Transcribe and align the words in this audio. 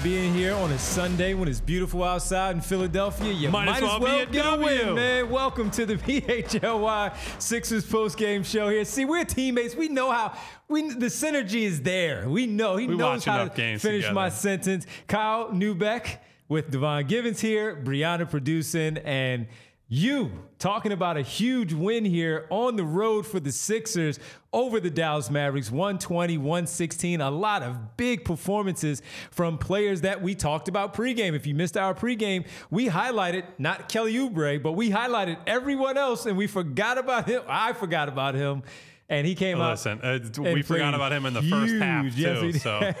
Well, 0.00 0.08
if 0.08 0.14
we're 0.14 0.20
going 0.20 0.22
to 0.22 0.22
be 0.22 0.26
in 0.26 0.34
here 0.34 0.54
on 0.54 0.72
a 0.72 0.78
Sunday 0.78 1.34
when 1.34 1.48
it's 1.48 1.60
beautiful 1.60 2.04
outside 2.04 2.54
in 2.54 2.60
Philadelphia, 2.60 3.32
you 3.32 3.50
might, 3.50 3.68
as 3.68 3.82
well, 3.82 4.26
be 4.26 4.32
get 4.32 4.46
a 4.46 4.56
win, 4.56 4.94
man. 4.94 5.30
Welcome 5.30 5.70
to 5.72 5.84
the 5.84 5.94
PHLY 5.96 7.12
Sixers 7.40 7.86
post 7.86 8.16
game 8.16 8.42
show 8.42 8.68
here. 8.68 8.84
See, 8.84 9.04
we're 9.04 9.24
teammates. 9.24 9.74
We 9.74 9.88
know 9.88 10.10
how 10.10 10.36
we 10.68 10.90
the 10.90 11.06
synergy 11.06 11.62
is 11.62 11.82
there. 11.82 12.28
We 12.28 12.46
know 12.46 12.76
he 12.76 12.86
We 12.86 12.96
knows 12.96 13.24
how 13.24 13.48
to 13.48 13.78
finish 13.78 14.10
my 14.10 14.28
sentence. 14.28 14.86
Kyle 15.06 15.50
Neubeck 15.50 16.18
with 16.48 16.70
Devon 16.70 17.06
Givens 17.06 17.40
here, 17.40 17.76
Brianna 17.76 18.28
producing, 18.28 18.98
and 18.98 19.46
you 19.92 20.30
talking 20.60 20.92
about 20.92 21.16
a 21.16 21.22
huge 21.22 21.72
win 21.72 22.04
here 22.04 22.46
on 22.48 22.76
the 22.76 22.84
road 22.84 23.26
for 23.26 23.40
the 23.40 23.50
Sixers 23.50 24.20
over 24.52 24.78
the 24.78 24.88
Dallas 24.88 25.30
Mavericks 25.30 25.68
120 25.68 26.38
116 26.38 27.20
a 27.20 27.28
lot 27.28 27.64
of 27.64 27.96
big 27.96 28.24
performances 28.24 29.02
from 29.32 29.58
players 29.58 30.02
that 30.02 30.22
we 30.22 30.36
talked 30.36 30.68
about 30.68 30.94
pregame 30.94 31.34
if 31.34 31.44
you 31.44 31.56
missed 31.56 31.76
our 31.76 31.92
pregame 31.92 32.46
we 32.70 32.86
highlighted 32.86 33.42
not 33.58 33.88
Kelly 33.88 34.14
Oubre 34.14 34.62
but 34.62 34.72
we 34.72 34.90
highlighted 34.90 35.38
everyone 35.48 35.98
else 35.98 36.24
and 36.24 36.36
we 36.36 36.46
forgot 36.46 36.96
about 36.96 37.26
him 37.26 37.42
I 37.48 37.72
forgot 37.72 38.08
about 38.08 38.36
him 38.36 38.62
and 39.08 39.26
he 39.26 39.34
came 39.34 39.60
out 39.60 39.72
Listen, 39.72 40.00
uh, 40.02 40.20
we 40.38 40.62
forgot 40.62 40.94
about 40.94 41.12
him 41.12 41.26
in 41.26 41.34
the 41.34 41.42
first 41.42 41.74
half 41.74 42.04
huge. 42.04 42.14
Yes, 42.14 42.38
too. 42.38 42.46
he 42.46 42.52
so 42.52 42.92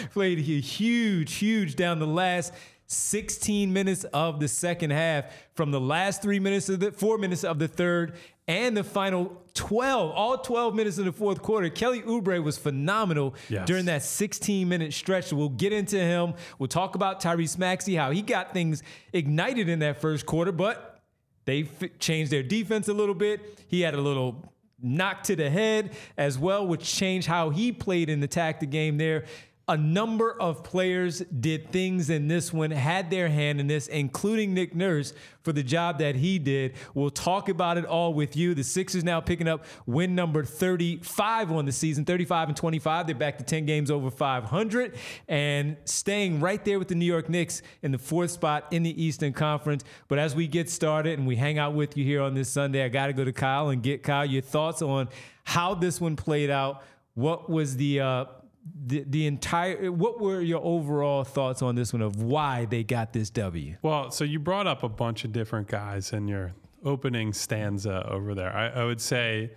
played 0.12 0.38
hu- 0.38 0.60
huge, 0.60 1.32
huge 1.32 1.76
down 1.76 1.98
the 1.98 2.06
last 2.06 2.52
16 2.92 3.72
minutes 3.72 4.02
of 4.12 4.40
the 4.40 4.48
second 4.48 4.90
half 4.90 5.26
from 5.54 5.70
the 5.70 5.80
last 5.80 6.22
three 6.22 6.40
minutes 6.40 6.68
of 6.68 6.80
the 6.80 6.90
four 6.90 7.18
minutes 7.18 7.44
of 7.44 7.60
the 7.60 7.68
third 7.68 8.14
and 8.48 8.76
the 8.76 8.82
final 8.82 9.40
12, 9.54 10.10
all 10.12 10.38
12 10.38 10.74
minutes 10.74 10.98
in 10.98 11.04
the 11.04 11.12
fourth 11.12 11.40
quarter. 11.40 11.68
Kelly 11.70 12.02
Oubre 12.02 12.42
was 12.42 12.58
phenomenal 12.58 13.36
Yes. 13.48 13.64
during 13.68 13.84
that 13.84 14.02
16 14.02 14.68
minute 14.68 14.92
stretch. 14.92 15.32
We'll 15.32 15.50
get 15.50 15.72
into 15.72 15.98
him. 16.00 16.34
We'll 16.58 16.66
talk 16.66 16.96
about 16.96 17.22
Tyrese 17.22 17.56
Maxey, 17.58 17.94
how 17.94 18.10
he 18.10 18.22
got 18.22 18.52
things 18.52 18.82
ignited 19.12 19.68
in 19.68 19.78
that 19.78 20.00
first 20.00 20.26
quarter, 20.26 20.50
but 20.50 21.00
they 21.44 21.62
f- 21.80 21.96
changed 22.00 22.32
their 22.32 22.42
defense 22.42 22.88
a 22.88 22.92
little 22.92 23.14
bit. 23.14 23.60
He 23.68 23.82
had 23.82 23.94
a 23.94 24.00
little 24.00 24.52
knock 24.82 25.22
to 25.24 25.36
the 25.36 25.48
head 25.48 25.92
as 26.16 26.38
well, 26.38 26.66
which 26.66 26.82
changed 26.92 27.28
how 27.28 27.50
he 27.50 27.70
played 27.70 28.10
and 28.10 28.24
attacked 28.24 28.58
the 28.60 28.66
game 28.66 28.96
there. 28.98 29.26
A 29.70 29.76
number 29.76 30.32
of 30.32 30.64
players 30.64 31.20
did 31.20 31.70
things 31.70 32.10
in 32.10 32.26
this 32.26 32.52
one, 32.52 32.72
had 32.72 33.08
their 33.08 33.28
hand 33.28 33.60
in 33.60 33.68
this, 33.68 33.86
including 33.86 34.52
Nick 34.52 34.74
Nurse 34.74 35.12
for 35.42 35.52
the 35.52 35.62
job 35.62 36.00
that 36.00 36.16
he 36.16 36.40
did. 36.40 36.74
We'll 36.92 37.10
talk 37.10 37.48
about 37.48 37.78
it 37.78 37.84
all 37.84 38.12
with 38.12 38.36
you. 38.36 38.52
The 38.52 38.64
Sixers 38.64 39.04
now 39.04 39.20
picking 39.20 39.46
up 39.46 39.64
win 39.86 40.16
number 40.16 40.42
35 40.42 41.52
on 41.52 41.66
the 41.66 41.70
season, 41.70 42.04
35 42.04 42.48
and 42.48 42.56
25. 42.56 43.06
They're 43.06 43.14
back 43.14 43.38
to 43.38 43.44
10 43.44 43.64
games 43.64 43.92
over 43.92 44.10
500 44.10 44.96
and 45.28 45.76
staying 45.84 46.40
right 46.40 46.64
there 46.64 46.80
with 46.80 46.88
the 46.88 46.96
New 46.96 47.06
York 47.06 47.28
Knicks 47.28 47.62
in 47.80 47.92
the 47.92 47.98
fourth 47.98 48.32
spot 48.32 48.66
in 48.72 48.82
the 48.82 49.00
Eastern 49.00 49.32
Conference. 49.32 49.84
But 50.08 50.18
as 50.18 50.34
we 50.34 50.48
get 50.48 50.68
started 50.68 51.16
and 51.16 51.28
we 51.28 51.36
hang 51.36 51.60
out 51.60 51.74
with 51.74 51.96
you 51.96 52.04
here 52.04 52.22
on 52.22 52.34
this 52.34 52.48
Sunday, 52.48 52.84
I 52.84 52.88
got 52.88 53.06
to 53.06 53.12
go 53.12 53.24
to 53.24 53.32
Kyle 53.32 53.68
and 53.68 53.84
get 53.84 54.02
Kyle 54.02 54.26
your 54.26 54.42
thoughts 54.42 54.82
on 54.82 55.08
how 55.44 55.76
this 55.76 56.00
one 56.00 56.16
played 56.16 56.50
out. 56.50 56.82
What 57.14 57.48
was 57.48 57.76
the 57.76 58.00
uh, 58.00 58.24
the, 58.74 59.04
the 59.06 59.26
entire? 59.26 59.90
What 59.90 60.20
were 60.20 60.40
your 60.40 60.60
overall 60.62 61.24
thoughts 61.24 61.62
on 61.62 61.74
this 61.74 61.92
one 61.92 62.02
of 62.02 62.22
why 62.22 62.64
they 62.64 62.82
got 62.84 63.12
this 63.12 63.30
W? 63.30 63.76
Well, 63.82 64.10
so 64.10 64.24
you 64.24 64.38
brought 64.38 64.66
up 64.66 64.82
a 64.82 64.88
bunch 64.88 65.24
of 65.24 65.32
different 65.32 65.68
guys 65.68 66.12
in 66.12 66.28
your 66.28 66.54
opening 66.84 67.32
stanza 67.32 68.06
over 68.08 68.34
there. 68.34 68.54
I, 68.54 68.68
I 68.68 68.84
would 68.84 69.00
say 69.00 69.52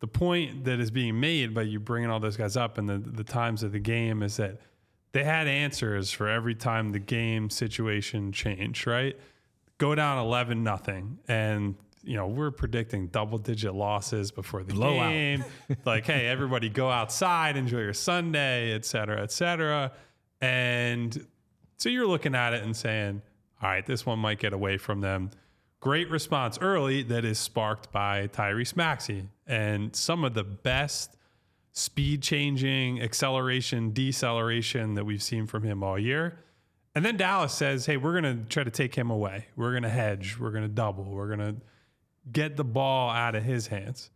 the 0.00 0.06
point 0.06 0.64
that 0.64 0.80
is 0.80 0.90
being 0.90 1.20
made 1.20 1.54
by 1.54 1.62
you 1.62 1.78
bringing 1.78 2.10
all 2.10 2.20
those 2.20 2.36
guys 2.36 2.56
up 2.56 2.78
and 2.78 2.88
the, 2.88 2.98
the 2.98 3.24
times 3.24 3.62
of 3.62 3.72
the 3.72 3.78
game 3.78 4.22
is 4.22 4.36
that 4.36 4.60
they 5.12 5.24
had 5.24 5.46
answers 5.46 6.10
for 6.10 6.28
every 6.28 6.54
time 6.54 6.92
the 6.92 6.98
game 6.98 7.50
situation 7.50 8.32
changed, 8.32 8.86
right? 8.86 9.18
Go 9.78 9.94
down 9.94 10.18
11 10.18 10.62
nothing 10.62 11.18
and 11.28 11.74
you 12.02 12.16
know, 12.16 12.26
we're 12.26 12.50
predicting 12.50 13.08
double 13.08 13.38
digit 13.38 13.74
losses 13.74 14.30
before 14.30 14.62
the 14.62 14.74
Blowout. 14.74 15.10
game. 15.10 15.44
like, 15.84 16.06
hey, 16.06 16.26
everybody 16.26 16.68
go 16.68 16.90
outside, 16.90 17.56
enjoy 17.56 17.80
your 17.80 17.92
Sunday, 17.92 18.72
et 18.72 18.84
cetera, 18.84 19.22
et 19.22 19.32
cetera. 19.32 19.92
And 20.40 21.26
so 21.76 21.88
you're 21.88 22.06
looking 22.06 22.34
at 22.34 22.52
it 22.54 22.62
and 22.62 22.76
saying, 22.76 23.22
all 23.62 23.68
right, 23.68 23.84
this 23.84 24.06
one 24.06 24.18
might 24.18 24.38
get 24.38 24.52
away 24.52 24.78
from 24.78 25.00
them. 25.00 25.30
Great 25.80 26.10
response 26.10 26.58
early 26.60 27.02
that 27.04 27.24
is 27.24 27.38
sparked 27.38 27.90
by 27.92 28.26
Tyrese 28.28 28.76
Maxey 28.76 29.28
and 29.46 29.94
some 29.94 30.24
of 30.24 30.34
the 30.34 30.44
best 30.44 31.16
speed 31.72 32.22
changing, 32.22 33.00
acceleration, 33.00 33.92
deceleration 33.92 34.94
that 34.94 35.04
we've 35.04 35.22
seen 35.22 35.46
from 35.46 35.62
him 35.62 35.82
all 35.82 35.98
year. 35.98 36.38
And 36.94 37.04
then 37.04 37.16
Dallas 37.16 37.52
says, 37.52 37.86
hey, 37.86 37.96
we're 37.96 38.20
going 38.20 38.38
to 38.38 38.44
try 38.48 38.64
to 38.64 38.70
take 38.70 38.94
him 38.94 39.10
away. 39.10 39.46
We're 39.56 39.70
going 39.70 39.84
to 39.84 39.88
hedge. 39.88 40.38
We're 40.38 40.50
going 40.50 40.64
to 40.64 40.68
double. 40.68 41.04
We're 41.04 41.34
going 41.34 41.54
to 41.54 41.56
get 42.30 42.56
the 42.56 42.64
ball 42.64 43.10
out 43.10 43.34
of 43.34 43.42
his 43.42 43.68
hands. 43.68 44.10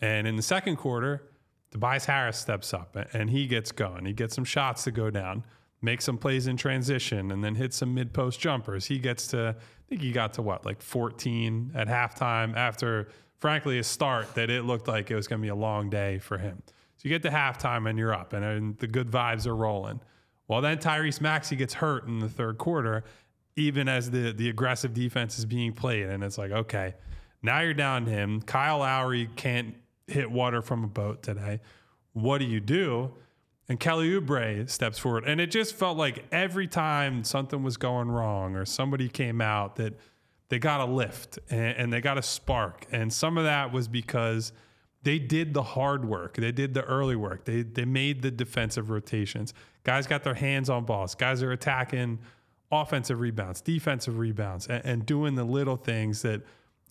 And 0.00 0.26
in 0.26 0.36
the 0.36 0.42
second 0.42 0.76
quarter, 0.76 1.30
Tobias 1.70 2.06
Harris 2.06 2.38
steps 2.38 2.74
up 2.74 2.96
and 3.12 3.30
he 3.30 3.46
gets 3.46 3.72
going. 3.72 4.06
He 4.06 4.12
gets 4.12 4.34
some 4.34 4.44
shots 4.44 4.84
to 4.84 4.90
go 4.90 5.10
down, 5.10 5.44
makes 5.82 6.04
some 6.04 6.18
plays 6.18 6.46
in 6.46 6.56
transition, 6.56 7.30
and 7.30 7.44
then 7.44 7.54
hits 7.54 7.76
some 7.76 7.94
mid 7.94 8.12
post 8.12 8.40
jumpers. 8.40 8.86
He 8.86 8.98
gets 8.98 9.28
to, 9.28 9.54
I 9.58 9.82
think 9.88 10.00
he 10.00 10.10
got 10.10 10.32
to 10.34 10.42
what, 10.42 10.64
like 10.64 10.82
14 10.82 11.72
at 11.74 11.86
halftime 11.86 12.56
after, 12.56 13.08
frankly, 13.38 13.78
a 13.78 13.84
start 13.84 14.34
that 14.34 14.50
it 14.50 14.64
looked 14.64 14.88
like 14.88 15.10
it 15.10 15.14
was 15.14 15.28
going 15.28 15.40
to 15.40 15.44
be 15.44 15.50
a 15.50 15.54
long 15.54 15.90
day 15.90 16.18
for 16.18 16.38
him. 16.38 16.62
So 16.96 17.08
you 17.08 17.10
get 17.10 17.22
to 17.22 17.30
halftime 17.30 17.88
and 17.88 17.98
you're 17.98 18.12
up, 18.12 18.32
and, 18.32 18.44
and 18.44 18.78
the 18.78 18.86
good 18.86 19.10
vibes 19.10 19.46
are 19.46 19.56
rolling. 19.56 20.00
Well, 20.48 20.60
then 20.60 20.78
Tyrese 20.78 21.20
Maxey 21.20 21.54
gets 21.54 21.74
hurt 21.74 22.06
in 22.08 22.18
the 22.18 22.28
third 22.28 22.58
quarter, 22.58 23.04
even 23.54 23.88
as 23.88 24.10
the, 24.10 24.32
the 24.32 24.48
aggressive 24.48 24.92
defense 24.92 25.38
is 25.38 25.44
being 25.44 25.72
played. 25.72 26.06
And 26.06 26.24
it's 26.24 26.36
like, 26.36 26.50
okay, 26.50 26.94
now 27.42 27.60
you're 27.60 27.74
down 27.74 28.04
to 28.06 28.10
him. 28.10 28.42
Kyle 28.42 28.78
Lowry 28.78 29.28
can't 29.36 29.74
hit 30.06 30.30
water 30.30 30.62
from 30.62 30.84
a 30.84 30.88
boat 30.88 31.22
today. 31.22 31.60
What 32.12 32.38
do 32.38 32.44
you 32.44 32.60
do? 32.60 33.12
And 33.68 33.78
Kelly 33.78 34.10
Oubre 34.10 34.68
steps 34.68 34.98
forward. 34.98 35.24
And 35.24 35.40
it 35.40 35.50
just 35.50 35.74
felt 35.76 35.96
like 35.96 36.24
every 36.32 36.66
time 36.66 37.22
something 37.22 37.62
was 37.62 37.76
going 37.76 38.10
wrong 38.10 38.56
or 38.56 38.64
somebody 38.64 39.08
came 39.08 39.40
out 39.40 39.76
that 39.76 39.98
they 40.48 40.58
got 40.58 40.80
a 40.80 40.84
lift 40.84 41.38
and, 41.48 41.76
and 41.76 41.92
they 41.92 42.00
got 42.00 42.18
a 42.18 42.22
spark. 42.22 42.86
And 42.90 43.12
some 43.12 43.38
of 43.38 43.44
that 43.44 43.72
was 43.72 43.86
because 43.86 44.52
they 45.02 45.18
did 45.18 45.54
the 45.54 45.62
hard 45.62 46.04
work. 46.04 46.36
They 46.36 46.52
did 46.52 46.74
the 46.74 46.82
early 46.84 47.16
work. 47.16 47.44
They 47.44 47.62
they 47.62 47.84
made 47.84 48.22
the 48.22 48.30
defensive 48.30 48.90
rotations. 48.90 49.54
Guys 49.84 50.06
got 50.06 50.24
their 50.24 50.34
hands 50.34 50.68
on 50.68 50.84
balls. 50.84 51.14
Guys 51.14 51.42
are 51.42 51.52
attacking 51.52 52.18
offensive 52.70 53.20
rebounds, 53.20 53.60
defensive 53.60 54.18
rebounds, 54.18 54.66
and, 54.66 54.84
and 54.84 55.06
doing 55.06 55.36
the 55.36 55.44
little 55.44 55.76
things 55.76 56.22
that 56.22 56.42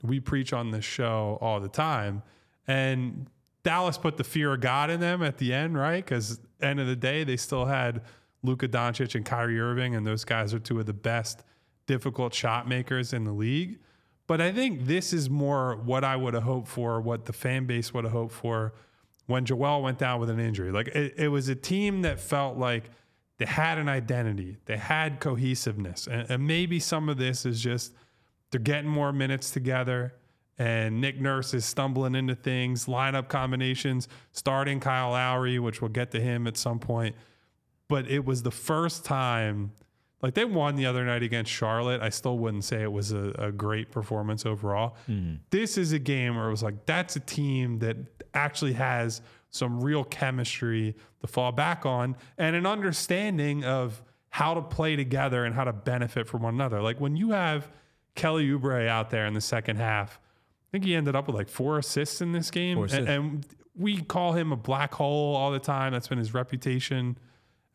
we 0.03 0.19
preach 0.19 0.53
on 0.53 0.71
this 0.71 0.85
show 0.85 1.37
all 1.41 1.59
the 1.59 1.69
time. 1.69 2.23
And 2.67 3.27
Dallas 3.63 3.97
put 3.97 4.17
the 4.17 4.23
fear 4.23 4.53
of 4.53 4.61
God 4.61 4.89
in 4.89 4.99
them 4.99 5.21
at 5.23 5.37
the 5.37 5.53
end, 5.53 5.77
right? 5.77 6.03
Because 6.03 6.39
end 6.61 6.79
of 6.79 6.87
the 6.87 6.95
day, 6.95 7.23
they 7.23 7.37
still 7.37 7.65
had 7.65 8.01
Luka 8.43 8.67
Doncic 8.67 9.15
and 9.15 9.25
Kyrie 9.25 9.59
Irving, 9.59 9.95
and 9.95 10.05
those 10.05 10.23
guys 10.23 10.53
are 10.53 10.59
two 10.59 10.79
of 10.79 10.85
the 10.85 10.93
best 10.93 11.43
difficult 11.87 12.33
shot 12.33 12.67
makers 12.67 13.13
in 13.13 13.23
the 13.23 13.31
league. 13.31 13.79
But 14.27 14.41
I 14.41 14.51
think 14.51 14.85
this 14.85 15.11
is 15.11 15.29
more 15.29 15.75
what 15.77 16.03
I 16.03 16.15
would 16.15 16.35
have 16.35 16.43
hoped 16.43 16.67
for, 16.67 17.01
what 17.01 17.25
the 17.25 17.33
fan 17.33 17.65
base 17.65 17.93
would 17.93 18.03
have 18.03 18.13
hoped 18.13 18.33
for 18.33 18.73
when 19.25 19.43
Joel 19.43 19.81
went 19.81 19.97
down 19.97 20.19
with 20.19 20.29
an 20.29 20.39
injury. 20.39 20.71
Like 20.71 20.89
it, 20.89 21.15
it 21.17 21.27
was 21.29 21.49
a 21.49 21.55
team 21.55 22.03
that 22.03 22.19
felt 22.19 22.57
like 22.57 22.91
they 23.39 23.45
had 23.45 23.77
an 23.77 23.89
identity, 23.89 24.57
they 24.65 24.77
had 24.77 25.19
cohesiveness. 25.19 26.07
And, 26.07 26.29
and 26.29 26.45
maybe 26.45 26.79
some 26.79 27.09
of 27.09 27.17
this 27.17 27.45
is 27.45 27.59
just 27.59 27.93
they're 28.51 28.59
getting 28.59 28.89
more 28.89 29.11
minutes 29.11 29.51
together 29.51 30.13
and 30.59 30.99
Nick 30.99 31.19
Nurse 31.21 31.53
is 31.53 31.63
stumbling 31.63 32.15
into 32.15 32.35
things, 32.35 32.85
lineup 32.85 33.29
combinations, 33.29 34.09
starting 34.33 34.81
Kyle 34.81 35.11
Lowry, 35.11 35.57
which 35.57 35.81
we'll 35.81 35.89
get 35.89 36.11
to 36.11 36.19
him 36.19 36.47
at 36.47 36.57
some 36.57 36.79
point. 36.79 37.15
But 37.87 38.09
it 38.09 38.25
was 38.25 38.43
the 38.43 38.51
first 38.51 39.05
time 39.05 39.71
like 40.21 40.33
they 40.33 40.43
won 40.43 40.75
the 40.75 40.85
other 40.85 41.05
night 41.05 41.23
against 41.23 41.49
Charlotte. 41.49 42.01
I 42.01 42.09
still 42.09 42.37
wouldn't 42.37 42.65
say 42.65 42.83
it 42.83 42.91
was 42.91 43.13
a, 43.13 43.33
a 43.39 43.51
great 43.53 43.89
performance 43.89 44.45
overall. 44.45 44.97
Mm. 45.07 45.39
This 45.49 45.77
is 45.77 45.93
a 45.93 45.99
game 45.99 46.35
where 46.35 46.47
it 46.47 46.51
was 46.51 46.61
like, 46.61 46.85
that's 46.85 47.15
a 47.15 47.21
team 47.21 47.79
that 47.79 47.95
actually 48.33 48.73
has 48.73 49.21
some 49.49 49.81
real 49.81 50.03
chemistry 50.03 50.93
to 51.21 51.27
fall 51.27 51.53
back 51.53 51.85
on 51.85 52.17
and 52.37 52.55
an 52.55 52.65
understanding 52.65 53.63
of 53.63 54.03
how 54.27 54.53
to 54.53 54.61
play 54.61 54.97
together 54.97 55.45
and 55.45 55.55
how 55.55 55.63
to 55.63 55.73
benefit 55.73 56.27
from 56.27 56.41
one 56.43 56.53
another. 56.53 56.81
Like 56.81 56.99
when 56.99 57.15
you 57.15 57.31
have 57.31 57.71
Kelly 58.19 58.47
Oubre 58.49 58.87
out 58.87 59.09
there 59.09 59.25
in 59.25 59.33
the 59.33 59.41
second 59.41 59.77
half, 59.77 60.19
I 60.21 60.67
think 60.71 60.83
he 60.83 60.93
ended 60.93 61.15
up 61.15 61.27
with 61.27 61.35
like 61.35 61.47
four 61.47 61.77
assists 61.77 62.21
in 62.21 62.33
this 62.33 62.51
game. 62.51 62.77
And, 62.77 63.07
and 63.07 63.45
we 63.75 64.01
call 64.01 64.33
him 64.33 64.51
a 64.51 64.57
black 64.57 64.93
hole 64.93 65.35
all 65.35 65.51
the 65.51 65.59
time. 65.59 65.93
That's 65.93 66.09
been 66.09 66.17
his 66.17 66.33
reputation 66.33 67.17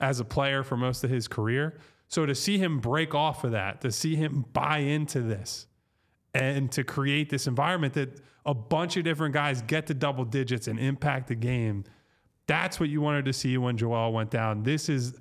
as 0.00 0.20
a 0.20 0.24
player 0.24 0.62
for 0.62 0.76
most 0.76 1.02
of 1.02 1.08
his 1.08 1.26
career. 1.26 1.78
So 2.08 2.26
to 2.26 2.34
see 2.34 2.58
him 2.58 2.78
break 2.78 3.14
off 3.14 3.42
of 3.42 3.52
that, 3.52 3.80
to 3.80 3.90
see 3.90 4.16
him 4.16 4.44
buy 4.52 4.78
into 4.78 5.22
this, 5.22 5.66
and 6.34 6.70
to 6.72 6.84
create 6.84 7.30
this 7.30 7.46
environment 7.46 7.94
that 7.94 8.20
a 8.44 8.52
bunch 8.52 8.98
of 8.98 9.04
different 9.04 9.32
guys 9.32 9.62
get 9.62 9.86
to 9.86 9.94
double 9.94 10.24
digits 10.24 10.68
and 10.68 10.78
impact 10.78 11.28
the 11.28 11.34
game, 11.34 11.84
that's 12.46 12.78
what 12.78 12.90
you 12.90 13.00
wanted 13.00 13.24
to 13.24 13.32
see 13.32 13.56
when 13.56 13.78
Joel 13.78 14.12
went 14.12 14.30
down. 14.30 14.62
This 14.62 14.90
is 14.90 15.14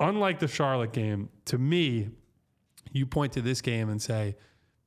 unlike 0.00 0.38
the 0.38 0.48
Charlotte 0.48 0.92
game. 0.92 1.28
To 1.46 1.58
me, 1.58 2.08
you 2.92 3.04
point 3.04 3.32
to 3.34 3.42
this 3.42 3.60
game 3.60 3.90
and 3.90 4.00
say, 4.00 4.36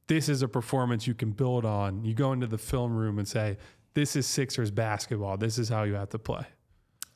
this 0.07 0.29
is 0.29 0.41
a 0.41 0.47
performance 0.47 1.05
you 1.05 1.13
can 1.13 1.31
build 1.31 1.65
on. 1.65 2.03
You 2.03 2.13
go 2.13 2.31
into 2.31 2.47
the 2.47 2.57
film 2.57 2.95
room 2.95 3.19
and 3.19 3.27
say, 3.27 3.57
this 3.93 4.15
is 4.15 4.25
Sixers 4.27 4.71
basketball. 4.71 5.37
This 5.37 5.57
is 5.57 5.69
how 5.69 5.83
you 5.83 5.95
have 5.95 6.09
to 6.09 6.19
play. 6.19 6.45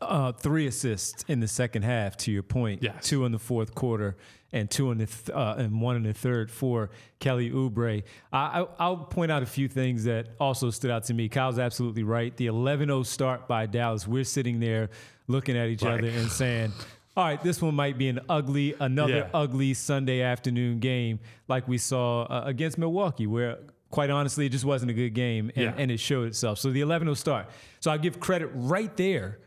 Uh, 0.01 0.31
three 0.31 0.65
assists 0.65 1.23
in 1.27 1.39
the 1.39 1.47
second 1.47 1.83
half. 1.83 2.17
To 2.17 2.31
your 2.31 2.41
point, 2.41 2.81
yes. 2.81 3.07
two 3.07 3.23
in 3.25 3.31
the 3.31 3.37
fourth 3.37 3.75
quarter 3.75 4.17
and 4.51 4.69
two 4.69 4.89
in 4.91 4.97
the 4.97 5.05
th- 5.05 5.29
uh, 5.29 5.55
and 5.59 5.79
one 5.79 5.95
in 5.95 6.03
the 6.03 6.13
third 6.13 6.49
for 6.49 6.89
Kelly 7.19 7.51
Oubre. 7.51 8.01
I, 8.33 8.65
will 8.79 8.97
point 8.97 9.31
out 9.31 9.43
a 9.43 9.45
few 9.45 9.67
things 9.67 10.05
that 10.05 10.29
also 10.39 10.71
stood 10.71 10.89
out 10.89 11.03
to 11.05 11.13
me. 11.13 11.29
Kyle's 11.29 11.59
absolutely 11.59 12.01
right. 12.01 12.35
The 12.35 12.47
11-0 12.47 13.05
start 13.05 13.47
by 13.47 13.67
Dallas. 13.67 14.07
We're 14.07 14.23
sitting 14.23 14.59
there 14.59 14.89
looking 15.27 15.55
at 15.55 15.69
each 15.69 15.83
other 15.83 16.07
and 16.07 16.31
saying. 16.31 16.73
All 17.17 17.25
right, 17.25 17.43
this 17.43 17.61
one 17.61 17.75
might 17.75 17.97
be 17.97 18.07
an 18.07 18.21
ugly, 18.29 18.73
another 18.79 19.17
yeah. 19.17 19.29
ugly 19.33 19.73
Sunday 19.73 20.21
afternoon 20.21 20.79
game 20.79 21.19
like 21.49 21.67
we 21.67 21.77
saw 21.77 22.23
uh, 22.23 22.43
against 22.45 22.77
Milwaukee, 22.77 23.27
where 23.27 23.57
quite 23.89 24.09
honestly, 24.09 24.45
it 24.45 24.49
just 24.49 24.63
wasn't 24.63 24.89
a 24.89 24.93
good 24.93 25.13
game 25.13 25.51
and, 25.55 25.65
yeah. 25.65 25.73
and 25.77 25.91
it 25.91 25.99
showed 25.99 26.27
itself. 26.27 26.57
So 26.57 26.71
the 26.71 26.81
11 26.81 27.07
0 27.07 27.13
start. 27.15 27.49
So 27.81 27.91
I 27.91 27.97
give 27.97 28.19
credit 28.19 28.49
right 28.53 28.95
there 28.95 29.39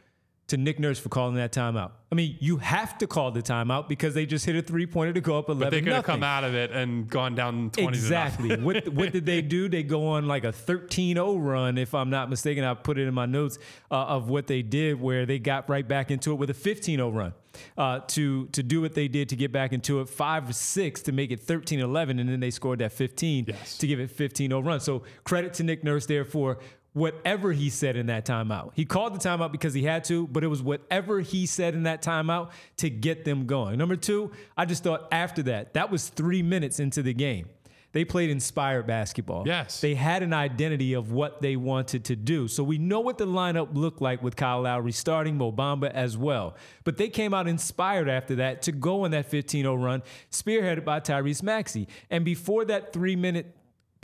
to 0.55 0.61
Nick 0.61 0.79
Nurse 0.79 1.01
for 1.01 1.09
calling 1.09 1.35
that 1.35 1.53
timeout. 1.53 1.91
I 2.12 2.15
mean, 2.15 2.37
you 2.39 2.59
have 2.59 2.97
to 2.99 3.09
call 3.09 3.33
the 3.33 3.43
timeout 3.43 3.89
because 3.89 4.15
they 4.15 4.25
just 4.25 4.47
hit 4.47 4.55
a 4.55 4.62
three 4.62 4.87
pointer 4.87 5.12
to 5.12 5.21
go 5.21 5.37
up 5.37 5.49
11 5.49 5.59
But 5.59 5.71
they 5.71 5.83
could 5.83 5.93
have 5.93 6.05
come 6.05 6.23
out 6.23 6.45
of 6.45 6.55
it 6.55 6.71
and 6.71 7.09
gone 7.09 7.35
down 7.35 7.71
20 7.71 7.89
Exactly. 7.89 8.56
what, 8.56 8.89
what 8.89 9.12
did 9.12 9.27
they 9.27 9.43
do? 9.43 9.69
They 9.69 9.83
go 9.83 10.06
on 10.06 10.27
like 10.29 10.45
a 10.45 10.53
13 10.53 11.17
0 11.17 11.37
run, 11.37 11.77
if 11.77 11.93
I'm 11.93 12.11
not 12.11 12.31
mistaken. 12.31 12.62
I 12.62 12.75
put 12.75 12.99
it 12.99 13.09
in 13.09 13.15
my 13.15 13.27
notes 13.27 13.59
uh, 13.91 13.97
of 13.97 14.29
what 14.29 14.47
they 14.47 14.62
did, 14.62 15.01
where 15.01 15.27
they 15.27 15.41
got 15.41 15.69
right 15.69 15.87
back 15.87 16.12
into 16.12 16.31
it 16.31 16.37
with 16.37 16.51
a 16.51 16.55
15 16.55 16.99
0 16.99 17.11
run. 17.11 17.35
Uh, 17.79 18.01
to 18.09 18.47
to 18.49 18.65
do 18.65 18.81
what 18.81 18.95
they 18.95 19.06
did 19.06 19.29
to 19.29 19.37
get 19.37 19.53
back 19.53 19.73
into 19.73 20.01
it, 20.01 20.09
five 20.09 20.49
or 20.49 20.53
six 20.53 21.03
to 21.03 21.12
make 21.12 21.31
it 21.31 21.39
13 21.39 21.79
11, 21.79 22.19
and 22.19 22.29
then 22.29 22.41
they 22.41 22.51
scored 22.51 22.81
that 22.81 22.91
15 22.91 23.45
yes. 23.47 23.79
to 23.79 23.87
give 23.87 24.01
it 24.01 24.11
15 24.11 24.51
0 24.51 24.61
run. 24.61 24.81
So 24.81 25.05
credit 25.23 25.55
to 25.55 25.62
Nick 25.62 25.85
Nurse 25.85 26.06
there 26.06 26.25
for 26.25 26.59
whatever 26.94 27.52
he 27.52 27.69
said 27.69 27.96
in 27.96 28.06
that 28.06 28.25
timeout. 28.25 28.70
He 28.75 28.85
called 28.85 29.14
the 29.14 29.19
timeout 29.19 29.52
because 29.52 29.75
he 29.75 29.82
had 29.82 30.05
to, 30.05 30.26
but 30.29 30.43
it 30.43 30.46
was 30.46 30.62
whatever 30.62 31.20
he 31.20 31.44
said 31.44 31.75
in 31.75 31.82
that 31.82 32.02
timeout 32.02 32.52
to 32.79 32.88
get 32.88 33.25
them 33.25 33.46
going. 33.46 33.76
Number 33.79 33.96
two, 33.96 34.31
I 34.56 34.64
just 34.64 34.85
thought 34.85 35.08
after 35.12 35.43
that, 35.44 35.75
that 35.75 35.91
was 35.91 36.08
three 36.08 36.43
minutes 36.43 36.81
into 36.81 37.02
the 37.02 37.12
game. 37.12 37.49
They 37.94 38.05
played 38.05 38.29
inspired 38.31 38.88
basketball. 38.88 39.44
Yes. 39.46 39.81
They 39.81 39.94
had 39.94 40.25
an 40.25 40.32
identity 40.32 40.94
of 40.94 41.12
what 41.12 41.41
they 41.41 41.55
wanted 41.55 42.05
to 42.06 42.17
do. 42.17 42.49
So 42.49 42.64
we 42.64 42.76
know 42.76 42.99
what 42.99 43.19
the 43.19 43.26
lineup 43.26 43.76
looked 43.76 44.02
like 44.02 44.20
with 44.20 44.35
Kyle 44.35 44.62
Lowry 44.62 44.91
starting 44.91 45.37
Mo 45.38 45.52
Bamba 45.52 45.93
as 45.93 46.17
well. 46.17 46.56
But 46.82 46.96
they 46.96 47.08
came 47.08 47.32
out 47.32 47.46
inspired 47.46 48.08
after 48.08 48.35
that 48.37 48.62
to 48.62 48.73
go 48.73 49.05
on 49.05 49.12
that 49.12 49.26
15 49.26 49.62
0 49.62 49.75
run, 49.76 50.02
spearheaded 50.31 50.85
by 50.85 50.99
Tyrese 50.99 51.44
Maxey. 51.44 51.87
And 52.11 52.25
before 52.25 52.64
that 52.64 52.93
three 52.93 53.14
minute 53.14 53.55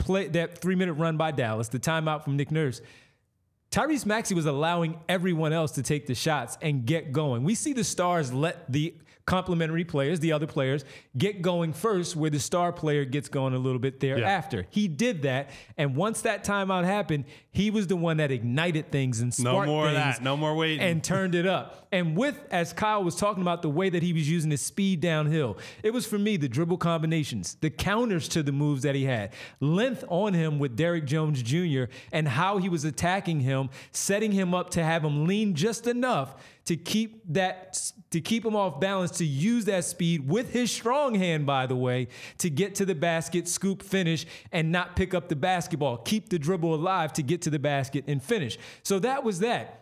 play 0.03 0.27
that 0.29 0.57
three 0.57 0.75
minute 0.75 0.93
run 0.93 1.17
by 1.17 1.31
Dallas, 1.31 1.67
the 1.69 1.79
timeout 1.79 2.23
from 2.23 2.37
Nick 2.37 2.51
Nurse, 2.51 2.81
Tyrese 3.71 4.05
Maxey 4.05 4.35
was 4.35 4.45
allowing 4.45 4.99
everyone 5.07 5.53
else 5.53 5.71
to 5.73 5.83
take 5.83 6.05
the 6.05 6.15
shots 6.15 6.57
and 6.61 6.85
get 6.85 7.13
going. 7.13 7.43
We 7.43 7.55
see 7.55 7.71
the 7.71 7.85
stars 7.85 8.33
let 8.33 8.69
the 8.71 8.93
complementary 9.25 9.83
players, 9.83 10.19
the 10.19 10.31
other 10.31 10.47
players, 10.47 10.83
get 11.17 11.41
going 11.41 11.73
first, 11.73 12.15
where 12.15 12.29
the 12.29 12.39
star 12.39 12.71
player 12.71 13.05
gets 13.05 13.29
going 13.29 13.53
a 13.53 13.57
little 13.57 13.79
bit 13.79 13.99
thereafter. 13.99 14.57
Yeah. 14.57 14.67
He 14.69 14.87
did 14.87 15.23
that, 15.23 15.49
and 15.77 15.95
once 15.95 16.21
that 16.21 16.43
timeout 16.43 16.85
happened, 16.85 17.25
he 17.51 17.69
was 17.69 17.87
the 17.87 17.95
one 17.95 18.17
that 18.17 18.31
ignited 18.31 18.91
things 18.91 19.21
and 19.21 19.33
sparked 19.33 19.67
no 19.67 19.73
more 19.73 19.85
things 19.85 19.97
of 19.97 20.03
that, 20.03 20.23
no 20.23 20.37
more 20.37 20.55
waiting, 20.55 20.79
and 20.79 21.03
turned 21.03 21.35
it 21.35 21.45
up. 21.45 21.87
And 21.91 22.15
with 22.15 22.41
as 22.51 22.73
Kyle 22.73 23.03
was 23.03 23.15
talking 23.15 23.41
about 23.41 23.61
the 23.61 23.69
way 23.69 23.89
that 23.89 24.01
he 24.01 24.13
was 24.13 24.29
using 24.29 24.51
his 24.51 24.61
speed 24.61 25.01
downhill, 25.01 25.57
it 25.83 25.91
was 25.91 26.05
for 26.05 26.17
me 26.17 26.37
the 26.37 26.49
dribble 26.49 26.77
combinations, 26.77 27.55
the 27.61 27.69
counters 27.69 28.27
to 28.29 28.43
the 28.43 28.51
moves 28.51 28.83
that 28.83 28.95
he 28.95 29.03
had, 29.03 29.33
length 29.59 30.03
on 30.07 30.33
him 30.33 30.59
with 30.59 30.75
Derrick 30.75 31.05
Jones 31.05 31.43
Jr. 31.43 31.85
and 32.11 32.27
how 32.27 32.57
he 32.57 32.69
was 32.69 32.85
attacking 32.85 33.41
him, 33.41 33.69
setting 33.91 34.31
him 34.31 34.53
up 34.53 34.69
to 34.71 34.83
have 34.83 35.03
him 35.03 35.25
lean 35.25 35.53
just 35.53 35.87
enough 35.87 36.41
to 36.65 36.77
keep 36.77 37.21
that 37.33 37.91
to 38.11 38.21
keep 38.21 38.45
him 38.45 38.55
off 38.55 38.79
balance 38.79 39.11
to 39.17 39.25
use 39.25 39.65
that 39.65 39.83
speed 39.83 40.29
with 40.29 40.51
his 40.51 40.71
strong 40.71 41.15
hand 41.15 41.45
by 41.45 41.65
the 41.65 41.75
way 41.75 42.07
to 42.37 42.49
get 42.49 42.75
to 42.75 42.85
the 42.85 42.95
basket 42.95 43.47
scoop 43.47 43.81
finish 43.81 44.25
and 44.51 44.71
not 44.71 44.95
pick 44.95 45.13
up 45.13 45.29
the 45.29 45.35
basketball. 45.35 45.97
Keep 45.97 46.29
the 46.29 46.39
dribble 46.39 46.73
alive 46.75 47.13
to 47.13 47.23
get 47.23 47.41
to 47.41 47.49
the 47.49 47.59
basket 47.59 48.03
and 48.07 48.21
finish. 48.21 48.57
So 48.83 48.99
that 48.99 49.23
was 49.23 49.39
that 49.39 49.80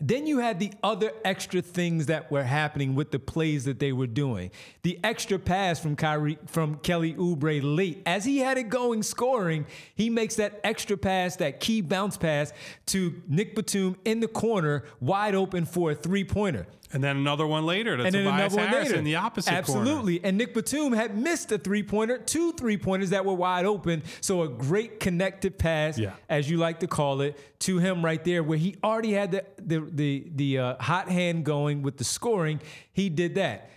then 0.00 0.26
you 0.26 0.38
had 0.38 0.58
the 0.58 0.72
other 0.82 1.12
extra 1.24 1.62
things 1.62 2.06
that 2.06 2.30
were 2.30 2.42
happening 2.42 2.94
with 2.94 3.12
the 3.12 3.18
plays 3.18 3.64
that 3.64 3.78
they 3.78 3.92
were 3.92 4.08
doing. 4.08 4.50
The 4.82 4.98
extra 5.04 5.38
pass 5.38 5.78
from 5.78 5.94
Kyrie 5.94 6.38
from 6.46 6.76
Kelly 6.76 7.14
Oubre 7.14 7.60
late. 7.62 8.02
As 8.04 8.24
he 8.24 8.38
had 8.38 8.58
it 8.58 8.68
going 8.68 9.02
scoring, 9.02 9.66
he 9.94 10.10
makes 10.10 10.34
that 10.36 10.60
extra 10.64 10.96
pass, 10.96 11.36
that 11.36 11.60
key 11.60 11.80
bounce 11.80 12.16
pass 12.16 12.52
to 12.86 13.22
Nick 13.28 13.54
Batum 13.54 13.96
in 14.04 14.20
the 14.20 14.28
corner, 14.28 14.84
wide 15.00 15.34
open 15.34 15.64
for 15.64 15.92
a 15.92 15.94
three-pointer. 15.94 16.66
And 16.92 17.02
then 17.02 17.16
another 17.16 17.44
one 17.44 17.66
later 17.66 17.96
to 17.96 18.04
and 18.04 18.14
Tobias 18.14 18.52
another 18.52 18.56
one 18.56 18.68
Harris 18.68 18.88
later. 18.88 18.98
in 18.98 19.04
the 19.04 19.16
opposite 19.16 19.52
Absolutely. 19.52 20.18
Corner. 20.18 20.28
And 20.28 20.38
Nick 20.38 20.54
Batum 20.54 20.92
had 20.92 21.18
missed 21.18 21.50
a 21.50 21.58
three 21.58 21.82
pointer, 21.82 22.18
two 22.18 22.52
three 22.52 22.76
pointers 22.76 23.10
that 23.10 23.24
were 23.24 23.34
wide 23.34 23.64
open. 23.64 24.04
So 24.20 24.42
a 24.42 24.48
great 24.48 25.00
connected 25.00 25.58
pass, 25.58 25.98
yeah. 25.98 26.12
as 26.28 26.48
you 26.48 26.56
like 26.58 26.78
to 26.80 26.86
call 26.86 27.20
it, 27.20 27.36
to 27.60 27.78
him 27.78 28.04
right 28.04 28.22
there, 28.22 28.44
where 28.44 28.58
he 28.58 28.76
already 28.84 29.12
had 29.12 29.32
the 29.32 29.44
the 29.58 29.80
the, 29.96 30.30
the 30.34 30.58
uh, 30.58 30.76
hot 30.82 31.08
hand 31.08 31.44
going 31.44 31.82
with 31.82 31.96
the 31.96 32.04
scoring. 32.04 32.60
He 32.92 33.08
did 33.08 33.36
that. 33.36 33.70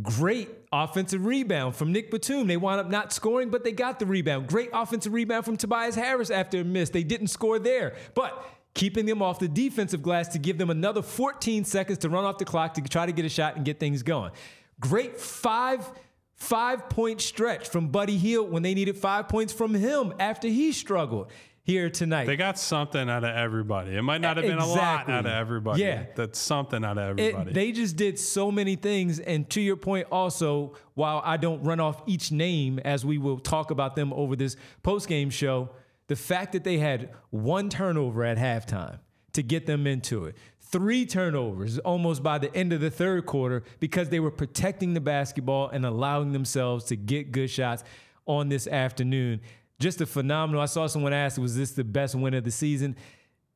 Great 0.00 0.48
offensive 0.72 1.26
rebound 1.26 1.76
from 1.76 1.92
Nick 1.92 2.10
Batum. 2.10 2.46
They 2.46 2.56
wound 2.56 2.80
up 2.80 2.90
not 2.90 3.12
scoring, 3.12 3.50
but 3.50 3.62
they 3.62 3.72
got 3.72 3.98
the 3.98 4.06
rebound. 4.06 4.46
Great 4.46 4.70
offensive 4.72 5.12
rebound 5.12 5.44
from 5.44 5.58
Tobias 5.58 5.94
Harris 5.94 6.30
after 6.30 6.60
a 6.60 6.64
miss. 6.64 6.88
They 6.88 7.04
didn't 7.04 7.26
score 7.26 7.58
there, 7.58 7.94
but 8.14 8.42
keeping 8.74 9.04
them 9.04 9.20
off 9.20 9.38
the 9.38 9.48
defensive 9.48 10.02
glass 10.02 10.28
to 10.28 10.38
give 10.38 10.56
them 10.56 10.70
another 10.70 11.02
14 11.02 11.64
seconds 11.64 11.98
to 11.98 12.08
run 12.08 12.24
off 12.24 12.38
the 12.38 12.44
clock 12.46 12.74
to 12.74 12.80
try 12.82 13.04
to 13.04 13.12
get 13.12 13.26
a 13.26 13.28
shot 13.28 13.56
and 13.56 13.64
get 13.66 13.78
things 13.78 14.02
going. 14.02 14.32
Great 14.80 15.20
five 15.20 15.90
five 16.36 16.88
point 16.88 17.20
stretch 17.20 17.68
from 17.68 17.88
Buddy 17.88 18.16
Hield 18.16 18.50
when 18.50 18.62
they 18.62 18.74
needed 18.74 18.96
five 18.96 19.28
points 19.28 19.52
from 19.52 19.74
him 19.74 20.12
after 20.18 20.48
he 20.48 20.72
struggled. 20.72 21.30
Here 21.64 21.88
tonight. 21.90 22.26
They 22.26 22.36
got 22.36 22.58
something 22.58 23.08
out 23.08 23.22
of 23.24 23.34
everybody. 23.36 23.94
It 23.96 24.02
might 24.02 24.20
not 24.20 24.36
have 24.36 24.44
been 24.46 24.58
a 24.58 24.66
lot 24.66 25.08
out 25.08 25.26
of 25.26 25.32
everybody. 25.32 25.82
Yeah. 25.82 26.04
That's 26.16 26.38
something 26.38 26.84
out 26.84 26.98
of 26.98 27.18
It- 27.18 27.22
everybody. 27.34 27.52
they 27.52 27.72
just 27.72 27.96
did 27.96 28.18
so 28.18 28.50
many 28.50 28.74
things. 28.74 29.20
And 29.20 29.48
to 29.50 29.60
your 29.60 29.76
point, 29.76 30.08
also, 30.10 30.74
while 30.94 31.22
I 31.24 31.36
don't 31.36 31.62
run 31.62 31.78
off 31.78 32.02
each 32.06 32.32
name 32.32 32.78
as 32.80 33.04
we 33.06 33.16
will 33.18 33.38
talk 33.38 33.70
about 33.70 33.94
them 33.94 34.12
over 34.12 34.34
this 34.34 34.56
post 34.82 35.08
game 35.08 35.30
show, 35.30 35.70
the 36.08 36.16
fact 36.16 36.52
that 36.52 36.64
they 36.64 36.78
had 36.78 37.10
one 37.30 37.68
turnover 37.68 38.24
at 38.24 38.38
halftime 38.38 38.98
to 39.32 39.42
get 39.42 39.66
them 39.66 39.86
into 39.86 40.24
it, 40.24 40.36
three 40.60 41.06
turnovers 41.06 41.78
almost 41.78 42.22
by 42.24 42.38
the 42.38 42.54
end 42.56 42.72
of 42.72 42.80
the 42.80 42.90
third 42.90 43.24
quarter 43.24 43.62
because 43.78 44.08
they 44.08 44.18
were 44.20 44.30
protecting 44.32 44.94
the 44.94 45.00
basketball 45.00 45.68
and 45.68 45.86
allowing 45.86 46.32
themselves 46.32 46.84
to 46.86 46.96
get 46.96 47.30
good 47.30 47.48
shots 47.48 47.84
on 48.26 48.48
this 48.48 48.66
afternoon. 48.66 49.40
Just 49.82 50.00
a 50.00 50.06
phenomenal. 50.06 50.62
I 50.62 50.66
saw 50.66 50.86
someone 50.86 51.12
ask, 51.12 51.38
was 51.40 51.56
this 51.56 51.72
the 51.72 51.84
best 51.84 52.14
win 52.14 52.34
of 52.34 52.44
the 52.44 52.50
season? 52.50 52.96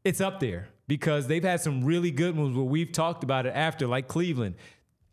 it's 0.04 0.20
up 0.20 0.38
there 0.38 0.68
because 0.86 1.26
they've 1.26 1.42
had 1.42 1.60
some 1.60 1.82
really 1.84 2.12
good 2.12 2.36
ones 2.36 2.56
where 2.56 2.64
we've 2.64 2.92
talked 2.92 3.24
about 3.24 3.44
it 3.44 3.52
after, 3.56 3.88
like 3.88 4.06
Cleveland. 4.06 4.54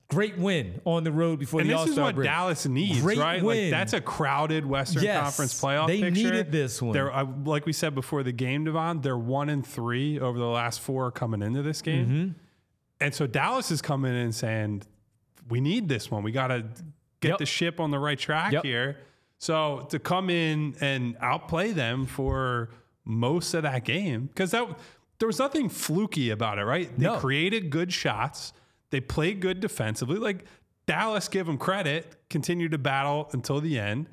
Great 0.07 0.37
win 0.37 0.79
on 0.85 1.03
the 1.03 1.11
road 1.11 1.39
before 1.39 1.61
and 1.61 1.67
the 1.69 1.73
this 1.73 1.81
All 1.81 1.89
is 1.89 1.97
what 1.99 2.13
break. 2.13 2.27
Dallas 2.29 2.67
needs, 2.67 3.01
Great 3.01 3.17
right? 3.17 3.41
win. 3.43 3.63
Like 3.63 3.71
that's 3.71 3.93
a 3.93 4.01
crowded 4.01 4.63
Western 4.67 5.01
Yes, 5.03 5.23
Conference 5.23 5.59
playoff 5.59 5.87
they 5.87 6.01
picture. 6.01 6.11
needed 6.11 6.51
this 6.51 6.79
one. 6.79 6.93
They're 6.93 7.11
uh, 7.11 7.25
like 7.45 7.65
we 7.65 7.73
said 7.73 7.95
before 7.95 8.21
the 8.21 8.31
game, 8.31 8.65
Devon. 8.65 9.01
They're 9.01 9.17
one 9.17 9.49
and 9.49 9.65
three 9.65 10.19
over 10.19 10.37
the 10.37 10.45
last 10.45 10.81
four 10.81 11.09
coming 11.11 11.41
into 11.41 11.63
this 11.63 11.81
game, 11.81 12.05
Mm-hmm. 12.05 12.31
and 13.01 13.15
so 13.15 13.25
Dallas 13.25 13.71
is 13.71 13.81
coming 13.81 14.13
in 14.13 14.31
saying, 14.31 14.83
"We 15.49 15.59
need 15.59 15.89
this 15.89 16.11
one. 16.11 16.21
We 16.21 16.31
got 16.31 16.47
to 16.47 16.65
get 17.19 17.29
Yep. 17.29 17.37
the 17.39 17.45
ship 17.47 17.79
on 17.79 17.89
the 17.89 17.97
right 17.97 18.19
track 18.19 18.51
Yep. 18.51 18.63
here." 18.63 18.97
So 19.43 19.85
to 19.89 19.99
come 19.99 20.29
in 20.29 20.77
and 20.79 21.17
outplay 21.19 21.73
them 21.73 22.05
for 22.05 22.69
most 23.03 23.53
of 23.53 23.63
that 23.63 23.83
game, 23.83 24.27
because 24.27 24.51
that 24.51 24.65
there 25.19 25.27
was 25.27 25.37
nothing 25.37 25.67
fluky 25.67 26.29
about 26.29 26.59
it, 26.59 26.63
right? 26.63 26.89
They 26.97 27.07
No. 27.07 27.17
created 27.17 27.69
good 27.69 27.91
shots. 27.91 28.53
They 28.89 29.01
played 29.01 29.41
good 29.41 29.59
defensively. 29.59 30.17
Like 30.17 30.45
Dallas, 30.85 31.27
give 31.27 31.45
them 31.47 31.57
credit, 31.57 32.15
continued 32.29 32.71
to 32.71 32.77
battle 32.77 33.29
until 33.33 33.59
the 33.59 33.77
end, 33.77 34.07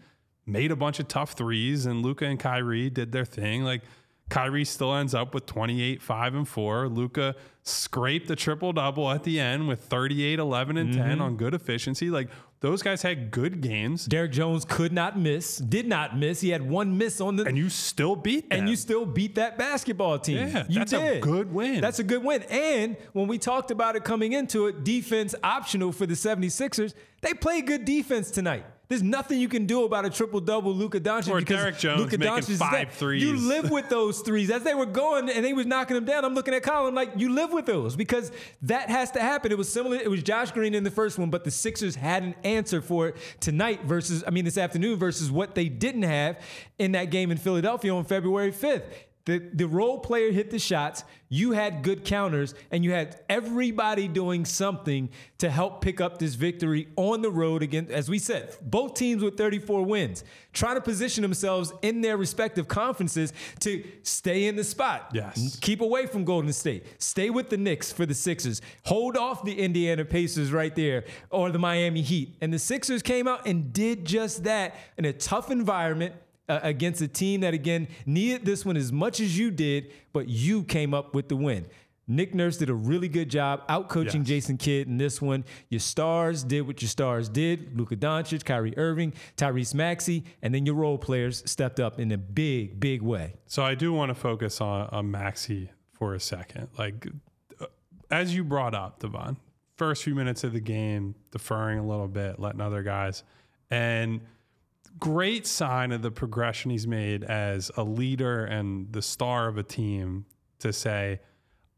made 0.47 0.73
a 0.73 0.77
bunch 0.77 0.99
of 0.99 1.07
tough 1.07 1.35
threes, 1.35 1.87
and 1.87 2.03
Luka 2.03 2.25
and 2.25 2.39
Kyrie 2.39 2.91
did 2.91 3.13
their 3.13 3.25
thing. 3.25 3.63
Like 3.63 3.83
Kyrie 4.31 4.65
still 4.65 4.93
ends 4.97 5.15
up 5.15 5.33
with 5.33 5.47
28, 5.47 6.03
5, 6.03 6.35
and 6.35 6.49
4. 6.49 6.89
Luka 6.89 7.37
scraped 7.63 8.29
a 8.31 8.37
triple 8.37 8.73
double 8.73 9.09
at 9.11 9.23
the 9.23 9.39
end 9.39 9.69
with 9.69 9.81
38, 9.85 10.41
11, 10.41 10.77
and 10.77 10.93
10 10.93 11.03
mm-hmm. 11.03 11.23
on 11.23 11.37
good 11.37 11.55
efficiency. 11.55 12.11
Like 12.11 12.31
those 12.61 12.83
guys 12.83 13.01
had 13.03 13.31
good 13.31 13.61
games, 13.63 14.05
Derrick 14.05 14.33
Jones 14.33 14.65
could 14.67 14.93
not 14.93 15.19
miss, 15.19 15.57
did 15.59 15.87
not 15.87 16.17
miss. 16.19 16.41
He 16.43 16.51
had 16.51 16.69
one 16.69 16.99
miss 16.99 17.21
on 17.21 17.37
the 17.37 17.45
and 17.45 17.57
you 17.57 17.71
still 17.71 18.15
beat 18.17 18.51
them. 18.51 18.59
and 18.61 18.69
you 18.69 18.77
still 18.77 19.07
beat 19.07 19.37
that 19.37 19.57
basketball 19.57 20.19
team. 20.19 20.49
Yeah, 20.49 20.65
you 20.69 20.79
that's 20.81 20.93
a 20.93 20.99
did. 21.01 21.23
good 21.23 21.53
win. 21.53 21.81
That's 21.81 21.99
a 22.01 22.05
good 22.05 22.23
win. 22.23 22.43
And 22.45 22.97
when 23.13 23.29
we 23.29 23.39
talked 23.39 23.71
about 23.71 23.97
it 23.97 24.05
coming 24.05 24.33
into 24.35 24.67
it, 24.67 24.85
defense 24.85 25.35
optional 25.43 25.91
for 25.93 26.05
the 26.07 26.15
76ers, 26.15 26.93
they 27.23 27.33
played 27.35 27.67
good 27.67 27.85
defense 27.87 28.31
tonight. 28.31 28.65
There's 28.91 29.05
nothing 29.05 29.39
you 29.39 29.49
can 29.49 29.67
do 29.67 29.85
about 29.85 30.05
a 30.05 30.11
triple 30.11 30.41
double 30.41 30.75
Luka 30.75 30.99
Doncic 30.99 31.29
Or 31.31 31.39
because 31.39 31.59
Derrick 31.59 31.79
Jones 31.79 32.01
Luka 32.01 32.19
making 32.19 32.57
Doncic 32.57 32.59
five. 32.59 33.01
You 33.23 33.37
live 33.37 33.71
with 33.71 33.89
those 33.89 34.19
threes 34.19 34.51
as 34.51 34.65
they 34.65 34.75
were 34.75 34.85
going 34.85 35.31
and 35.31 35.45
they 35.45 35.53
was 35.53 35.65
knocking 35.65 35.95
them 35.95 36.05
down. 36.05 36.25
I'm 36.25 36.35
looking 36.35 36.55
at 36.55 36.65
Colin 36.65 36.93
like 36.93 37.13
you 37.15 37.33
live 37.33 37.53
with 37.53 37.67
those 37.67 37.95
because 37.95 38.33
that 38.63 38.91
has 38.91 39.13
to 39.13 39.21
happen. 39.21 39.53
It 39.53 39.59
was 39.59 39.73
similar. 39.73 39.97
It 39.97 40.11
was 40.11 40.25
Josh 40.25 40.51
Green 40.51 40.75
in 40.75 40.83
the 40.83 40.91
first 40.91 41.21
one, 41.21 41.31
but 41.31 41.45
the 41.45 41.53
Sixers 41.53 41.95
had 41.95 42.25
an 42.25 42.35
answer 42.43 42.83
for 42.83 43.07
it 43.07 43.17
tonight 43.39 43.85
versus 43.85 44.25
I 44.27 44.31
mean 44.31 44.45
this 44.45 44.59
afternoon 44.59 44.99
versus 44.99 45.31
what 45.31 45.55
they 45.55 45.69
didn't 45.69 46.03
have 46.03 46.41
in 46.81 46.91
that 46.93 47.11
game 47.11 47.31
in 47.31 47.39
Philadelphia 47.39 47.95
on 47.95 48.05
February 48.05 48.51
5th. 48.51 48.83
The, 49.27 49.39
the 49.53 49.67
role 49.67 49.99
player 49.99 50.33
hit 50.33 50.51
the 50.51 50.59
shots. 50.59 51.05
You 51.29 51.53
had 51.53 51.83
good 51.83 52.05
counters, 52.05 52.55
and 52.71 52.85
you 52.85 52.93
had 52.93 53.21
everybody 53.29 54.09
doing 54.09 54.45
something 54.45 55.11
to 55.39 55.51
help 55.51 55.83
pick 55.83 56.01
up 56.01 56.19
this 56.19 56.35
victory 56.35 56.89
on 56.97 57.23
the 57.23 57.31
road 57.31 57.63
against, 57.63 57.91
as 57.93 58.09
we 58.09 58.19
said, 58.19 58.57
both 58.63 58.95
teams 58.95 59.23
with 59.23 59.37
34 59.37 59.85
wins, 59.85 60.25
trying 60.53 60.75
to 60.77 60.81
position 60.81 61.23
themselves 61.23 61.73
in 61.83 62.01
their 62.01 62.17
respective 62.17 62.67
conferences 62.67 63.33
to 63.61 63.85
stay 64.03 64.49
in 64.49 64.57
the 64.57 64.65
spot. 64.65 65.11
Yes. 65.13 65.59
Keep 65.61 65.83
away 65.83 66.07
from 66.07 66.25
Golden 66.25 66.53
State. 66.53 66.85
Stay 67.01 67.31
with 67.31 67.51
the 67.51 67.57
Knicks 67.57 67.93
for 67.93 68.07
the 68.07 68.15
Sixers. 68.15 68.61
Hold 68.87 69.17
off 69.17 69.45
the 69.45 69.59
Indiana 69.59 70.05
Pacers 70.05 70.51
right 70.51 70.75
there 70.75 71.05
or 71.31 71.51
the 71.51 71.59
Miami 71.59 72.03
Heat. 72.03 72.37
And 72.41 72.53
the 72.53 72.59
Sixers 72.59 73.03
came 73.03 73.29
out 73.29 73.47
and 73.47 73.73
did 73.73 74.05
just 74.05 74.45
that 74.45 74.75
in 74.97 75.05
a 75.05 75.13
tough 75.13 75.51
environment 75.51 76.15
uh, 76.51 76.61
against 76.63 77.01
a 77.01 77.09
team 77.09 77.41
that, 77.43 77.55
again, 77.55 77.89
needed 78.07 78.45
this 78.45 78.65
one 78.65 78.77
as 78.77 78.93
much 78.93 79.21
as 79.21 79.39
you 79.39 79.51
did, 79.51 79.91
but 80.13 80.29
you 80.29 80.65
came 80.65 80.93
up 80.93 81.15
with 81.15 81.29
the 81.29 81.37
win. 81.37 81.67
Nick 82.09 82.35
Nurse 82.35 82.57
did 82.57 82.69
a 82.69 82.75
really 82.75 83.09
good 83.09 83.31
job 83.31 83.63
out 83.69 83.89
coaching 83.89 84.23
Yes. 84.23 84.29
Jason 84.29 84.57
Kidd 84.59 84.89
in 84.89 84.99
this 84.99 85.23
one. 85.23 85.45
Your 85.69 85.79
stars 85.79 86.43
did 86.43 86.67
what 86.67 86.83
your 86.83 86.89
stars 86.89 87.29
did. 87.29 87.79
Luka 87.79 87.95
Doncic, 87.95 88.45
Kyrie 88.45 88.77
Irving, 88.77 89.13
Tyrese 89.37 89.75
Maxey, 89.75 90.25
and 90.43 90.53
then 90.53 90.67
your 90.67 90.75
role 90.75 90.99
players 90.99 91.49
stepped 91.49 91.79
up 91.79 92.01
in 92.01 92.11
a 92.11 92.19
big, 92.19 92.81
big 92.81 93.01
way. 93.01 93.35
So 93.47 93.63
I 93.63 93.77
do 93.77 93.93
want 93.93 94.09
to 94.11 94.17
focus 94.17 94.61
on, 94.61 94.89
on 94.91 95.09
Maxey 95.13 95.71
for 95.93 96.15
a 96.15 96.21
second. 96.21 96.67
Like, 96.77 97.07
uh, 97.61 97.67
as 98.11 98.35
you 98.35 98.43
brought 98.43 98.75
up, 98.75 98.99
Devon, 98.99 99.37
first 99.77 100.03
few 100.03 100.17
minutes 100.17 100.43
of 100.43 100.53
the 100.53 100.61
game, 100.61 101.15
deferring 101.31 101.79
a 101.79 101.87
little 101.87 102.09
bit, 102.09 102.41
letting 102.41 102.61
other 102.61 102.83
guys, 102.83 103.23
and 103.71 104.21
great 104.99 105.47
sign 105.47 105.93
of 105.93 106.03
the 106.03 106.11
progression 106.11 106.71
he's 106.71 106.87
made 106.87 107.25
as 107.25 107.71
a 107.77 107.83
leader 107.83 108.45
and 108.45 108.93
the 108.93 109.03
star 109.03 109.49
of 109.49 109.57
a 109.57 109.63
team 109.63 110.27
to 110.59 110.73
say, 110.73 111.21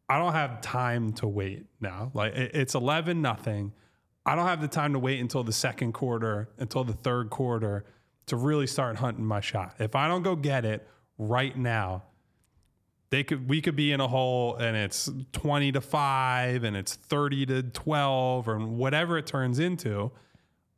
I 0.09 0.19
don't 0.19 0.33
have 0.33 0.61
time 0.61 1.13
to 1.15 1.29
wait 1.29 1.67
now. 1.81 2.11
Like 2.15 2.35
it's 2.35 2.75
11 2.75 3.23
nothing. 3.23 3.73
I 4.25 4.35
don't 4.35 4.47
have 4.47 4.61
the 4.61 4.69
time 4.69 4.93
to 4.93 4.99
wait 4.99 5.21
until 5.21 5.43
the 5.43 5.53
second 5.53 5.93
quarter, 5.93 6.51
until 6.59 6.85
the 6.85 6.93
third 6.93 7.31
quarter 7.31 7.85
to 8.27 8.37
really 8.37 8.67
start 8.67 8.97
hunting 8.97 9.25
my 9.25 9.41
shot. 9.41 9.75
If 9.79 9.97
I 9.97 10.09
don't 10.09 10.23
go 10.23 10.37
get 10.37 10.65
it 10.65 10.87
right 11.19 11.57
now, 11.57 12.05
they 13.11 13.25
could 13.25 13.49
we 13.49 13.61
could 13.61 13.77
be 13.77 13.93
in 13.93 14.01
a 14.01 14.09
hole 14.09 14.57
and 14.57 14.77
it's 14.77 15.11
20 15.33 15.73
to 15.73 15.81
5 15.81 16.65
and 16.65 16.77
it's 16.77 16.95
30 16.95 17.47
to 17.47 17.63
12 17.63 18.49
or 18.49 18.59
whatever 18.59 19.19
it 19.19 19.27
turns 19.27 19.59
into. 19.59 20.11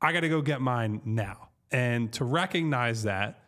I 0.01 0.13
got 0.13 0.21
to 0.21 0.29
go 0.29 0.43
get 0.43 0.61
mine 0.61 1.01
now. 1.05 1.51
And 1.75 2.13
to 2.13 2.25
recognize 2.25 3.03
that 3.03 3.41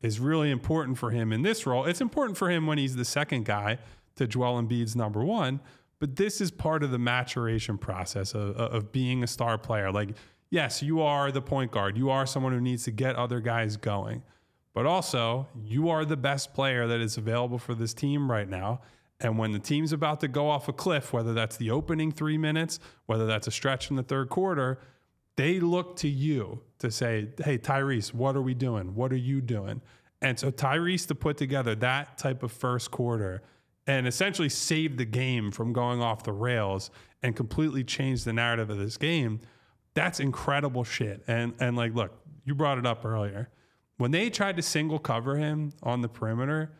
is 0.00 0.18
really 0.18 0.50
important 0.50 0.96
for 0.96 1.10
him 1.10 1.34
in 1.34 1.42
this 1.42 1.66
role. 1.66 1.84
It's 1.84 2.00
important 2.00 2.38
for 2.38 2.48
him 2.48 2.66
when 2.66 2.78
he's 2.78 2.96
the 2.96 3.04
second 3.04 3.44
guy 3.44 3.76
to 4.16 4.26
Joel 4.26 4.62
Embiid's 4.62 4.96
number 4.96 5.22
one. 5.22 5.60
But 5.98 6.16
this 6.16 6.40
is 6.40 6.50
part 6.50 6.82
of 6.82 6.92
the 6.92 6.98
maturation 6.98 7.76
process 7.76 8.32
of, 8.32 8.56
of 8.56 8.90
being 8.90 9.22
a 9.22 9.26
star 9.26 9.58
player. 9.58 9.92
Like, 9.92 10.16
yes, 10.48 10.82
you 10.82 11.02
are 11.02 11.30
the 11.30 11.42
point 11.42 11.72
guard. 11.72 11.98
You 11.98 12.08
are 12.08 12.24
someone 12.24 12.54
who 12.54 12.60
needs 12.60 12.84
to 12.84 12.90
get 12.90 13.16
other 13.16 13.40
guys 13.40 13.76
going. 13.76 14.22
But 14.72 14.86
also, 14.86 15.46
you 15.62 15.90
are 15.90 16.06
the 16.06 16.16
best 16.16 16.54
player 16.54 16.86
that 16.86 17.00
is 17.00 17.18
available 17.18 17.58
for 17.58 17.74
this 17.74 17.92
team 17.92 18.30
right 18.30 18.48
now. 18.48 18.80
And 19.20 19.36
when 19.36 19.52
the 19.52 19.58
team's 19.58 19.92
about 19.92 20.20
to 20.20 20.28
go 20.28 20.48
off 20.48 20.68
a 20.68 20.72
cliff, 20.72 21.12
whether 21.12 21.34
that's 21.34 21.58
the 21.58 21.70
opening 21.70 22.12
three 22.12 22.38
minutes, 22.38 22.78
whether 23.04 23.26
that's 23.26 23.46
a 23.46 23.50
stretch 23.50 23.90
in 23.90 23.96
the 23.96 24.02
third 24.02 24.30
quarter, 24.30 24.78
they 25.36 25.60
look 25.60 25.96
to 25.96 26.08
you 26.08 26.60
to 26.78 26.90
say, 26.90 27.28
hey, 27.44 27.58
Tyrese, 27.58 28.14
what 28.14 28.36
are 28.36 28.42
we 28.42 28.54
doing? 28.54 28.94
What 28.94 29.12
are 29.12 29.16
you 29.16 29.40
doing? 29.40 29.80
And 30.22 30.38
so 30.38 30.50
Tyrese 30.50 31.06
to 31.08 31.14
put 31.14 31.36
together 31.36 31.74
that 31.76 32.18
type 32.18 32.42
of 32.42 32.52
first 32.52 32.90
quarter 32.90 33.42
and 33.86 34.06
essentially 34.06 34.48
save 34.48 34.96
the 34.96 35.04
game 35.04 35.50
from 35.50 35.72
going 35.72 36.00
off 36.00 36.22
the 36.22 36.32
rails 36.32 36.90
and 37.22 37.36
completely 37.36 37.84
change 37.84 38.24
the 38.24 38.32
narrative 38.32 38.70
of 38.70 38.78
this 38.78 38.96
game, 38.96 39.40
that's 39.94 40.20
incredible 40.20 40.84
shit. 40.84 41.22
And 41.26 41.54
and 41.60 41.76
like, 41.76 41.94
look, 41.94 42.12
you 42.44 42.54
brought 42.54 42.78
it 42.78 42.86
up 42.86 43.04
earlier. 43.04 43.50
When 43.96 44.10
they 44.10 44.30
tried 44.30 44.56
to 44.56 44.62
single 44.62 44.98
cover 44.98 45.36
him 45.36 45.72
on 45.82 46.00
the 46.00 46.08
perimeter, 46.08 46.72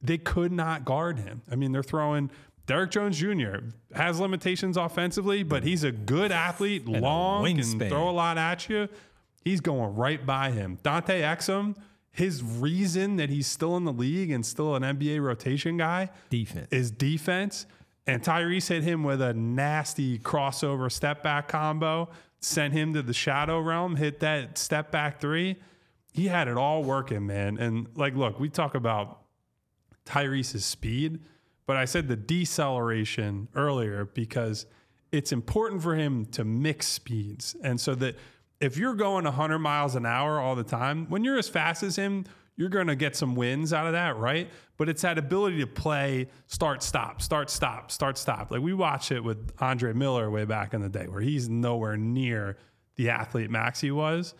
they 0.00 0.18
could 0.18 0.52
not 0.52 0.84
guard 0.84 1.18
him. 1.18 1.42
I 1.50 1.56
mean, 1.56 1.72
they're 1.72 1.82
throwing 1.82 2.30
Derrick 2.66 2.90
Jones 2.90 3.18
Jr. 3.18 3.56
has 3.94 4.18
limitations 4.18 4.76
offensively, 4.76 5.42
but 5.42 5.64
he's 5.64 5.84
a 5.84 5.92
good 5.92 6.32
athlete, 6.32 6.86
long, 6.88 7.44
can 7.44 7.78
throw 7.88 8.08
a 8.08 8.12
lot 8.12 8.38
at 8.38 8.68
you. 8.68 8.88
He's 9.44 9.60
going 9.60 9.94
right 9.94 10.24
by 10.24 10.50
him. 10.50 10.78
Dante 10.82 11.20
Exum, 11.20 11.76
his 12.10 12.42
reason 12.42 13.16
that 13.16 13.28
he's 13.28 13.46
still 13.46 13.76
in 13.76 13.84
the 13.84 13.92
league 13.92 14.30
and 14.30 14.44
still 14.46 14.74
an 14.76 14.82
NBA 14.82 15.20
rotation 15.20 15.76
guy 15.76 16.08
Defense. 16.30 16.68
is 16.70 16.90
defense. 16.90 17.66
And 18.06 18.22
Tyrese 18.22 18.68
hit 18.68 18.82
him 18.82 19.02
with 19.02 19.20
a 19.20 19.34
nasty 19.34 20.18
crossover 20.18 20.90
step 20.90 21.22
back 21.22 21.48
combo, 21.48 22.08
sent 22.40 22.72
him 22.72 22.94
to 22.94 23.02
the 23.02 23.14
shadow 23.14 23.60
realm, 23.60 23.96
hit 23.96 24.20
that 24.20 24.56
step 24.58 24.90
back 24.90 25.20
three. 25.20 25.56
He 26.12 26.28
had 26.28 26.48
it 26.48 26.56
all 26.56 26.82
working, 26.84 27.26
man. 27.26 27.58
And 27.58 27.88
like, 27.96 28.14
look, 28.14 28.38
we 28.38 28.48
talk 28.48 28.74
about 28.74 29.20
Tyrese's 30.06 30.64
speed, 30.64 31.18
but 31.66 31.76
I 31.76 31.84
said 31.84 32.08
the 32.08 32.16
deceleration 32.16 33.48
earlier 33.54 34.04
because 34.04 34.66
it's 35.12 35.32
important 35.32 35.82
for 35.82 35.94
him 35.94 36.26
to 36.26 36.44
mix 36.44 36.86
speeds. 36.86 37.56
And 37.62 37.80
so 37.80 37.94
that 37.96 38.16
if 38.60 38.76
you're 38.76 38.94
going 38.94 39.24
100 39.24 39.58
miles 39.58 39.94
an 39.94 40.06
hour 40.06 40.40
all 40.40 40.56
the 40.56 40.64
time, 40.64 41.06
when 41.08 41.24
you're 41.24 41.38
as 41.38 41.48
fast 41.48 41.82
as 41.82 41.96
him, 41.96 42.24
you're 42.56 42.68
going 42.68 42.86
to 42.86 42.96
get 42.96 43.16
some 43.16 43.34
wins 43.34 43.72
out 43.72 43.86
of 43.86 43.92
that, 43.92 44.16
right? 44.16 44.48
But 44.76 44.88
it's 44.88 45.02
that 45.02 45.18
ability 45.18 45.58
to 45.60 45.66
play 45.66 46.28
start, 46.46 46.82
stop, 46.82 47.20
start, 47.20 47.50
stop, 47.50 47.90
start, 47.90 48.16
stop. 48.16 48.50
Like 48.50 48.60
we 48.60 48.72
watch 48.72 49.10
it 49.10 49.22
with 49.22 49.52
Andre 49.60 49.92
Miller 49.92 50.30
way 50.30 50.44
back 50.44 50.74
in 50.74 50.80
the 50.80 50.88
day 50.88 51.06
where 51.06 51.20
he's 51.20 51.48
nowhere 51.48 51.96
near 51.96 52.56
the 52.96 53.10
athlete 53.10 53.50
Maxey 53.50 53.90
was. 53.90 54.34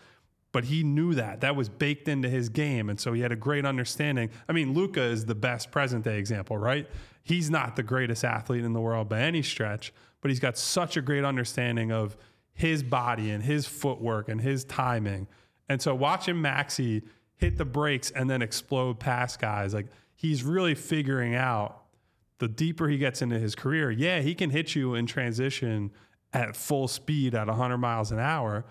But 0.53 0.63
he 0.63 0.83
knew 0.83 1.15
that. 1.15 1.41
That 1.41 1.57
was 1.57 1.67
baked 1.67 2.07
into 2.07 2.29
his 2.29 2.47
game. 2.47 2.89
And 2.89 2.97
so 2.97 3.11
he 3.11 3.19
had 3.19 3.33
a 3.33 3.35
great 3.35 3.65
understanding. 3.65 4.29
I 4.47 4.53
mean, 4.53 4.73
Luka 4.73 5.01
is 5.01 5.25
the 5.25 5.35
best 5.35 5.69
present 5.69 6.05
day 6.05 6.17
example, 6.17 6.57
right? 6.57 6.87
He's 7.25 7.49
not 7.49 7.75
the 7.75 7.81
greatest 7.81 8.23
athlete 8.23 8.63
in 8.63 8.73
the 8.73 8.79
world 8.79 9.09
by 9.09 9.21
any 9.21 9.41
stretch, 9.41 9.91
but 10.21 10.29
he's 10.29 10.39
got 10.39 10.59
such 10.59 10.95
a 10.95 11.01
great 11.01 11.25
understanding 11.25 11.91
of 11.91 12.15
his 12.53 12.83
body 12.83 13.31
and 13.31 13.43
his 13.43 13.65
footwork 13.65 14.29
and 14.29 14.39
his 14.39 14.63
timing. 14.63 15.27
And 15.67 15.81
so 15.81 15.95
watching 15.95 16.39
Maxey 16.39 17.01
hit 17.35 17.57
the 17.57 17.65
brakes 17.65 18.11
and 18.11 18.29
then 18.29 18.43
explode 18.43 18.99
past 18.99 19.41
guys, 19.41 19.73
like 19.73 19.87
he's 20.15 20.43
really 20.43 20.75
figuring 20.75 21.33
out 21.33 21.81
the 22.37 22.47
deeper 22.47 22.87
he 22.87 22.99
gets 22.99 23.23
into 23.23 23.39
his 23.39 23.55
career. 23.55 23.89
Yeah, 23.89 24.19
he 24.19 24.35
can 24.35 24.51
hit 24.51 24.75
you 24.75 24.93
in 24.93 25.07
transition 25.07 25.89
at 26.31 26.55
full 26.55 26.87
speed 26.87 27.33
at 27.33 27.47
100 27.47 27.79
miles 27.79 28.11
an 28.11 28.19
hour, 28.19 28.65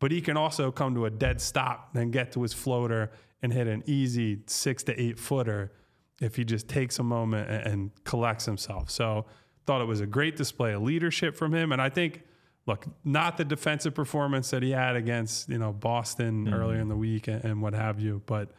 but 0.00 0.10
he 0.10 0.20
can 0.20 0.36
also 0.36 0.72
come 0.72 0.96
to 0.96 1.06
a 1.06 1.10
dead 1.10 1.40
stop, 1.40 1.94
and 1.94 2.12
get 2.12 2.32
to 2.32 2.42
his 2.42 2.52
floater 2.52 3.12
and 3.40 3.52
hit 3.52 3.68
an 3.68 3.84
easy 3.86 4.40
six 4.46 4.82
to 4.82 5.00
eight 5.00 5.16
footer 5.16 5.70
if 6.20 6.36
he 6.36 6.44
just 6.44 6.68
takes 6.68 6.98
a 6.98 7.02
moment 7.02 7.50
and, 7.50 7.66
and 7.66 8.04
collects 8.04 8.44
himself. 8.44 8.90
So, 8.90 9.26
thought 9.66 9.80
it 9.80 9.86
was 9.86 10.00
a 10.00 10.06
great 10.06 10.36
display 10.36 10.72
of 10.72 10.82
leadership 10.82 11.36
from 11.36 11.54
him. 11.54 11.70
And 11.70 11.80
I 11.80 11.90
think 11.90 12.22
look, 12.66 12.86
not 13.04 13.36
the 13.36 13.44
defensive 13.44 13.94
performance 13.94 14.50
that 14.50 14.62
he 14.62 14.70
had 14.70 14.96
against 14.96 15.48
you 15.48 15.58
know 15.58 15.72
Boston 15.72 16.46
mm-hmm. 16.46 16.54
earlier 16.54 16.80
in 16.80 16.88
the 16.88 16.96
week 16.96 17.28
and, 17.28 17.44
and, 17.44 17.62
what 17.62 17.74
have 17.74 18.00
you, 18.00 18.22
but 18.26 18.52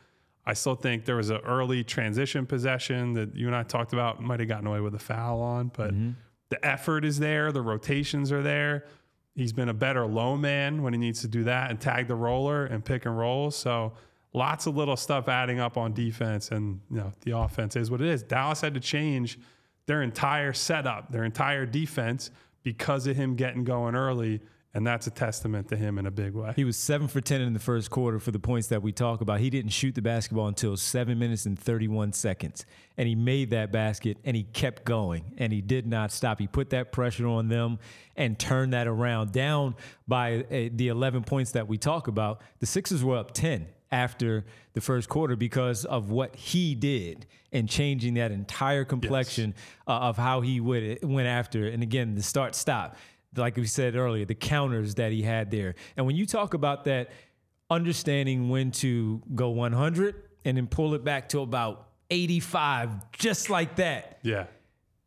I 0.46 0.54
still 0.54 0.76
think 0.76 1.06
there 1.06 1.16
was 1.16 1.30
an 1.30 1.42
early 1.46 1.84
transition 1.84 2.46
possession 2.46 3.14
that 3.14 3.36
you 3.36 3.48
and 3.48 3.56
I 3.56 3.64
talked 3.64 3.94
about 3.94 4.22
might 4.22 4.40
have 4.40 4.50
gotten 4.50 4.68
away 4.68 4.80
with 4.82 4.96
a 4.96 5.00
foul 5.00 5.40
on, 5.42 5.72
but 5.76 5.94
mm-hmm. 5.94 6.12
the 6.50 6.66
effort 6.66 7.06
is 7.06 7.20
there, 7.20 7.52
the 7.52 7.62
rotations 7.62 8.32
are 8.32 8.42
there. 8.42 8.86
He's 9.36 9.54
been 9.54 9.70
a 9.70 9.74
better 9.74 10.06
low 10.06 10.36
man 10.36 10.82
when 10.84 10.94
he 10.94 11.00
needs 11.00 11.22
to 11.22 11.28
do 11.28 11.46
that 11.46 11.70
and 11.70 11.80
tag 11.80 12.08
the 12.08 12.16
roller 12.16 12.66
and 12.66 12.84
pick 12.84 13.06
and 13.06 13.18
roll. 13.18 13.50
So 13.52 13.94
lots 14.34 14.66
of 14.66 14.76
little 14.76 14.98
stuff 14.98 15.28
adding 15.28 15.60
up 15.60 15.78
on 15.78 15.94
defense, 15.94 16.52
and 16.52 16.80
you 16.90 16.98
know 16.98 17.12
the 17.22 17.38
offense 17.38 17.76
is 17.76 17.92
what 17.92 18.02
it 18.02 18.08
is. 18.08 18.24
Dallas 18.24 18.62
had 18.62 18.74
to 18.74 18.80
change 18.80 19.40
their 19.86 20.02
entire 20.02 20.54
setup, 20.54 21.12
their 21.12 21.24
entire 21.24 21.66
defense 21.66 22.32
because 22.64 23.08
of 23.08 23.16
him 23.16 23.36
getting 23.36 23.64
going 23.64 23.96
early. 23.96 24.40
And 24.74 24.88
that's 24.88 25.06
a 25.06 25.12
testament 25.12 25.68
to 25.70 25.76
him 25.76 25.98
in 25.98 26.06
a 26.06 26.12
big 26.12 26.34
way. 26.34 26.54
He 26.56 26.64
was 26.64 26.78
seven 26.78 27.10
for 27.10 27.20
10 27.20 27.42
in 27.42 27.54
the 27.54 27.60
first 27.60 27.90
quarter 27.90 28.20
for 28.20 28.32
the 28.32 28.40
points 28.40 28.68
that 28.68 28.82
we 28.82 28.94
talk 28.94 29.20
about. 29.20 29.42
He 29.42 29.50
didn't 29.50 29.72
shoot 29.72 29.96
the 29.96 30.02
basketball 30.02 30.48
until 30.48 30.78
seven 30.78 31.20
minutes 31.20 31.46
and 31.46 31.60
31 31.60 32.14
seconds. 32.14 32.66
And 32.98 33.08
he 33.08 33.16
made 33.16 33.50
that 33.50 33.74
basket 33.74 34.18
and 34.24 34.36
he 34.36 34.44
kept 34.44 34.86
going 34.86 35.34
and 35.38 35.52
he 35.52 35.60
did 35.62 35.88
not 35.88 36.12
stop. 36.12 36.40
He 36.40 36.48
put 36.48 36.70
that 36.70 36.94
pressure 36.94 37.28
on 37.28 37.50
them 37.50 37.80
and 38.16 38.40
turned 38.40 38.72
that 38.72 38.88
around. 38.88 39.34
Down 39.34 39.76
by 40.08 40.46
uh, 40.46 40.70
the 40.74 40.88
11 40.88 41.24
points 41.24 41.52
that 41.52 41.68
we 41.68 41.78
talk 41.78 42.08
about, 42.08 42.42
the 42.60 42.66
Sixers 42.66 43.04
were 43.04 43.18
up 43.18 43.34
10 43.34 43.68
after 43.92 44.46
the 44.74 44.80
first 44.80 45.10
quarter 45.10 45.36
because 45.36 45.84
of 45.84 46.10
what 46.10 46.34
he 46.36 46.76
did 46.76 47.26
and 47.52 47.68
changing 47.68 48.14
that 48.14 48.32
entire 48.32 48.86
complexion 48.86 49.54
yes. 49.56 49.66
uh, 49.88 50.00
of 50.00 50.18
how 50.18 50.40
he 50.40 50.62
would 50.62 51.04
went 51.04 51.28
after. 51.28 51.68
And 51.68 51.84
again, 51.84 52.16
the 52.16 52.24
start 52.24 52.56
stop, 52.56 52.96
like 53.36 53.56
we 53.58 53.66
said 53.66 53.96
earlier, 53.96 54.26
the 54.26 54.36
counters 54.36 54.96
that 54.96 55.12
he 55.12 55.22
had 55.22 55.52
there. 55.52 55.76
And 55.98 56.06
when 56.06 56.16
you 56.16 56.26
talk 56.26 56.54
about 56.54 56.84
that, 56.86 57.12
understanding 57.70 58.50
when 58.50 58.72
to 58.72 59.22
go 59.34 59.50
100 59.50 60.16
and 60.44 60.58
then 60.58 60.68
pull 60.68 60.94
it 60.94 61.04
back 61.04 61.30
to 61.30 61.40
about 61.40 61.88
85, 62.10 63.12
just 63.14 63.50
like 63.50 63.78
that. 63.78 64.20
Yeah. 64.24 64.48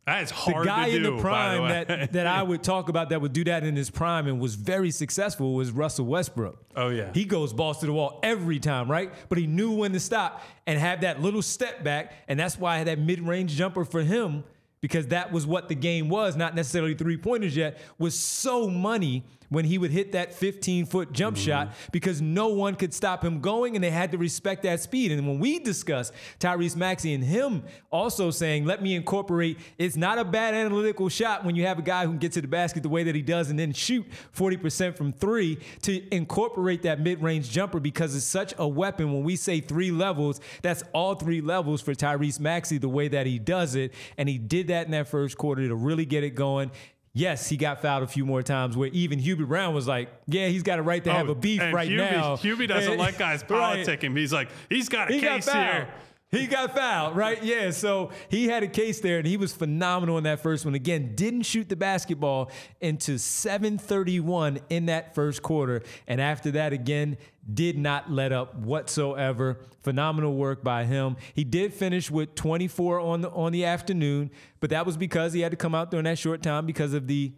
That 0.07 0.21
is 0.21 0.29
hard 0.29 0.65
the 0.65 0.69
guy 0.69 0.91
do, 0.91 0.97
in 0.97 1.03
the 1.03 1.17
prime 1.21 1.63
the 1.63 1.85
that, 1.85 2.13
that 2.13 2.27
I 2.27 2.43
would 2.43 2.61
talk 2.61 2.89
about 2.89 3.09
that 3.09 3.21
would 3.21 3.33
do 3.33 3.43
that 3.45 3.63
in 3.63 3.75
his 3.75 3.89
prime 3.89 4.27
and 4.27 4.39
was 4.39 4.53
very 4.53 4.91
successful 4.91 5.55
was 5.55 5.71
Russell 5.71 6.05
Westbrook. 6.05 6.63
Oh 6.75 6.89
yeah. 6.89 7.11
He 7.11 7.25
goes 7.25 7.53
balls 7.53 7.79
to 7.79 7.87
the 7.87 7.93
wall 7.93 8.19
every 8.21 8.59
time, 8.59 8.89
right? 8.89 9.11
But 9.29 9.39
he 9.39 9.47
knew 9.47 9.71
when 9.71 9.93
to 9.93 9.99
stop 9.99 10.43
and 10.67 10.79
have 10.79 11.01
that 11.01 11.23
little 11.23 11.41
step 11.41 11.83
back. 11.83 12.13
And 12.27 12.39
that's 12.39 12.59
why 12.59 12.83
that 12.83 12.99
mid-range 12.99 13.55
jumper 13.55 13.83
for 13.83 14.01
him, 14.01 14.43
because 14.85 15.07
that 15.07 15.31
was 15.31 15.47
what 15.47 15.67
the 15.67 15.73
game 15.73 16.09
was, 16.09 16.35
not 16.35 16.53
necessarily 16.53 16.93
three 16.93 17.17
pointers 17.17 17.57
yet, 17.57 17.79
was 17.97 18.13
so 18.13 18.69
money 18.69 19.23
when 19.49 19.65
he 19.65 19.77
would 19.77 19.91
hit 19.91 20.11
that 20.13 20.33
15 20.33 20.85
foot 20.85 21.11
jump 21.11 21.37
mm-hmm. 21.37 21.45
shot 21.45 21.73
because 21.91 22.21
no 22.21 22.49
one 22.49 22.75
could 22.75 22.93
stop 22.93 23.23
him 23.23 23.41
going 23.41 23.75
and 23.75 23.83
they 23.83 23.91
had 23.91 24.11
to 24.11 24.17
respect 24.17 24.63
that 24.63 24.79
speed. 24.79 25.11
And 25.11 25.27
when 25.27 25.39
we 25.39 25.59
discuss 25.59 26.11
Tyrese 26.39 26.75
Maxey 26.75 27.13
and 27.13 27.23
him 27.23 27.63
also 27.91 28.31
saying, 28.31 28.65
let 28.65 28.81
me 28.81 28.95
incorporate, 28.95 29.57
it's 29.77 29.95
not 29.95 30.17
a 30.17 30.25
bad 30.25 30.53
analytical 30.53 31.09
shot 31.09 31.45
when 31.45 31.55
you 31.55 31.65
have 31.65 31.79
a 31.79 31.81
guy 31.81 32.05
who 32.05 32.11
can 32.11 32.19
get 32.19 32.31
to 32.33 32.41
the 32.41 32.47
basket 32.47 32.83
the 32.83 32.89
way 32.89 33.03
that 33.03 33.15
he 33.15 33.21
does 33.21 33.49
and 33.49 33.59
then 33.59 33.73
shoot 33.73 34.05
40% 34.35 34.95
from 34.95 35.13
three 35.13 35.59
to 35.83 36.13
incorporate 36.13 36.83
that 36.83 36.99
mid 36.99 37.21
range 37.21 37.49
jumper 37.49 37.79
because 37.79 38.15
it's 38.15 38.25
such 38.25 38.53
a 38.57 38.67
weapon. 38.67 39.13
When 39.13 39.23
we 39.23 39.35
say 39.35 39.59
three 39.59 39.91
levels, 39.91 40.39
that's 40.61 40.83
all 40.93 41.15
three 41.15 41.41
levels 41.41 41.81
for 41.81 41.93
Tyrese 41.93 42.39
Maxey, 42.39 42.77
the 42.77 42.89
way 42.89 43.07
that 43.07 43.25
he 43.25 43.39
does 43.39 43.75
it. 43.75 43.93
And 44.17 44.27
he 44.27 44.37
did 44.37 44.67
that 44.67 44.85
in 44.85 44.91
that 44.91 45.07
first 45.07 45.37
quarter 45.37 45.67
to 45.67 45.75
really 45.75 46.05
get 46.05 46.23
it 46.23 46.31
going. 46.31 46.71
Yes, 47.17 47.47
he 47.47 47.55
got 47.55 47.81
fouled 47.81 48.03
a 48.03 48.07
few 48.07 48.25
more 48.25 48.43
times 48.43 48.75
where 48.75 48.89
even 48.89 49.21
Hubie 49.21 49.47
Brown 49.47 49.73
was 49.73 49.87
like, 49.87 50.09
yeah, 50.27 50.49
he's 50.49 50.63
got 50.63 50.79
a 50.79 50.81
right 50.81 51.01
to 51.05 51.13
have 51.13 51.29
oh, 51.29 51.31
a 51.31 51.35
beef 51.35 51.61
right 51.61 51.89
Hubie, 51.89 52.11
now. 52.11 52.35
Hubie 52.35 52.67
doesn't 52.67 52.91
and, 52.91 52.99
like 52.99 53.17
guys 53.17 53.41
politicking. 53.49 54.09
Right. 54.09 54.17
He's 54.17 54.33
like, 54.33 54.49
he's 54.67 54.89
got 54.89 55.09
a 55.09 55.13
he 55.13 55.21
case 55.21 55.49
here. 55.49 55.87
He 56.31 56.47
got 56.47 56.75
fouled, 56.75 57.15
right? 57.15 57.41
Yeah. 57.43 57.71
So 57.71 58.11
he 58.29 58.47
had 58.47 58.63
a 58.63 58.67
case 58.67 58.99
there, 58.99 59.19
and 59.19 59.27
he 59.27 59.37
was 59.37 59.53
phenomenal 59.53 60.17
in 60.17 60.23
that 60.25 60.41
first 60.41 60.65
one. 60.65 60.75
Again, 60.75 61.15
didn't 61.15 61.43
shoot 61.43 61.69
the 61.69 61.75
basketball 61.75 62.51
into 62.81 63.17
731 63.17 64.59
in 64.69 64.87
that 64.87 65.15
first 65.15 65.41
quarter. 65.43 65.83
And 66.07 66.19
after 66.19 66.51
that, 66.51 66.73
again, 66.73 67.17
did 67.53 67.77
not 67.77 68.11
let 68.11 68.31
up 68.31 68.55
whatsoever. 68.55 69.59
Phenomenal 69.81 70.35
work 70.35 70.63
by 70.63 70.83
him. 70.83 71.15
He 71.33 71.43
did 71.43 71.73
finish 71.73 72.09
with 72.09 72.33
24 72.35 72.99
on 72.99 73.21
the 73.21 73.29
on 73.29 73.51
the 73.51 73.65
afternoon, 73.65 74.31
but 74.59 74.71
that 74.71 74.85
was 74.85 74.97
because 74.97 75.31
he 75.31 75.41
had 75.41 75.51
to 75.51 75.57
come 75.57 75.75
out 75.75 75.91
during 75.91 76.05
that 76.05 76.17
short 76.17 76.41
time 76.41 76.65
because 76.65 76.93
of 76.93 77.07
the 77.07 77.31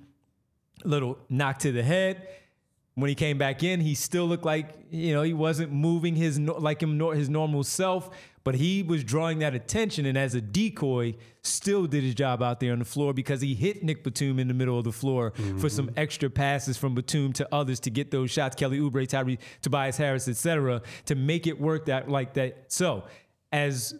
little 0.85 1.17
knock 1.29 1.59
to 1.59 1.71
the 1.71 1.83
head 1.83 2.25
when 2.97 3.09
he 3.09 3.13
came 3.13 3.37
back 3.37 3.61
in, 3.61 3.79
he 3.79 3.93
still 3.93 4.25
looked 4.25 4.43
like 4.43 4.71
you 4.89 5.13
know 5.13 5.21
he 5.21 5.31
wasn't 5.33 5.71
moving 5.71 6.15
his 6.15 6.39
like 6.39 6.81
him 6.81 6.99
his 6.99 7.29
normal 7.29 7.63
self, 7.63 8.09
but 8.43 8.55
he 8.55 8.83
was 8.83 9.03
drawing 9.03 9.39
that 9.39 9.53
attention, 9.53 10.05
and 10.05 10.17
as 10.17 10.33
a 10.35 10.41
decoy, 10.41 11.15
still 11.41 11.85
did 11.85 12.03
his 12.03 12.15
job 12.15 12.41
out 12.41 12.59
there 12.59 12.73
on 12.73 12.79
the 12.79 12.85
floor 12.85 13.13
because 13.13 13.41
he 13.41 13.53
hit 13.53 13.83
Nick 13.83 14.03
Batum 14.03 14.39
in 14.39 14.47
the 14.47 14.53
middle 14.53 14.77
of 14.77 14.83
the 14.83 14.91
floor 14.91 15.31
mm-hmm. 15.31 15.59
for 15.59 15.69
some 15.69 15.91
extra 15.97 16.29
passes 16.29 16.77
from 16.77 16.95
Batum 16.95 17.33
to 17.33 17.47
others 17.53 17.79
to 17.81 17.89
get 17.89 18.11
those 18.11 18.31
shots, 18.31 18.55
Kelly 18.55 18.79
Oubre, 18.79 19.07
Tyree, 19.07 19.39
Tobias 19.61 19.97
Harris, 19.97 20.27
etc., 20.27 20.81
to 21.05 21.15
make 21.15 21.47
it 21.47 21.59
work 21.59 21.85
that 21.85 22.09
like 22.09 22.33
that. 22.35 22.65
So 22.67 23.03
as 23.51 23.95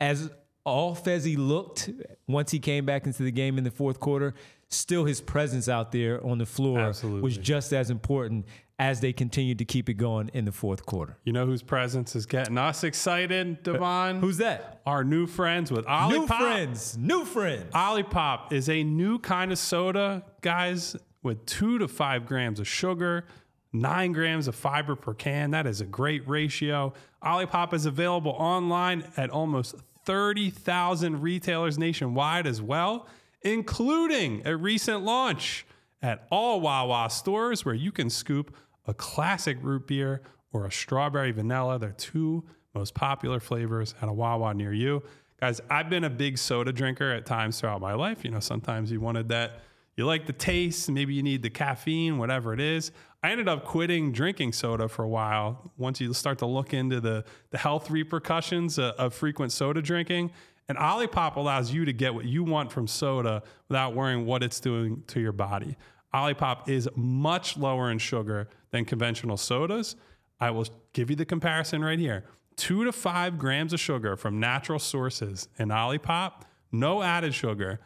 as 0.00 0.30
off 0.64 1.06
as 1.08 1.24
he 1.24 1.36
looked 1.36 1.90
once 2.26 2.50
he 2.50 2.58
came 2.58 2.86
back 2.86 3.06
into 3.06 3.22
the 3.22 3.30
game 3.30 3.58
in 3.58 3.64
the 3.64 3.70
fourth 3.70 4.00
quarter, 4.00 4.34
still 4.68 5.04
his 5.04 5.20
presence 5.20 5.68
out 5.68 5.92
there 5.92 6.24
on 6.26 6.38
the 6.38 6.46
floor 6.46 6.78
Absolutely. 6.78 7.22
was 7.22 7.36
just 7.36 7.72
as 7.72 7.90
important 7.90 8.46
as 8.78 9.00
they 9.00 9.12
continued 9.12 9.58
to 9.58 9.64
keep 9.64 9.88
it 9.88 9.94
going 9.94 10.30
in 10.34 10.44
the 10.44 10.52
fourth 10.52 10.84
quarter. 10.84 11.16
You 11.24 11.32
know 11.32 11.46
whose 11.46 11.62
presence 11.62 12.16
is 12.16 12.26
getting 12.26 12.58
us 12.58 12.82
excited, 12.82 13.62
Devon? 13.62 14.16
Uh, 14.16 14.20
who's 14.20 14.38
that? 14.38 14.80
Our 14.84 15.04
new 15.04 15.26
friends 15.26 15.70
with 15.70 15.84
Olipop. 15.86 16.10
New 16.10 16.26
friends. 16.26 16.98
New 16.98 17.24
friends. 17.24 17.72
Olipop 17.72 18.52
is 18.52 18.68
a 18.68 18.82
new 18.82 19.18
kind 19.18 19.52
of 19.52 19.58
soda, 19.58 20.24
guys, 20.40 20.96
with 21.22 21.46
two 21.46 21.78
to 21.78 21.86
five 21.86 22.26
grams 22.26 22.58
of 22.58 22.66
sugar, 22.66 23.26
nine 23.72 24.12
grams 24.12 24.48
of 24.48 24.56
fiber 24.56 24.96
per 24.96 25.14
can. 25.14 25.52
That 25.52 25.66
is 25.66 25.80
a 25.80 25.86
great 25.86 26.28
ratio. 26.28 26.92
Olipop 27.22 27.72
is 27.74 27.86
available 27.86 28.32
online 28.32 29.04
at 29.16 29.30
almost 29.30 29.76
30,000 30.04 31.22
retailers 31.22 31.78
nationwide 31.78 32.46
as 32.46 32.60
well 32.60 33.06
including 33.44 34.42
a 34.46 34.56
recent 34.56 35.04
launch 35.04 35.66
at 36.04 36.26
all 36.30 36.60
Wawa 36.60 37.08
stores 37.08 37.64
where 37.64 37.74
you 37.74 37.90
can 37.90 38.10
scoop 38.10 38.54
a 38.86 38.92
classic 38.92 39.56
root 39.62 39.86
beer 39.86 40.20
or 40.52 40.66
a 40.66 40.70
strawberry 40.70 41.32
vanilla. 41.32 41.78
They're 41.78 41.92
two 41.92 42.44
most 42.74 42.92
popular 42.92 43.40
flavors 43.40 43.94
at 44.02 44.10
a 44.10 44.12
Wawa 44.12 44.52
near 44.52 44.74
you. 44.74 45.02
Guys, 45.40 45.62
I've 45.70 45.88
been 45.88 46.04
a 46.04 46.10
big 46.10 46.36
soda 46.36 46.72
drinker 46.72 47.10
at 47.10 47.24
times 47.24 47.58
throughout 47.58 47.80
my 47.80 47.94
life. 47.94 48.22
You 48.22 48.30
know, 48.30 48.40
sometimes 48.40 48.92
you 48.92 49.00
wanted 49.00 49.30
that, 49.30 49.60
you 49.96 50.04
like 50.04 50.26
the 50.26 50.34
taste, 50.34 50.90
maybe 50.90 51.14
you 51.14 51.22
need 51.22 51.42
the 51.42 51.48
caffeine, 51.48 52.18
whatever 52.18 52.52
it 52.52 52.60
is. 52.60 52.92
I 53.22 53.30
ended 53.30 53.48
up 53.48 53.64
quitting 53.64 54.12
drinking 54.12 54.52
soda 54.52 54.88
for 54.88 55.04
a 55.04 55.08
while. 55.08 55.72
Once 55.78 56.02
you 56.02 56.12
start 56.12 56.38
to 56.40 56.46
look 56.46 56.74
into 56.74 57.00
the, 57.00 57.24
the 57.48 57.56
health 57.56 57.90
repercussions 57.90 58.78
of, 58.78 58.92
of 58.96 59.14
frequent 59.14 59.52
soda 59.52 59.80
drinking, 59.80 60.32
and 60.68 60.78
Olipop 60.78 61.36
allows 61.36 61.72
you 61.72 61.84
to 61.84 61.92
get 61.92 62.14
what 62.14 62.24
you 62.24 62.42
want 62.42 62.72
from 62.72 62.86
soda 62.86 63.42
without 63.68 63.94
worrying 63.94 64.26
what 64.26 64.42
it's 64.42 64.60
doing 64.60 65.02
to 65.08 65.20
your 65.20 65.32
body. 65.32 65.76
Olipop 66.14 66.68
is 66.68 66.88
much 66.94 67.56
lower 67.56 67.90
in 67.90 67.98
sugar 67.98 68.48
than 68.70 68.84
conventional 68.84 69.36
sodas. 69.36 69.96
I 70.40 70.50
will 70.50 70.66
give 70.92 71.10
you 71.10 71.16
the 71.16 71.24
comparison 71.24 71.84
right 71.84 71.98
here 71.98 72.24
two 72.56 72.84
to 72.84 72.92
five 72.92 73.38
grams 73.38 73.72
of 73.72 73.80
sugar 73.80 74.16
from 74.16 74.38
natural 74.38 74.78
sources 74.78 75.48
in 75.58 75.68
Olipop, 75.68 76.42
no 76.70 77.02
added 77.02 77.34
sugar. 77.34 77.80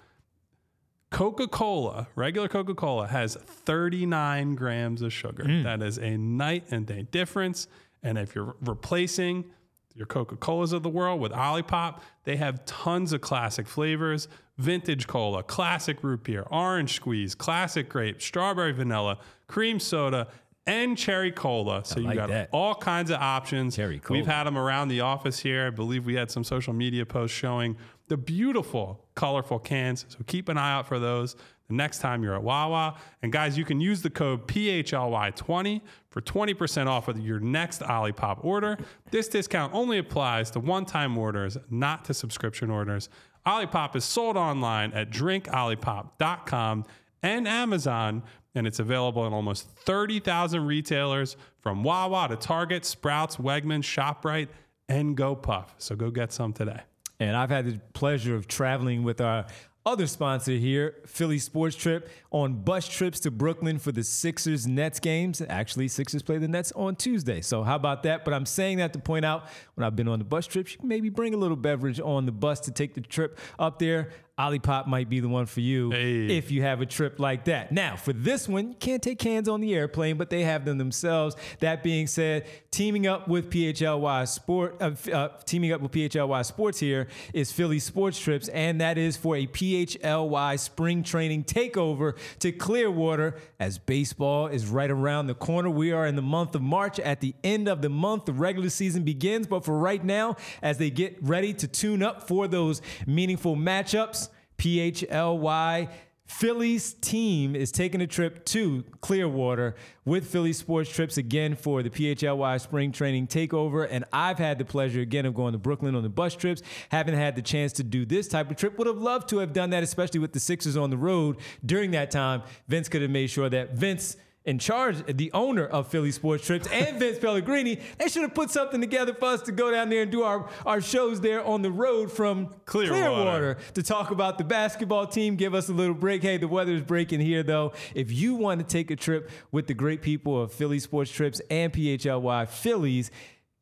Coca 1.11 1.49
Cola, 1.49 2.07
regular 2.17 2.49
Coca 2.49 2.75
Cola, 2.75 3.07
has 3.07 3.35
39 3.35 4.55
grams 4.55 5.01
of 5.01 5.11
sugar. 5.11 5.45
Mm. 5.45 5.65
That 5.65 5.83
is 5.83 5.99
a 5.99 6.19
night 6.19 6.65
and 6.71 6.87
day 6.87 7.07
difference. 7.11 7.67
And 8.03 8.19
if 8.19 8.35
you're 8.35 8.55
replacing 8.61 9.47
your 9.95 10.07
Coca 10.07 10.37
Colas 10.37 10.73
of 10.73 10.83
the 10.83 10.91
world 10.91 11.19
with 11.19 11.33
Olipop, 11.33 12.01
they 12.25 12.37
have 12.37 12.65
tons 12.67 13.15
of 13.15 13.23
classic 13.23 13.67
flavors 13.67 14.29
vintage 14.59 15.07
cola, 15.07 15.43
classic 15.43 16.03
root 16.03 16.25
beer, 16.25 16.45
orange 16.51 16.95
squeeze, 16.95 17.35
classic 17.35 17.89
grape, 17.89 18.21
strawberry 18.21 18.73
vanilla, 18.73 19.19
cream 19.47 19.81
soda, 19.81 20.29
and 20.67 20.99
cherry 20.99 21.33
cola. 21.33 21.83
So 21.85 21.99
you 21.99 22.07
like 22.07 22.17
got 22.17 22.29
that. 22.29 22.51
all 22.53 22.75
kinds 22.75 23.11
of 23.11 23.21
options. 23.21 23.77
Cherry 23.77 24.01
We've 24.11 24.27
had 24.27 24.45
them 24.45 24.59
around 24.59 24.89
the 24.89 25.01
office 25.01 25.39
here. 25.39 25.69
I 25.69 25.71
believe 25.71 26.05
we 26.05 26.15
had 26.15 26.31
some 26.31 26.45
social 26.45 26.75
media 26.75 27.07
posts 27.07 27.37
showing 27.37 27.77
the 28.09 28.19
beautiful, 28.19 29.07
colorful 29.15 29.59
cans. 29.59 30.05
So 30.09 30.19
keep 30.27 30.49
an 30.49 30.59
eye 30.59 30.73
out 30.73 30.87
for 30.87 30.99
those 30.99 31.37
the 31.69 31.75
next 31.75 31.99
time 31.99 32.23
you're 32.23 32.35
at 32.35 32.43
Wawa. 32.43 32.97
And 33.23 33.33
guys, 33.33 33.57
you 33.57 33.65
can 33.65 33.81
use 33.81 34.03
the 34.03 34.11
code 34.11 34.47
PHLY20 34.49 35.81
for 36.11 36.21
20% 36.21 36.87
off 36.87 37.09
of 37.09 37.19
your 37.21 37.39
next 37.41 37.83
Olipop 37.83 38.45
order. 38.45 38.79
This 39.11 39.29
discount 39.29 39.75
only 39.75 39.99
applies 39.99 40.51
to 40.53 40.61
one 40.61 40.85
time 40.85 41.17
orders, 41.17 41.57
not 41.71 42.05
to 42.07 42.15
subscription 42.15 42.71
orders. 42.71 43.09
Olipop 43.49 43.97
is 43.97 44.05
sold 44.05 44.37
online 44.37 44.93
at 44.93 45.09
drinkolipop.com 45.09 46.85
and 47.23 47.49
Amazon, 47.49 48.23
and 48.55 48.67
it's 48.67 48.79
available 48.79 49.27
in 49.27 49.33
almost 49.33 49.71
30,000 49.71 50.67
retailers 50.67 51.35
from 51.59 51.83
Wawa 51.83 52.29
to 52.29 52.37
Target, 52.37 52.85
Sprouts, 52.85 53.37
Wegmans, 53.37 53.85
ShopRite, 53.85 54.49
and 54.91 55.17
GoPuff. 55.17 55.69
So 55.79 55.97
go 55.97 56.11
get 56.11 56.31
some 56.31 56.53
today. 56.53 56.81
And 57.21 57.35
I've 57.35 57.49
had 57.49 57.65
the 57.65 57.81
pleasure 57.95 58.35
of 58.35 58.49
traveling 58.49 59.03
with 59.03 59.23
our 59.23 59.47
other 59.89 60.07
sponsor 60.07 60.53
here, 60.53 60.97
Philly 61.07 61.39
Sports 61.39 61.75
Trip, 61.75 62.11
on 62.31 62.63
bus 62.63 62.87
trips 62.87 63.21
to 63.21 63.31
Brooklyn 63.31 63.79
for 63.79 63.91
the 63.91 64.05
Sixers 64.05 64.67
Nets 64.67 65.01
games. 65.01 65.41
Actually, 65.49 65.89
Sixers 65.89 66.21
play 66.21 66.37
the 66.37 66.47
Nets 66.47 66.73
on 66.73 66.95
Tuesday. 66.95 67.41
So, 67.41 67.63
how 67.63 67.77
about 67.77 68.03
that? 68.03 68.23
But 68.23 68.35
I'm 68.35 68.45
saying 68.45 68.79
that 68.79 68.93
to 68.93 68.99
point 68.99 69.25
out 69.25 69.49
when 69.77 69.87
I've 69.87 69.97
been 69.97 70.07
on 70.07 70.19
the 70.19 70.27
bus 70.27 70.47
trips, 70.47 70.73
you 70.75 70.79
can 70.81 70.89
maybe 70.89 71.09
bring 71.09 71.33
a 71.33 71.39
little 71.39 71.57
beverage 71.57 72.01
on 72.01 72.27
the 72.27 72.33
bus 72.33 72.61
to 72.61 72.71
take 72.71 72.93
the 72.93 73.01
trip 73.01 73.39
up 73.59 73.79
there. 73.79 74.11
Olipop 74.39 74.87
might 74.87 75.09
be 75.09 75.21
the 75.21 75.29
one 75.29 75.47
for 75.47 75.61
you 75.61 75.91
Hey. 75.91 76.37
if 76.37 76.51
you 76.51 76.63
have 76.63 76.81
a 76.81 76.87
trip 76.87 77.19
like 77.19 77.45
that. 77.47 77.73
Now, 77.73 77.97
for 77.97 78.13
this 78.13 78.49
one, 78.49 78.69
you 78.69 78.75
can't 78.75 79.03
take 79.03 79.19
cans 79.19 79.49
on 79.49 79.61
the 79.61 79.75
airplane, 79.75 80.17
but 80.17 80.31
they 80.31 80.45
have 80.45 80.65
them 80.65 80.79
themselves. 80.79 81.35
That 81.61 81.83
being 81.83 82.07
said, 82.07 82.47
teaming 82.71 83.07
up 83.07 83.27
with 83.27 83.51
PHLY 83.51 84.29
Sport, 84.29 84.77
uh, 84.81 84.93
uh, 85.13 85.29
teaming 85.45 85.73
up 85.73 85.81
with 85.81 85.91
PHLY 85.93 86.45
Sports 86.45 86.79
here 86.79 87.09
is 87.35 87.51
Philly 87.51 87.79
Sports 87.81 88.19
Trips, 88.21 88.49
and 88.49 88.81
that 88.81 88.97
is 88.97 89.17
for 89.17 89.37
a 89.37 89.47
PHLY 89.47 90.59
spring 90.59 91.03
training 91.03 91.45
takeover 91.45 92.17
to 92.39 92.53
Clearwater 92.53 93.37
as 93.59 93.79
baseball 93.79 94.47
is 94.47 94.67
right 94.67 94.91
around 94.91 95.27
the 95.27 95.35
corner. 95.35 95.69
We 95.71 95.93
are 95.93 96.07
in 96.07 96.15
the 96.17 96.23
month 96.23 96.55
of 96.55 96.63
March. 96.63 97.01
At 97.01 97.21
the 97.21 97.35
end 97.43 97.69
of 97.69 97.83
the 97.83 97.89
month, 97.89 98.27
the 98.27 98.33
regular 98.33 98.69
season 98.71 99.03
begins, 99.03 99.47
but 99.47 99.65
for 99.65 99.77
right 99.79 100.05
now, 100.05 100.37
as 100.63 100.79
they 100.79 100.91
get 100.91 101.17
ready 101.23 101.53
to 101.55 101.67
tune 101.67 102.03
up 102.03 102.29
for 102.29 102.47
those 102.47 102.83
meaningful 103.07 103.57
matchups, 103.57 104.28
PHLY 104.59 105.89
Phillies 106.29 106.93
team 106.93 107.57
is 107.57 107.73
taking 107.73 108.03
a 108.03 108.07
trip 108.07 108.45
to 108.45 108.85
Clearwater 109.01 109.75
with 110.05 110.27
Philly 110.31 110.53
Sports 110.53 110.91
Trips 110.91 111.17
again 111.17 111.57
for 111.57 111.83
the 111.83 111.89
PHLY 111.89 112.61
Spring 112.61 112.93
Training 112.93 113.29
Takeover. 113.29 113.89
And 113.91 114.05
I've 114.13 114.39
had 114.39 114.59
the 114.59 114.65
pleasure 114.67 115.01
again 115.01 115.25
of 115.25 115.35
going 115.35 115.53
to 115.53 115.59
Brooklyn 115.59 115.95
on 115.95 116.03
the 116.03 116.11
bus 116.11 116.37
trips. 116.37 116.61
Haven't 116.91 117.15
had 117.15 117.35
the 117.35 117.41
chance 117.41 117.73
to 117.75 117.83
do 117.83 118.05
this 118.05 118.29
type 118.29 118.51
of 118.51 118.59
trip. 118.59 118.77
Would 118.77 118.87
have 118.87 118.99
loved 118.99 119.31
to 119.31 119.39
have 119.39 119.55
done 119.55 119.71
that, 119.71 119.83
especially 119.83 120.21
with 120.21 120.35
the 120.35 120.41
Sixers 120.41 120.77
on 120.77 120.91
the 120.91 120.99
road 120.99 121.39
during 121.65 121.93
that 121.93 122.11
time. 122.11 122.43
Vince 122.69 122.91
could 122.91 123.01
have 123.01 123.11
made 123.11 123.31
sure 123.31 123.49
that 123.49 123.73
Vince 123.73 124.19
in 124.49 124.59
charge, 124.59 125.05
the 125.07 125.31
owner 125.35 125.67
of 125.67 125.89
Philly 125.89 126.11
Sports 126.11 126.47
Trips, 126.47 126.67
and 126.73 126.99
Vince 126.99 127.19
Pellegrini, 127.19 127.79
they 127.99 128.09
should 128.09 128.23
have 128.23 128.35
put 128.35 128.51
something 128.51 128.81
together 128.81 129.13
for 129.13 129.27
us 129.27 129.43
to 129.43 129.53
go 129.53 129.71
down 129.71 129.91
there 129.91 130.01
and 130.01 130.11
do 130.11 130.23
our, 130.23 130.49
our 130.65 130.81
shows 130.81 131.21
there 131.21 131.45
on 131.45 131.61
the 131.61 131.71
road 131.71 132.11
from 132.11 132.55
Clearwater. 132.65 133.03
Clearwater 133.03 133.59
to 133.75 133.83
talk 133.83 134.11
about 134.11 134.39
the 134.39 134.45
basketball 134.45 135.07
team, 135.07 135.37
give 135.37 135.53
us 135.53 135.69
a 135.69 135.75
little 135.75 135.95
break. 135.95 136.23
Hey, 136.23 136.39
the 136.39 136.49
weather's 136.49 136.81
breaking 136.81 137.21
here, 137.21 137.43
though. 137.43 137.75
If 137.95 138.11
you 138.11 138.37
want 138.37 138.61
to 138.61 138.67
take 138.67 138.91
a 138.91 138.97
trip 138.97 139.31
with 139.53 139.67
the 139.67 139.75
great 139.75 140.01
people 140.01 140.41
of 140.41 140.51
Philly 140.51 140.79
Sports 140.79 141.11
Trips 141.11 141.43
and 141.51 141.71
PHLY 141.71 142.49
Phillies, 142.49 143.11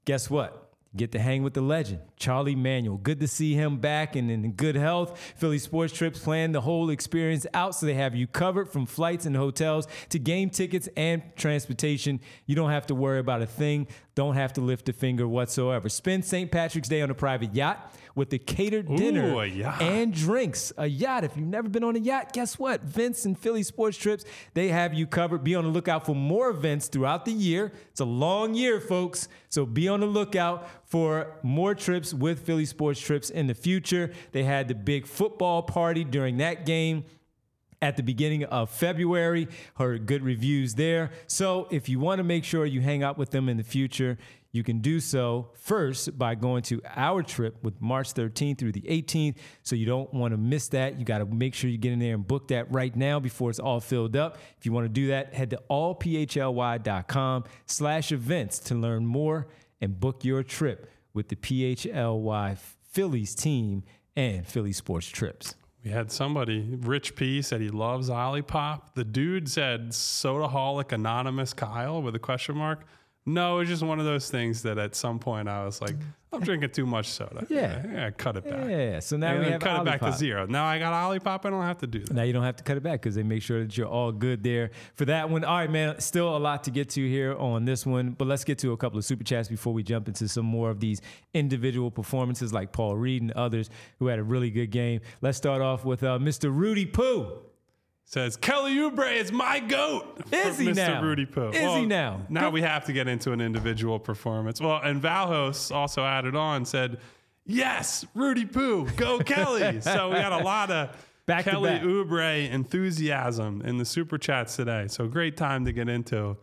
guess 0.05 0.31
what? 0.31 0.66
Get 0.97 1.13
to 1.13 1.19
hang 1.19 1.43
with 1.43 1.53
the 1.53 1.61
legend, 1.61 2.01
Charlie 2.17 2.55
Manuel. 2.55 2.97
Good 2.97 3.21
to 3.21 3.29
see 3.29 3.53
him 3.53 3.77
back 3.77 4.17
and 4.17 4.31
in 4.31 4.53
good 4.53 4.77
health. 4.77 5.21
Philly 5.37 5.59
Sports 5.59 5.93
Trips 5.93 6.21
plan 6.21 6.53
the 6.53 6.63
whole 6.63 6.89
experience 6.89 7.47
out 7.53 7.75
so 7.75 7.85
they 7.85 7.95
have 7.95 8.15
you 8.15 8.27
covered 8.27 8.71
from 8.71 8.87
flights 8.87 9.27
and 9.27 9.37
hotels 9.37 9.87
to 10.09 10.19
game 10.19 10.49
tickets 10.49 10.89
and 10.97 11.23
transportation. 11.37 12.19
You 12.47 12.57
don't 12.57 12.71
have 12.71 12.87
to 12.87 12.95
worry 12.95 13.19
about 13.19 13.43
a 13.43 13.47
thing, 13.47 13.89
don't 14.17 14.35
have 14.35 14.55
to 14.55 14.63
lift 14.63 14.89
a 14.89 14.93
finger 14.93 15.29
whatsoever. 15.29 15.89
Spend 15.91 16.25
St. 16.25 16.51
Patrick's 16.51 16.89
Day 16.89 17.03
on 17.03 17.11
a 17.11 17.15
private 17.15 17.55
yacht 17.55 17.95
with 18.15 18.33
a 18.33 18.39
catered 18.39 18.89
dinner 18.97 19.43
a 19.43 19.83
and 19.83 20.13
drinks. 20.13 20.73
A 20.79 20.87
yacht. 20.87 21.23
If 21.23 21.37
you've 21.37 21.47
never 21.47 21.69
been 21.69 21.85
on 21.85 21.97
a 21.97 21.99
yacht, 21.99 22.33
guess 22.33 22.59
what? 22.59 22.81
Vince 22.81 23.27
and 23.27 23.39
Philly 23.39 23.63
Sports 23.63 23.99
Trips, 23.99 24.25
they 24.55 24.69
have 24.69 24.95
you 24.95 25.07
covered. 25.07 25.45
Be 25.45 25.55
on 25.55 25.65
the 25.65 25.71
lookout 25.71 26.07
for 26.07 26.17
more 26.17 26.49
events 26.49 26.89
throughout 26.89 27.27
the 27.27 27.33
year. 27.33 27.73
It's 27.91 28.01
a 28.01 28.07
long 28.07 28.55
year, 28.55 28.81
folks. 28.81 29.29
So 29.51 29.67
be 29.67 29.87
on 29.87 30.01
the 30.01 30.07
lookout 30.07 30.67
for 30.87 31.39
more 31.43 31.75
trips 31.75 32.15
with 32.15 32.41
Philly 32.47 32.65
Sports 32.65 33.01
Trips 33.01 33.29
in 33.29 33.47
the 33.47 33.55
future. 33.55 34.13
They 34.33 34.45
had 34.45 34.69
the 34.69 34.75
big 34.75 35.07
football 35.07 35.63
party 35.63 36.05
during 36.05 36.39
that 36.39 36.65
game 36.65 37.05
at 37.83 37.97
the 37.97 38.03
beginning 38.03 38.45
of 38.45 38.71
February. 38.71 39.49
Heard 39.75 40.07
good 40.07 40.23
reviews 40.23 40.75
there. 40.75 41.11
So 41.27 41.69
if 41.71 41.89
you 41.89 41.99
want 41.99 42.19
to 42.19 42.25
make 42.25 42.45
sure 42.45 42.67
you 42.67 42.81
hang 42.81 43.03
out 43.03 43.19
with 43.19 43.31
them 43.31 43.49
in 43.49 43.57
the 43.57 43.65
future, 43.65 44.19
you 44.57 44.63
can 44.63 44.79
do 44.79 45.01
so 45.01 45.51
first 45.53 46.19
by 46.19 46.35
going 46.35 46.63
to 46.65 46.81
our 46.95 47.23
trip 47.23 47.63
with 47.63 47.79
March 47.81 48.15
13th 48.15 48.57
through 48.57 48.73
the 48.73 48.81
18th. 48.83 49.37
So 49.63 49.77
you 49.77 49.85
don't 49.85 50.13
want 50.15 50.33
to 50.33 50.39
miss 50.39 50.69
that. 50.69 50.99
You 50.99 51.05
got 51.05 51.19
to 51.19 51.27
make 51.27 51.55
sure 51.55 51.69
you 51.69 51.77
get 51.77 51.93
in 51.93 51.99
there 51.99 52.15
and 52.15 52.27
book 52.27 52.49
that 52.49 52.73
right 52.73 52.97
now 52.97 53.21
before 53.21 53.51
it's 53.51 53.59
all 53.59 53.81
filled 53.81 54.17
up. 54.17 54.39
If 54.59 54.65
you 54.65 54.73
want 54.73 54.87
to 54.87 54.89
do 54.89 55.09
that, 55.09 55.35
head 55.35 55.51
to 55.51 55.61
allphly.com 55.71 57.45
slash 57.67 58.13
events 58.13 58.59
to 58.61 58.75
learn 58.75 59.05
more 59.05 59.47
and 59.83 60.01
book 60.01 60.25
your 60.25 60.43
trip 60.43 60.91
with 61.13 61.29
the 61.29 61.37
PHLY 61.37 62.57
Phillies 62.91 63.35
team 63.35 63.83
and 64.17 64.47
Philly 64.47 64.73
Sports 64.73 65.09
Trips. 65.09 65.55
We 65.87 65.93
had 65.93 66.11
somebody, 66.11 66.77
Rich 66.81 67.15
P, 67.15 67.41
said 67.43 67.61
he 67.61 67.69
loves 67.69 68.11
Olipop. 68.11 68.95
The 68.95 69.05
dude 69.05 69.49
said 69.49 69.91
Sodaholic 69.91 70.91
Anonymous 70.91 71.53
Kyle 71.53 72.03
with 72.03 72.17
a 72.17 72.19
question 72.19 72.57
mark. 72.57 72.85
No, 73.25 73.61
it's 73.61 73.71
just 73.71 73.85
one 73.85 74.01
of 74.01 74.05
those 74.05 74.29
things 74.29 74.63
that 74.63 74.79
at 74.79 74.97
some 74.97 75.21
point 75.21 75.49
I 75.49 75.65
was 75.65 75.81
like, 75.81 75.95
I'm 76.37 76.43
drinking 76.43 76.71
too 76.71 76.87
much 76.87 77.09
soda. 77.09 77.47
Yeah. 77.49 77.83
yeah 77.91 78.11
cut 78.11 78.37
it 78.37 78.45
back. 78.45 78.69
Yeah, 78.69 79.01
so 79.01 79.17
now 79.17 79.35
And 79.35 79.45
we 79.45 79.51
have 79.51 79.61
cut 79.61 79.81
it 79.81 79.85
back 79.85 80.01
to 80.01 80.13
zero. 80.13 80.47
Now 80.47 80.65
I 80.67 80.79
got 80.79 80.93
Olipop. 80.93 81.45
I 81.45 81.51
don't 81.51 81.63
have 81.63 81.79
to 81.79 81.87
do 81.87 82.01
that. 82.01 82.13
Now 82.13 82.23
you 82.23 82.33
don't 82.33 82.43
have 82.43 82.57
to 82.57 82.65
cut 82.65 82.77
it 82.77 82.83
back 82.83 83.01
because 83.01 83.15
they 83.15 83.23
make 83.23 83.43
sure 83.43 83.63
that 83.63 83.77
you're 83.77 83.89
all 83.89 84.13
good 84.13 84.43
there 84.43 84.71
for 84.95 85.07
that 85.07 85.31
one. 85.31 85.45
All 85.45 85.57
right, 85.57 85.71
man. 85.71 85.99
Still 86.01 86.37
a 86.37 86.39
lot 86.39 86.65
to 86.65 86.71
get 86.71 86.91
to 86.91 87.09
here 87.09 87.35
on 87.37 87.65
this 87.65 87.87
one, 87.87 88.11
but 88.11 88.29
let's 88.29 88.45
get 88.45 88.59
to 88.59 88.73
a 88.73 88.77
couple 88.77 88.99
of 88.99 89.05
super 89.05 89.25
chats 89.25 89.49
before 89.49 89.73
we 89.73 89.83
jump 89.83 90.09
into 90.09 90.29
some 90.29 90.47
more 90.47 90.71
of 90.71 90.81
these 90.81 91.01
individual 91.35 91.91
performances 91.91 92.53
like 92.53 92.73
Paul 92.73 92.97
Reed 92.97 93.23
and 93.23 93.33
others 93.33 93.71
who 93.99 94.09
had 94.09 94.19
a 94.19 94.23
really 94.23 94.51
good 94.51 94.71
game. 94.71 95.01
Let's 95.23 95.39
start 95.39 95.63
off 95.63 95.85
with 95.85 96.03
uh, 96.03 96.19
Mr. 96.19 96.55
Rudy 96.55 96.87
Poo. 96.87 97.46
Says 98.09 98.37
Kelly 98.37 98.77
Oubre 98.77 99.13
is 99.17 99.33
my 99.33 99.59
goat. 99.59 100.23
Is 100.33 100.59
he 100.59 100.69
Mr. 100.69 100.77
now? 100.77 101.03
Rudy 101.03 101.27
Poo. 101.27 101.49
Is 101.49 101.75
he 101.75 101.87
now? 101.87 102.23
Now 102.29 102.51
we 102.51 102.63
have 102.63 102.85
to 102.85 102.93
get 102.93 103.09
into 103.09 103.33
an 103.33 103.41
individual 103.41 103.99
performance. 103.99 104.61
Well, 104.61 104.81
and 104.83 105.03
Valhos 105.03 105.75
also 105.75 106.05
added 106.05 106.37
on 106.37 106.65
said, 106.65 107.01
"Yes, 107.45 108.07
Rudy 108.15 108.47
Poo, 108.47 108.89
go 108.97 109.19
Kelly." 109.25 109.81
so 109.81 110.11
we 110.11 110.15
got 110.15 110.41
a 110.41 110.45
lot 110.45 110.71
of 110.71 110.97
Back 111.27 111.45
Kelly 111.45 111.71
back. 111.71 111.83
Oubre 111.83 112.49
enthusiasm 112.49 113.61
in 113.63 113.79
the 113.79 113.85
super 113.85 114.17
chats 114.17 114.55
today. 114.55 114.87
So 114.89 115.09
great 115.09 115.37
time 115.37 115.65
to 115.65 115.73
get 115.73 115.89
into. 115.89 116.37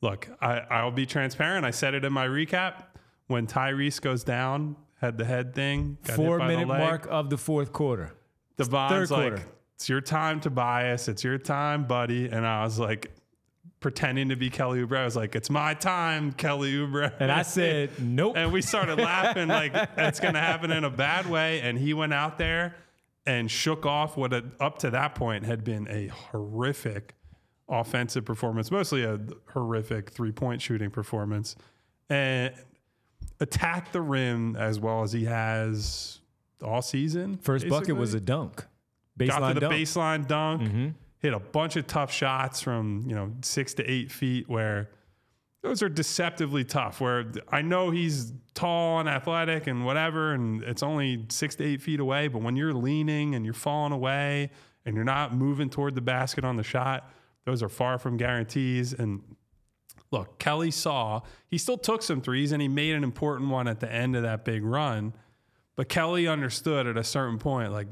Look, 0.00 0.28
I, 0.40 0.58
I'll 0.68 0.90
be 0.90 1.06
transparent. 1.06 1.64
I 1.64 1.70
said 1.70 1.94
it 1.94 2.04
in 2.04 2.12
my 2.12 2.26
recap 2.26 2.82
when 3.28 3.46
Tyrese 3.46 4.00
goes 4.00 4.24
down 4.24 4.74
head 5.00 5.18
to 5.18 5.24
head 5.24 5.54
thing. 5.54 5.98
Four 6.02 6.38
minute 6.38 6.66
mark 6.66 7.06
of 7.08 7.30
the 7.30 7.38
fourth 7.38 7.72
quarter. 7.72 8.14
Devon's 8.56 8.90
third 8.90 9.10
like, 9.10 9.30
quarter. 9.30 9.46
It's 9.76 9.88
your 9.88 10.00
time, 10.00 10.40
Tobias. 10.40 11.08
It's 11.08 11.22
your 11.22 11.38
time, 11.38 11.84
buddy. 11.84 12.28
And 12.28 12.46
I 12.46 12.64
was 12.64 12.78
like, 12.78 13.12
pretending 13.80 14.30
to 14.30 14.36
be 14.36 14.50
Kelly 14.50 14.80
Oubre. 14.80 14.98
I 14.98 15.04
was 15.04 15.16
like, 15.16 15.36
it's 15.36 15.50
my 15.50 15.74
time, 15.74 16.32
Kelly 16.32 16.72
Oubre. 16.72 17.12
And 17.20 17.30
I 17.30 17.42
said, 17.42 17.90
nope. 18.00 18.34
and 18.36 18.52
we 18.52 18.62
started 18.62 18.98
laughing 18.98 19.48
like 19.48 19.72
it's 19.96 20.18
going 20.18 20.34
to 20.34 20.40
happen 20.40 20.70
in 20.70 20.84
a 20.84 20.90
bad 20.90 21.28
way. 21.28 21.60
And 21.60 21.78
he 21.78 21.94
went 21.94 22.14
out 22.14 22.38
there 22.38 22.74
and 23.26 23.50
shook 23.50 23.84
off 23.84 24.16
what 24.16 24.32
had, 24.32 24.50
up 24.60 24.78
to 24.78 24.90
that 24.90 25.14
point 25.14 25.44
had 25.44 25.62
been 25.62 25.86
a 25.90 26.08
horrific 26.08 27.14
offensive 27.68 28.24
performance, 28.24 28.70
mostly 28.70 29.04
a 29.04 29.20
horrific 29.52 30.10
three 30.10 30.32
point 30.32 30.62
shooting 30.62 30.90
performance. 30.90 31.54
And 32.08 32.54
attack 33.40 33.92
the 33.92 34.00
rim 34.00 34.56
as 34.56 34.80
well 34.80 35.02
as 35.02 35.12
he 35.12 35.24
has 35.24 36.20
all 36.62 36.82
season. 36.82 37.36
First 37.36 37.68
bucket 37.68 37.96
was 37.96 38.14
a 38.14 38.20
dunk. 38.20 38.64
Baseline 39.18 39.28
got 39.28 39.48
to 39.48 39.54
the 39.54 39.60
dunk. 39.60 39.74
baseline 39.74 40.26
dunk, 40.26 40.62
mm-hmm. 40.62 40.88
hit 41.18 41.32
a 41.32 41.40
bunch 41.40 41.76
of 41.76 41.86
tough 41.86 42.12
shots 42.12 42.60
from 42.60 43.04
you 43.06 43.14
know 43.14 43.32
six 43.42 43.74
to 43.74 43.90
eight 43.90 44.10
feet 44.10 44.48
where 44.48 44.90
those 45.62 45.82
are 45.82 45.88
deceptively 45.88 46.64
tough. 46.64 47.00
Where 47.00 47.26
I 47.50 47.62
know 47.62 47.90
he's 47.90 48.32
tall 48.54 49.00
and 49.00 49.08
athletic 49.08 49.66
and 49.66 49.84
whatever, 49.84 50.32
and 50.32 50.62
it's 50.62 50.82
only 50.82 51.26
six 51.28 51.56
to 51.56 51.64
eight 51.64 51.82
feet 51.82 52.00
away, 52.00 52.28
but 52.28 52.42
when 52.42 52.56
you're 52.56 52.74
leaning 52.74 53.34
and 53.34 53.44
you're 53.44 53.54
falling 53.54 53.92
away 53.92 54.50
and 54.84 54.94
you're 54.94 55.04
not 55.04 55.34
moving 55.34 55.68
toward 55.68 55.94
the 55.94 56.00
basket 56.00 56.44
on 56.44 56.56
the 56.56 56.62
shot, 56.62 57.10
those 57.44 57.62
are 57.62 57.68
far 57.68 57.98
from 57.98 58.16
guarantees. 58.16 58.92
And 58.92 59.22
look, 60.10 60.38
Kelly 60.38 60.70
saw 60.70 61.22
he 61.48 61.58
still 61.58 61.78
took 61.78 62.02
some 62.02 62.20
threes 62.20 62.52
and 62.52 62.62
he 62.62 62.68
made 62.68 62.94
an 62.94 63.02
important 63.02 63.50
one 63.50 63.66
at 63.66 63.80
the 63.80 63.90
end 63.90 64.14
of 64.14 64.22
that 64.22 64.44
big 64.44 64.64
run. 64.64 65.14
But 65.74 65.88
Kelly 65.88 66.26
understood 66.26 66.86
at 66.86 66.96
a 66.96 67.04
certain 67.04 67.38
point, 67.38 67.72
like 67.72 67.88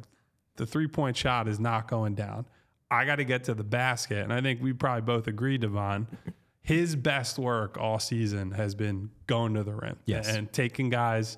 the 0.57 0.67
three 0.67 0.87
point 0.89 1.17
shot 1.17 1.49
is 1.49 1.59
not 1.61 1.89
going 1.89 2.15
down. 2.15 2.47
I 2.91 3.05
got 3.05 3.17
to 3.17 3.25
get 3.25 3.45
to 3.45 3.55
the 3.55 3.65
basket. 3.65 4.19
And 4.19 4.33
I 4.33 4.41
think 4.41 4.63
we 4.63 4.73
probably 4.73 5.03
both 5.03 5.27
agree, 5.27 5.59
Devon. 5.59 6.07
His 6.63 6.97
best 6.97 7.39
work 7.39 7.77
all 7.79 7.99
season 7.99 8.53
has 8.53 8.75
been 8.75 9.11
going 9.27 9.53
to 9.55 9.63
the 9.65 9.75
rim 9.75 9.97
Yes. 10.07 10.35
and 10.35 10.51
taking 10.53 10.89
guys. 10.91 11.37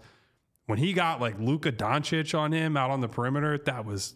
When 0.66 0.78
he 0.78 0.92
got 0.92 1.20
like 1.20 1.38
Luka 1.40 1.72
Doncic 1.72 2.36
on 2.38 2.52
him 2.52 2.76
out 2.76 2.90
on 2.90 3.00
the 3.00 3.08
perimeter, 3.08 3.58
that 3.66 3.84
was 3.84 4.14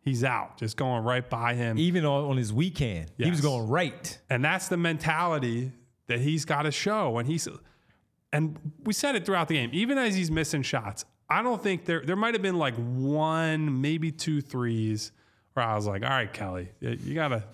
he's 0.00 0.24
out, 0.24 0.56
just 0.58 0.76
going 0.76 1.04
right 1.04 1.28
by 1.28 1.54
him. 1.54 1.78
Even 1.78 2.04
on, 2.04 2.30
on 2.30 2.36
his 2.36 2.52
weekend, 2.52 3.10
he 3.18 3.30
was 3.30 3.40
going 3.40 3.68
right. 3.68 4.18
And 4.30 4.44
that's 4.44 4.68
the 4.68 4.76
mentality 4.76 5.72
that 6.06 6.20
he's 6.20 6.44
got 6.44 6.62
to 6.62 6.70
show. 6.72 7.18
And 7.18 7.28
he's 7.28 7.46
and 8.32 8.58
we 8.84 8.92
said 8.92 9.14
it 9.14 9.24
throughout 9.26 9.48
the 9.48 9.54
game, 9.54 9.70
even 9.72 9.96
as 9.98 10.14
he's 10.16 10.30
missing 10.30 10.62
shots. 10.62 11.04
I 11.28 11.42
don't 11.42 11.62
think 11.62 11.84
there 11.84 12.00
there 12.00 12.16
might 12.16 12.34
have 12.34 12.42
been 12.42 12.58
like 12.58 12.74
one, 12.76 13.80
maybe 13.80 14.10
two 14.10 14.40
threes 14.40 15.12
where 15.52 15.66
I 15.66 15.74
was 15.74 15.86
like, 15.86 16.02
all 16.02 16.08
right, 16.08 16.32
Kelly, 16.32 16.68
you 16.80 17.14
gotta 17.14 17.44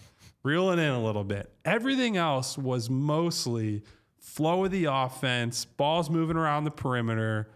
reel 0.43 0.71
it 0.71 0.79
in 0.79 0.91
a 0.91 1.03
little 1.03 1.25
bit. 1.25 1.53
Everything 1.65 2.17
else 2.17 2.57
was 2.57 2.89
mostly 2.89 3.83
flow 4.19 4.65
of 4.65 4.71
the 4.71 4.87
offense, 4.87 5.65
balls 5.65 6.09
moving 6.11 6.37
around 6.37 6.65
the 6.65 6.71
perimeter. 6.71 7.49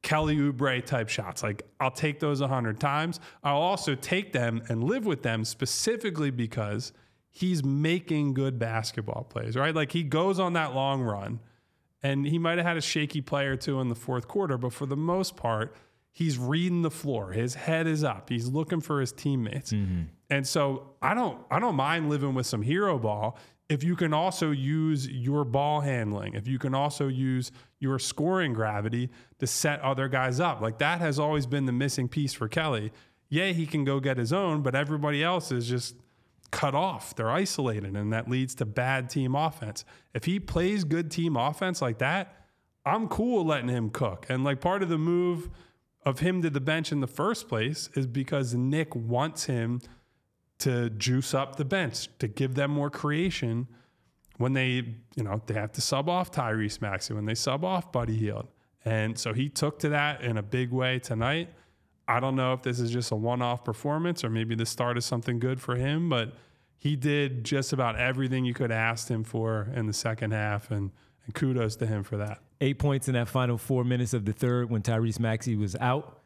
Kelly 0.00 0.36
Oubre 0.36 0.84
type 0.84 1.08
shots. 1.08 1.42
Like 1.42 1.62
I'll 1.80 1.90
take 1.90 2.20
those 2.20 2.40
a 2.40 2.48
hundred 2.48 2.80
times. 2.80 3.20
I'll 3.42 3.56
also 3.56 3.94
take 3.94 4.32
them 4.32 4.62
and 4.68 4.84
live 4.84 5.04
with 5.04 5.22
them 5.22 5.44
specifically 5.44 6.30
because 6.30 6.92
he's 7.30 7.64
making 7.64 8.34
good 8.34 8.58
basketball 8.58 9.24
plays, 9.24 9.56
right? 9.56 9.74
Like 9.74 9.92
he 9.92 10.04
goes 10.04 10.38
on 10.38 10.54
that 10.54 10.74
long 10.74 11.02
run 11.02 11.40
and 12.02 12.26
he 12.26 12.38
might 12.38 12.58
have 12.58 12.66
had 12.66 12.76
a 12.76 12.82
shaky 12.82 13.20
play 13.20 13.46
or 13.46 13.56
two 13.56 13.80
in 13.80 13.88
the 13.88 13.94
fourth 13.94 14.28
quarter, 14.28 14.56
but 14.56 14.72
for 14.72 14.86
the 14.86 14.96
most 14.96 15.36
part, 15.36 15.74
he's 16.12 16.38
reading 16.38 16.82
the 16.82 16.90
floor. 16.90 17.32
His 17.32 17.54
head 17.54 17.86
is 17.86 18.04
up. 18.04 18.28
He's 18.28 18.48
looking 18.48 18.80
for 18.80 19.00
his 19.00 19.12
teammates. 19.12 19.72
Mm-hmm. 19.72 20.02
And 20.30 20.46
so 20.46 20.94
I 21.02 21.14
don't 21.14 21.38
I 21.50 21.58
don't 21.58 21.74
mind 21.76 22.08
living 22.08 22.34
with 22.34 22.46
some 22.46 22.62
hero 22.62 22.98
ball 22.98 23.38
if 23.68 23.84
you 23.84 23.96
can 23.96 24.14
also 24.14 24.50
use 24.50 25.08
your 25.08 25.44
ball 25.44 25.80
handling, 25.80 26.34
if 26.34 26.48
you 26.48 26.58
can 26.58 26.74
also 26.74 27.08
use 27.08 27.52
your 27.80 27.98
scoring 27.98 28.54
gravity 28.54 29.10
to 29.38 29.46
set 29.46 29.80
other 29.80 30.08
guys 30.08 30.40
up. 30.40 30.60
Like 30.60 30.78
that 30.78 31.00
has 31.00 31.18
always 31.18 31.46
been 31.46 31.66
the 31.66 31.72
missing 31.72 32.08
piece 32.08 32.32
for 32.32 32.48
Kelly. 32.48 32.92
Yeah, 33.28 33.48
he 33.48 33.66
can 33.66 33.84
go 33.84 34.00
get 34.00 34.16
his 34.16 34.32
own, 34.32 34.62
but 34.62 34.74
everybody 34.74 35.22
else 35.22 35.52
is 35.52 35.68
just 35.68 35.96
cut 36.50 36.74
off. 36.74 37.14
They're 37.14 37.30
isolated, 37.30 37.96
and 37.96 38.12
that 38.12 38.28
leads 38.28 38.54
to 38.56 38.64
bad 38.64 39.10
team 39.10 39.34
offense. 39.34 39.84
If 40.14 40.24
he 40.24 40.40
plays 40.40 40.84
good 40.84 41.10
team 41.10 41.36
offense 41.36 41.82
like 41.82 41.98
that, 41.98 42.46
I'm 42.84 43.08
cool 43.08 43.44
letting 43.44 43.68
him 43.68 43.90
cook. 43.90 44.26
And 44.28 44.44
like 44.44 44.60
part 44.60 44.82
of 44.82 44.88
the 44.88 44.98
move 44.98 45.50
of 46.04 46.20
him 46.20 46.42
to 46.42 46.50
the 46.50 46.60
bench 46.60 46.90
in 46.90 47.00
the 47.00 47.06
first 47.06 47.48
place 47.48 47.90
is 47.94 48.06
because 48.06 48.54
Nick 48.54 48.94
wants 48.94 49.44
him 49.44 49.80
to 50.58 50.90
juice 50.90 51.34
up 51.34 51.56
the 51.56 51.64
bench 51.64 52.08
to 52.18 52.28
give 52.28 52.54
them 52.54 52.70
more 52.70 52.90
creation 52.90 53.68
when 54.38 54.52
they, 54.52 54.94
you 55.16 55.22
know, 55.22 55.42
they 55.46 55.54
have 55.54 55.72
to 55.72 55.80
sub 55.80 56.08
off 56.08 56.30
Tyrese 56.30 56.80
Maxey, 56.80 57.12
when 57.12 57.26
they 57.26 57.34
sub 57.34 57.64
off 57.64 57.92
Buddy 57.92 58.16
Hield. 58.16 58.48
And 58.84 59.18
so 59.18 59.32
he 59.32 59.48
took 59.48 59.80
to 59.80 59.90
that 59.90 60.22
in 60.22 60.38
a 60.38 60.42
big 60.42 60.70
way 60.70 60.98
tonight. 60.98 61.50
I 62.08 62.20
don't 62.20 62.36
know 62.36 62.54
if 62.54 62.62
this 62.62 62.80
is 62.80 62.90
just 62.90 63.12
a 63.12 63.14
one 63.14 63.42
off 63.42 63.64
performance 63.64 64.24
or 64.24 64.30
maybe 64.30 64.54
the 64.54 64.64
start 64.64 64.96
is 64.96 65.04
something 65.04 65.38
good 65.38 65.60
for 65.60 65.76
him, 65.76 66.08
but 66.08 66.32
he 66.78 66.96
did 66.96 67.44
just 67.44 67.74
about 67.74 67.96
everything 67.96 68.46
you 68.46 68.54
could 68.54 68.72
ask 68.72 69.08
him 69.08 69.24
for 69.24 69.68
in 69.74 69.86
the 69.86 69.92
second 69.92 70.32
half. 70.32 70.70
And, 70.70 70.90
and 71.26 71.34
kudos 71.34 71.76
to 71.76 71.86
him 71.86 72.02
for 72.02 72.16
that. 72.16 72.38
Eight 72.62 72.78
points 72.78 73.08
in 73.08 73.14
that 73.14 73.28
final 73.28 73.58
four 73.58 73.84
minutes 73.84 74.14
of 74.14 74.24
the 74.24 74.32
third 74.32 74.70
when 74.70 74.80
Tyrese 74.80 75.20
Maxey 75.20 75.54
was 75.54 75.76
out. 75.76 76.22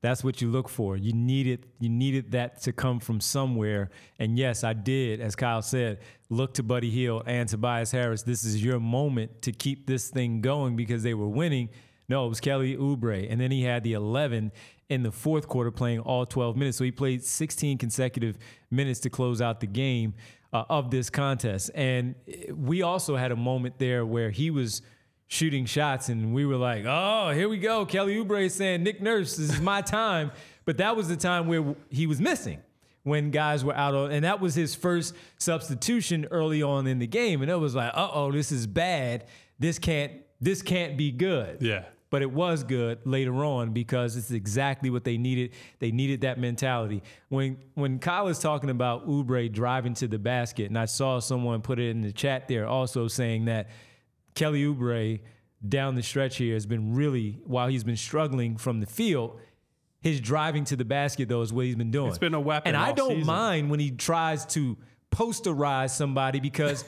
That's 0.00 0.24
what 0.24 0.40
you 0.40 0.48
look 0.48 0.68
for. 0.68 0.96
You 0.96 1.12
needed 1.12 1.66
you 1.80 1.88
needed 1.88 2.30
that 2.30 2.62
to 2.62 2.72
come 2.72 3.00
from 3.00 3.20
somewhere. 3.20 3.90
And 4.18 4.38
yes, 4.38 4.62
I 4.62 4.72
did, 4.72 5.20
as 5.20 5.34
Kyle 5.34 5.60
said, 5.60 5.98
look 6.30 6.54
to 6.54 6.62
Buddy 6.62 6.88
Hield 6.88 7.24
and 7.26 7.48
Tobias 7.48 7.90
Harris. 7.90 8.22
This 8.22 8.44
is 8.44 8.64
your 8.64 8.78
moment 8.78 9.42
to 9.42 9.52
keep 9.52 9.86
this 9.86 10.08
thing 10.08 10.40
going 10.40 10.76
because 10.76 11.02
they 11.02 11.14
were 11.14 11.28
winning. 11.28 11.68
No, 12.08 12.24
it 12.26 12.28
was 12.28 12.40
Kelly 12.40 12.76
Oubre. 12.76 13.26
And 13.28 13.40
then 13.40 13.50
he 13.50 13.64
had 13.64 13.82
the 13.82 13.92
11 13.94 14.52
in 14.88 15.02
the 15.02 15.12
fourth 15.12 15.48
quarter 15.48 15.70
playing 15.70 16.00
all 16.00 16.24
12 16.24 16.56
minutes. 16.56 16.78
So 16.78 16.84
he 16.84 16.90
played 16.90 17.24
16 17.24 17.78
consecutive 17.78 18.38
minutes 18.70 19.00
to 19.00 19.10
close 19.10 19.40
out 19.40 19.60
the 19.60 19.66
game 19.66 20.14
uh, 20.52 20.64
of 20.68 20.90
this 20.90 21.10
contest. 21.10 21.70
And 21.74 22.14
we 22.54 22.82
also 22.82 23.16
had 23.16 23.32
a 23.32 23.36
moment 23.36 23.78
there 23.78 24.06
where 24.06 24.30
he 24.30 24.50
was 24.50 24.82
shooting 25.26 25.66
shots, 25.66 26.08
and 26.08 26.32
we 26.34 26.46
were 26.46 26.56
like, 26.56 26.84
"Oh, 26.86 27.30
here 27.30 27.48
we 27.48 27.58
go." 27.58 27.84
Kelly 27.84 28.16
Oubre 28.16 28.50
saying, 28.50 28.82
"Nick 28.82 29.00
Nurse, 29.00 29.36
this 29.36 29.52
is 29.54 29.60
my 29.60 29.80
time." 29.82 30.32
But 30.64 30.76
that 30.76 30.96
was 30.96 31.08
the 31.08 31.16
time 31.16 31.46
where 31.46 31.74
he 31.88 32.06
was 32.06 32.20
missing 32.20 32.58
when 33.02 33.30
guys 33.30 33.64
were 33.64 33.74
out 33.74 33.94
on, 33.94 34.10
and 34.10 34.26
that 34.26 34.38
was 34.38 34.54
his 34.54 34.74
first 34.74 35.14
substitution 35.38 36.26
early 36.30 36.62
on 36.62 36.86
in 36.86 36.98
the 36.98 37.06
game, 37.06 37.40
and 37.40 37.50
it 37.50 37.56
was 37.56 37.74
like, 37.74 37.90
"Uh 37.94 38.10
oh, 38.12 38.30
this 38.30 38.52
is 38.52 38.66
bad. 38.66 39.24
This 39.58 39.78
can't. 39.78 40.12
This 40.42 40.60
can't 40.60 40.98
be 40.98 41.10
good." 41.10 41.62
Yeah. 41.62 41.86
But 42.10 42.22
it 42.22 42.30
was 42.30 42.64
good 42.64 43.00
later 43.04 43.44
on 43.44 43.72
because 43.72 44.16
it's 44.16 44.30
exactly 44.30 44.88
what 44.88 45.04
they 45.04 45.18
needed. 45.18 45.52
They 45.78 45.90
needed 45.90 46.22
that 46.22 46.38
mentality. 46.38 47.02
When 47.28 47.58
when 47.74 47.98
Kyle 47.98 48.28
is 48.28 48.38
talking 48.38 48.70
about 48.70 49.06
Oubre 49.06 49.52
driving 49.52 49.94
to 49.94 50.08
the 50.08 50.18
basket, 50.18 50.66
and 50.68 50.78
I 50.78 50.86
saw 50.86 51.18
someone 51.18 51.60
put 51.60 51.78
it 51.78 51.90
in 51.90 52.00
the 52.00 52.12
chat 52.12 52.48
there 52.48 52.66
also 52.66 53.08
saying 53.08 53.44
that 53.46 53.68
Kelly 54.34 54.64
Oubre 54.64 55.20
down 55.68 55.96
the 55.96 56.02
stretch 56.02 56.36
here 56.36 56.54
has 56.54 56.66
been 56.66 56.94
really, 56.94 57.40
while 57.44 57.68
he's 57.68 57.84
been 57.84 57.96
struggling 57.96 58.56
from 58.56 58.80
the 58.80 58.86
field, 58.86 59.40
his 60.00 60.20
driving 60.20 60.64
to 60.64 60.76
the 60.76 60.84
basket 60.84 61.28
though 61.28 61.42
is 61.42 61.52
what 61.52 61.66
he's 61.66 61.74
been 61.74 61.90
doing. 61.90 62.08
It's 62.08 62.18
been 62.18 62.34
a 62.34 62.40
weapon 62.40 62.68
And 62.74 62.76
I 62.76 62.92
don't 62.92 63.10
season. 63.10 63.26
mind 63.26 63.70
when 63.70 63.80
he 63.80 63.90
tries 63.90 64.46
to 64.46 64.76
posterize 65.10 65.90
somebody 65.90 66.40
because 66.40 66.84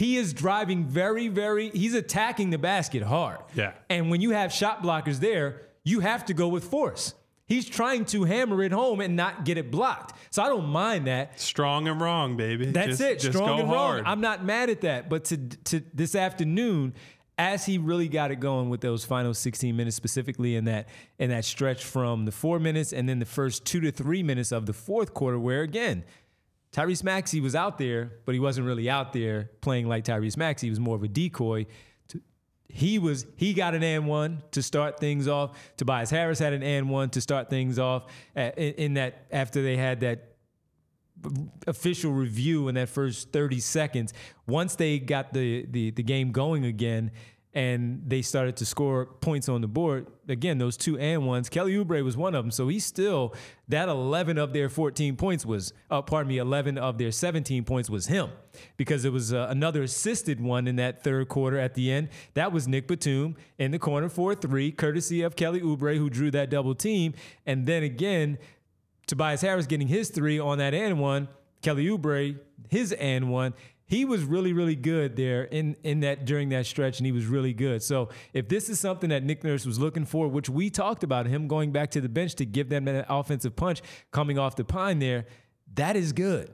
he 0.00 0.16
is 0.16 0.32
driving 0.32 0.86
very, 0.86 1.28
very, 1.28 1.68
he's 1.68 1.92
attacking 1.92 2.48
the 2.48 2.56
basket 2.56 3.02
hard. 3.02 3.36
Yeah. 3.54 3.72
And 3.90 4.10
when 4.10 4.22
you 4.22 4.30
have 4.30 4.50
shot 4.50 4.82
blockers 4.82 5.20
there, 5.20 5.60
you 5.84 6.00
have 6.00 6.24
to 6.24 6.32
go 6.32 6.48
with 6.48 6.64
force. 6.64 7.12
He's 7.44 7.68
trying 7.68 8.06
to 8.06 8.24
hammer 8.24 8.62
it 8.62 8.72
home 8.72 9.02
and 9.02 9.14
not 9.14 9.44
get 9.44 9.58
it 9.58 9.70
blocked. 9.70 10.16
So 10.30 10.42
I 10.42 10.48
don't 10.48 10.70
mind 10.70 11.06
that. 11.06 11.38
Strong 11.38 11.86
and 11.86 12.00
wrong, 12.00 12.38
baby. 12.38 12.70
That's 12.72 12.96
Just- 12.96 13.00
it. 13.02 13.18
Just 13.20 13.36
Strong 13.36 13.48
go 13.48 13.58
and 13.58 13.68
hard. 13.68 13.96
wrong. 13.98 14.06
I'm 14.10 14.22
not 14.22 14.42
mad 14.42 14.70
at 14.70 14.80
that. 14.80 15.10
But 15.10 15.24
to 15.26 15.36
to 15.36 15.82
this 15.92 16.14
afternoon, 16.14 16.94
as 17.36 17.66
he 17.66 17.76
really 17.76 18.08
got 18.08 18.30
it 18.30 18.36
going 18.40 18.70
with 18.70 18.80
those 18.80 19.04
final 19.04 19.34
16 19.34 19.76
minutes, 19.76 19.96
specifically 19.96 20.56
in 20.56 20.64
that 20.64 20.88
in 21.18 21.28
that 21.28 21.44
stretch 21.44 21.84
from 21.84 22.24
the 22.24 22.32
four 22.32 22.58
minutes 22.58 22.94
and 22.94 23.06
then 23.06 23.18
the 23.18 23.26
first 23.26 23.66
two 23.66 23.80
to 23.80 23.90
three 23.92 24.22
minutes 24.22 24.50
of 24.50 24.64
the 24.64 24.72
fourth 24.72 25.12
quarter, 25.12 25.38
where 25.38 25.60
again, 25.60 26.04
Tyrese 26.72 27.02
Maxey 27.02 27.40
was 27.40 27.54
out 27.54 27.78
there, 27.78 28.12
but 28.24 28.34
he 28.34 28.40
wasn't 28.40 28.66
really 28.66 28.88
out 28.88 29.12
there 29.12 29.50
playing 29.60 29.88
like 29.88 30.04
Tyrese 30.04 30.36
Maxey. 30.36 30.68
He 30.68 30.70
was 30.70 30.80
more 30.80 30.96
of 30.96 31.02
a 31.02 31.08
decoy. 31.08 31.66
He 32.68 33.00
was 33.00 33.26
he 33.36 33.52
got 33.52 33.74
an 33.74 33.82
and 33.82 34.06
one 34.06 34.42
to 34.52 34.62
start 34.62 35.00
things 35.00 35.26
off. 35.26 35.58
Tobias 35.76 36.10
Harris 36.10 36.38
had 36.38 36.52
an 36.52 36.62
and 36.62 36.88
one 36.88 37.10
to 37.10 37.20
start 37.20 37.50
things 37.50 37.80
off 37.80 38.04
in 38.36 38.94
that 38.94 39.26
after 39.32 39.60
they 39.60 39.76
had 39.76 40.00
that 40.00 40.36
official 41.66 42.12
review 42.12 42.68
in 42.68 42.76
that 42.76 42.88
first 42.88 43.32
30 43.32 43.60
seconds. 43.60 44.12
Once 44.46 44.76
they 44.76 44.98
got 44.98 45.32
the, 45.32 45.66
the, 45.70 45.90
the 45.90 46.02
game 46.02 46.32
going 46.32 46.64
again 46.64 47.10
and 47.52 48.02
they 48.06 48.22
started 48.22 48.56
to 48.58 48.64
score 48.64 49.06
points 49.06 49.48
on 49.48 49.60
the 49.60 49.66
board, 49.66 50.06
again, 50.28 50.58
those 50.58 50.76
two 50.76 50.96
and 50.98 51.26
ones, 51.26 51.48
Kelly 51.48 51.72
Oubre 51.74 52.04
was 52.04 52.16
one 52.16 52.34
of 52.34 52.44
them. 52.44 52.50
So 52.52 52.68
he's 52.68 52.84
still, 52.84 53.34
that 53.68 53.88
11 53.88 54.38
of 54.38 54.52
their 54.52 54.68
14 54.68 55.16
points 55.16 55.44
was, 55.44 55.72
uh, 55.90 56.00
pardon 56.00 56.28
me, 56.28 56.38
11 56.38 56.78
of 56.78 56.98
their 56.98 57.10
17 57.10 57.64
points 57.64 57.90
was 57.90 58.06
him 58.06 58.30
because 58.76 59.04
it 59.04 59.12
was 59.12 59.32
uh, 59.32 59.48
another 59.50 59.82
assisted 59.82 60.40
one 60.40 60.68
in 60.68 60.76
that 60.76 61.02
third 61.02 61.28
quarter 61.28 61.58
at 61.58 61.74
the 61.74 61.90
end. 61.90 62.10
That 62.34 62.52
was 62.52 62.68
Nick 62.68 62.86
Batum 62.86 63.34
in 63.58 63.72
the 63.72 63.80
corner 63.80 64.08
for 64.08 64.34
three, 64.36 64.70
courtesy 64.70 65.22
of 65.22 65.34
Kelly 65.34 65.60
Oubre, 65.60 65.96
who 65.96 66.08
drew 66.08 66.30
that 66.30 66.50
double 66.50 66.76
team. 66.76 67.14
And 67.46 67.66
then 67.66 67.82
again, 67.82 68.38
Tobias 69.08 69.40
Harris 69.40 69.66
getting 69.66 69.88
his 69.88 70.10
three 70.10 70.38
on 70.38 70.58
that 70.58 70.72
and 70.72 71.00
one. 71.00 71.28
Kelly 71.62 71.86
Oubre, 71.86 72.38
his 72.68 72.92
and 72.92 73.28
one. 73.28 73.54
He 73.90 74.04
was 74.04 74.22
really, 74.22 74.52
really 74.52 74.76
good 74.76 75.16
there 75.16 75.42
in 75.42 75.74
in 75.82 76.00
that 76.00 76.24
during 76.24 76.50
that 76.50 76.64
stretch, 76.64 77.00
and 77.00 77.06
he 77.06 77.10
was 77.12 77.26
really 77.26 77.52
good. 77.52 77.82
So 77.82 78.08
if 78.32 78.48
this 78.48 78.68
is 78.70 78.78
something 78.78 79.10
that 79.10 79.24
Nick 79.24 79.42
Nurse 79.42 79.66
was 79.66 79.80
looking 79.80 80.04
for, 80.04 80.28
which 80.28 80.48
we 80.48 80.70
talked 80.70 81.02
about 81.02 81.26
him 81.26 81.48
going 81.48 81.72
back 81.72 81.90
to 81.90 82.00
the 82.00 82.08
bench 82.08 82.36
to 82.36 82.46
give 82.46 82.68
them 82.68 82.86
an 82.86 83.04
offensive 83.08 83.56
punch 83.56 83.82
coming 84.12 84.38
off 84.38 84.54
the 84.54 84.62
pine 84.64 85.00
there, 85.00 85.26
that 85.74 85.96
is 85.96 86.12
good. 86.12 86.52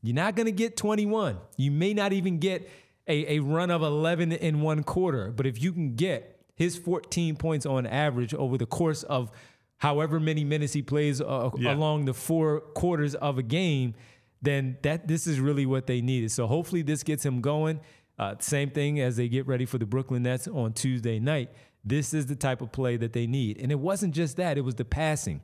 You're 0.00 0.14
not 0.14 0.34
going 0.34 0.46
to 0.46 0.52
get 0.52 0.78
21. 0.78 1.36
You 1.58 1.70
may 1.70 1.92
not 1.92 2.14
even 2.14 2.38
get 2.38 2.68
a, 3.06 3.36
a 3.36 3.40
run 3.40 3.70
of 3.70 3.82
11 3.82 4.32
in 4.32 4.62
one 4.62 4.82
quarter, 4.82 5.30
but 5.30 5.44
if 5.46 5.62
you 5.62 5.72
can 5.72 5.94
get 5.94 6.40
his 6.54 6.78
14 6.78 7.36
points 7.36 7.66
on 7.66 7.86
average 7.86 8.32
over 8.32 8.56
the 8.56 8.66
course 8.66 9.02
of 9.02 9.30
however 9.76 10.18
many 10.18 10.42
minutes 10.42 10.72
he 10.72 10.82
plays 10.82 11.20
uh, 11.20 11.50
Yeah. 11.58 11.74
along 11.74 12.06
the 12.06 12.14
four 12.14 12.60
quarters 12.60 13.14
of 13.14 13.36
a 13.38 13.42
game, 13.42 13.94
then 14.42 14.76
that 14.82 15.08
this 15.08 15.26
is 15.26 15.40
really 15.40 15.66
what 15.66 15.86
they 15.86 16.00
needed. 16.00 16.30
So 16.30 16.46
hopefully 16.46 16.82
this 16.82 17.02
gets 17.02 17.24
him 17.24 17.40
going. 17.40 17.80
Uh, 18.18 18.34
same 18.40 18.70
thing 18.70 19.00
as 19.00 19.16
they 19.16 19.28
get 19.28 19.46
ready 19.46 19.64
for 19.64 19.78
the 19.78 19.86
Brooklyn 19.86 20.22
Nets 20.24 20.48
on 20.48 20.72
Tuesday 20.72 21.18
night. 21.18 21.50
This 21.84 22.12
is 22.12 22.26
the 22.26 22.34
type 22.36 22.60
of 22.60 22.72
play 22.72 22.96
that 22.96 23.12
they 23.12 23.26
need. 23.26 23.58
And 23.60 23.70
it 23.70 23.78
wasn't 23.78 24.14
just 24.14 24.36
that, 24.36 24.58
it 24.58 24.62
was 24.62 24.74
the 24.74 24.84
passing. 24.84 25.40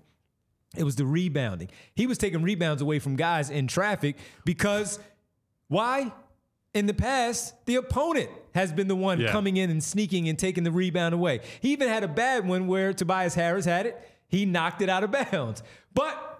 It 0.76 0.82
was 0.82 0.96
the 0.96 1.06
rebounding. 1.06 1.68
He 1.94 2.06
was 2.08 2.18
taking 2.18 2.42
rebounds 2.42 2.82
away 2.82 2.98
from 2.98 3.14
guys 3.14 3.48
in 3.48 3.68
traffic 3.68 4.16
because 4.44 4.98
why? 5.68 6.12
In 6.74 6.86
the 6.86 6.94
past, 6.94 7.54
the 7.66 7.76
opponent 7.76 8.28
has 8.56 8.72
been 8.72 8.88
the 8.88 8.96
one 8.96 9.20
Yeah. 9.20 9.30
coming 9.30 9.56
in 9.56 9.70
and 9.70 9.82
sneaking 9.82 10.28
and 10.28 10.36
taking 10.36 10.64
the 10.64 10.72
rebound 10.72 11.14
away. 11.14 11.40
He 11.60 11.70
even 11.72 11.88
had 11.88 12.02
a 12.02 12.08
bad 12.08 12.46
one 12.48 12.66
where 12.66 12.92
Tobias 12.92 13.34
Harris 13.36 13.64
had 13.64 13.86
it. 13.86 13.96
He 14.26 14.44
knocked 14.44 14.82
it 14.82 14.88
out 14.88 15.04
of 15.04 15.12
bounds. 15.12 15.62
But 15.94 16.33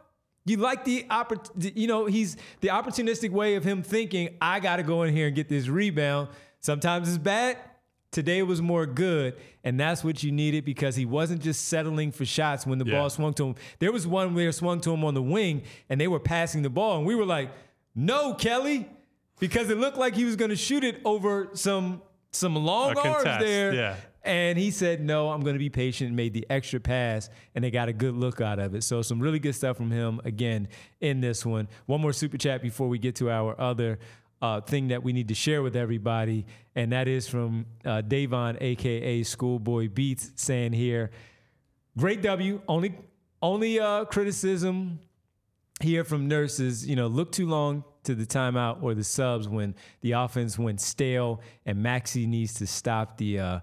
you 0.46 0.56
like 0.58 0.84
the 0.84 1.04
oppor- 1.10 1.74
you 1.76 1.86
know, 1.86 2.06
he's 2.06 2.36
the 2.60 2.68
opportunistic 2.68 3.30
way 3.30 3.54
of 3.56 3.64
him 3.64 3.82
thinking, 3.82 4.36
I 4.40 4.60
got 4.60 4.76
to 4.76 4.82
go 4.82 5.02
in 5.02 5.14
here 5.14 5.26
and 5.26 5.34
get 5.36 5.48
this 5.48 5.68
rebound. 5.68 6.28
Sometimes 6.60 7.08
it's 7.08 7.18
bad. 7.18 7.58
Today 8.10 8.42
was 8.44 8.62
more 8.62 8.86
good, 8.86 9.36
and 9.64 9.78
that's 9.80 10.04
what 10.04 10.22
you 10.22 10.30
needed 10.30 10.64
because 10.64 10.94
he 10.94 11.04
wasn't 11.04 11.42
just 11.42 11.66
settling 11.66 12.12
for 12.12 12.24
shots 12.24 12.64
when 12.64 12.78
the 12.78 12.84
Yeah. 12.84 13.00
ball 13.00 13.10
swung 13.10 13.34
to 13.34 13.46
him. 13.48 13.54
There 13.80 13.90
was 13.90 14.06
one 14.06 14.34
where 14.34 14.50
it 14.50 14.52
swung 14.52 14.80
to 14.82 14.92
him 14.92 15.04
on 15.04 15.14
the 15.14 15.22
wing, 15.22 15.62
and 15.88 16.00
they 16.00 16.06
were 16.06 16.20
passing 16.20 16.62
the 16.62 16.70
ball, 16.70 16.98
and 16.98 17.06
we 17.06 17.16
were 17.16 17.24
like, 17.24 17.50
"No, 17.94 18.34
Kelly," 18.34 18.88
because 19.40 19.68
it 19.68 19.78
looked 19.78 19.96
like 19.96 20.14
he 20.14 20.24
was 20.24 20.36
going 20.36 20.50
to 20.50 20.56
shoot 20.56 20.84
it 20.84 21.00
over 21.04 21.48
some 21.54 22.02
some 22.30 22.54
long 22.54 22.96
arms 22.98 23.24
there. 23.40 23.74
yeah. 23.74 23.96
And 24.24 24.58
he 24.58 24.70
said, 24.70 25.00
"No, 25.00 25.30
I'm 25.30 25.42
going 25.42 25.54
to 25.54 25.58
be 25.58 25.70
patient." 25.70 26.12
Made 26.12 26.32
the 26.32 26.46
extra 26.48 26.80
pass, 26.80 27.28
and 27.54 27.62
they 27.62 27.70
got 27.70 27.88
a 27.88 27.92
good 27.92 28.14
look 28.14 28.40
out 28.40 28.58
of 28.58 28.74
it. 28.74 28.82
So 28.82 29.02
some 29.02 29.20
really 29.20 29.38
good 29.38 29.54
stuff 29.54 29.76
from 29.76 29.90
him 29.90 30.20
again 30.24 30.68
in 31.00 31.20
this 31.20 31.44
one. 31.44 31.68
One 31.86 32.00
more 32.00 32.12
super 32.12 32.38
chat 32.38 32.62
before 32.62 32.88
we 32.88 32.98
get 32.98 33.16
to 33.16 33.30
our 33.30 33.58
other 33.60 33.98
uh, 34.40 34.60
thing 34.62 34.88
that 34.88 35.02
we 35.02 35.12
need 35.12 35.28
to 35.28 35.34
share 35.34 35.62
with 35.62 35.76
everybody, 35.76 36.46
and 36.74 36.92
that 36.92 37.06
is 37.06 37.28
from 37.28 37.66
uh, 37.84 38.00
Davon, 38.00 38.56
aka 38.60 39.22
Schoolboy 39.22 39.88
Beats, 39.88 40.32
saying 40.36 40.72
here, 40.72 41.10
"Great 41.96 42.22
W. 42.22 42.62
Only 42.66 42.94
only 43.44 43.78
uh, 43.78 44.06
criticism 44.06 45.00
here 45.80 46.02
from 46.02 46.28
nurses, 46.28 46.86
you 46.86 46.96
know, 46.96 47.08
look 47.08 47.30
too 47.30 47.46
long 47.46 47.84
to 48.04 48.14
the 48.14 48.24
timeout 48.24 48.82
or 48.82 48.94
the 48.94 49.04
subs 49.04 49.48
when 49.48 49.74
the 50.00 50.12
offense 50.12 50.58
went 50.58 50.80
stale 50.80 51.40
and 51.66 51.82
Maxey 51.82 52.26
needs 52.26 52.54
to 52.54 52.66
stop 52.66 53.18
the 53.18 53.38
uh, 53.38 53.60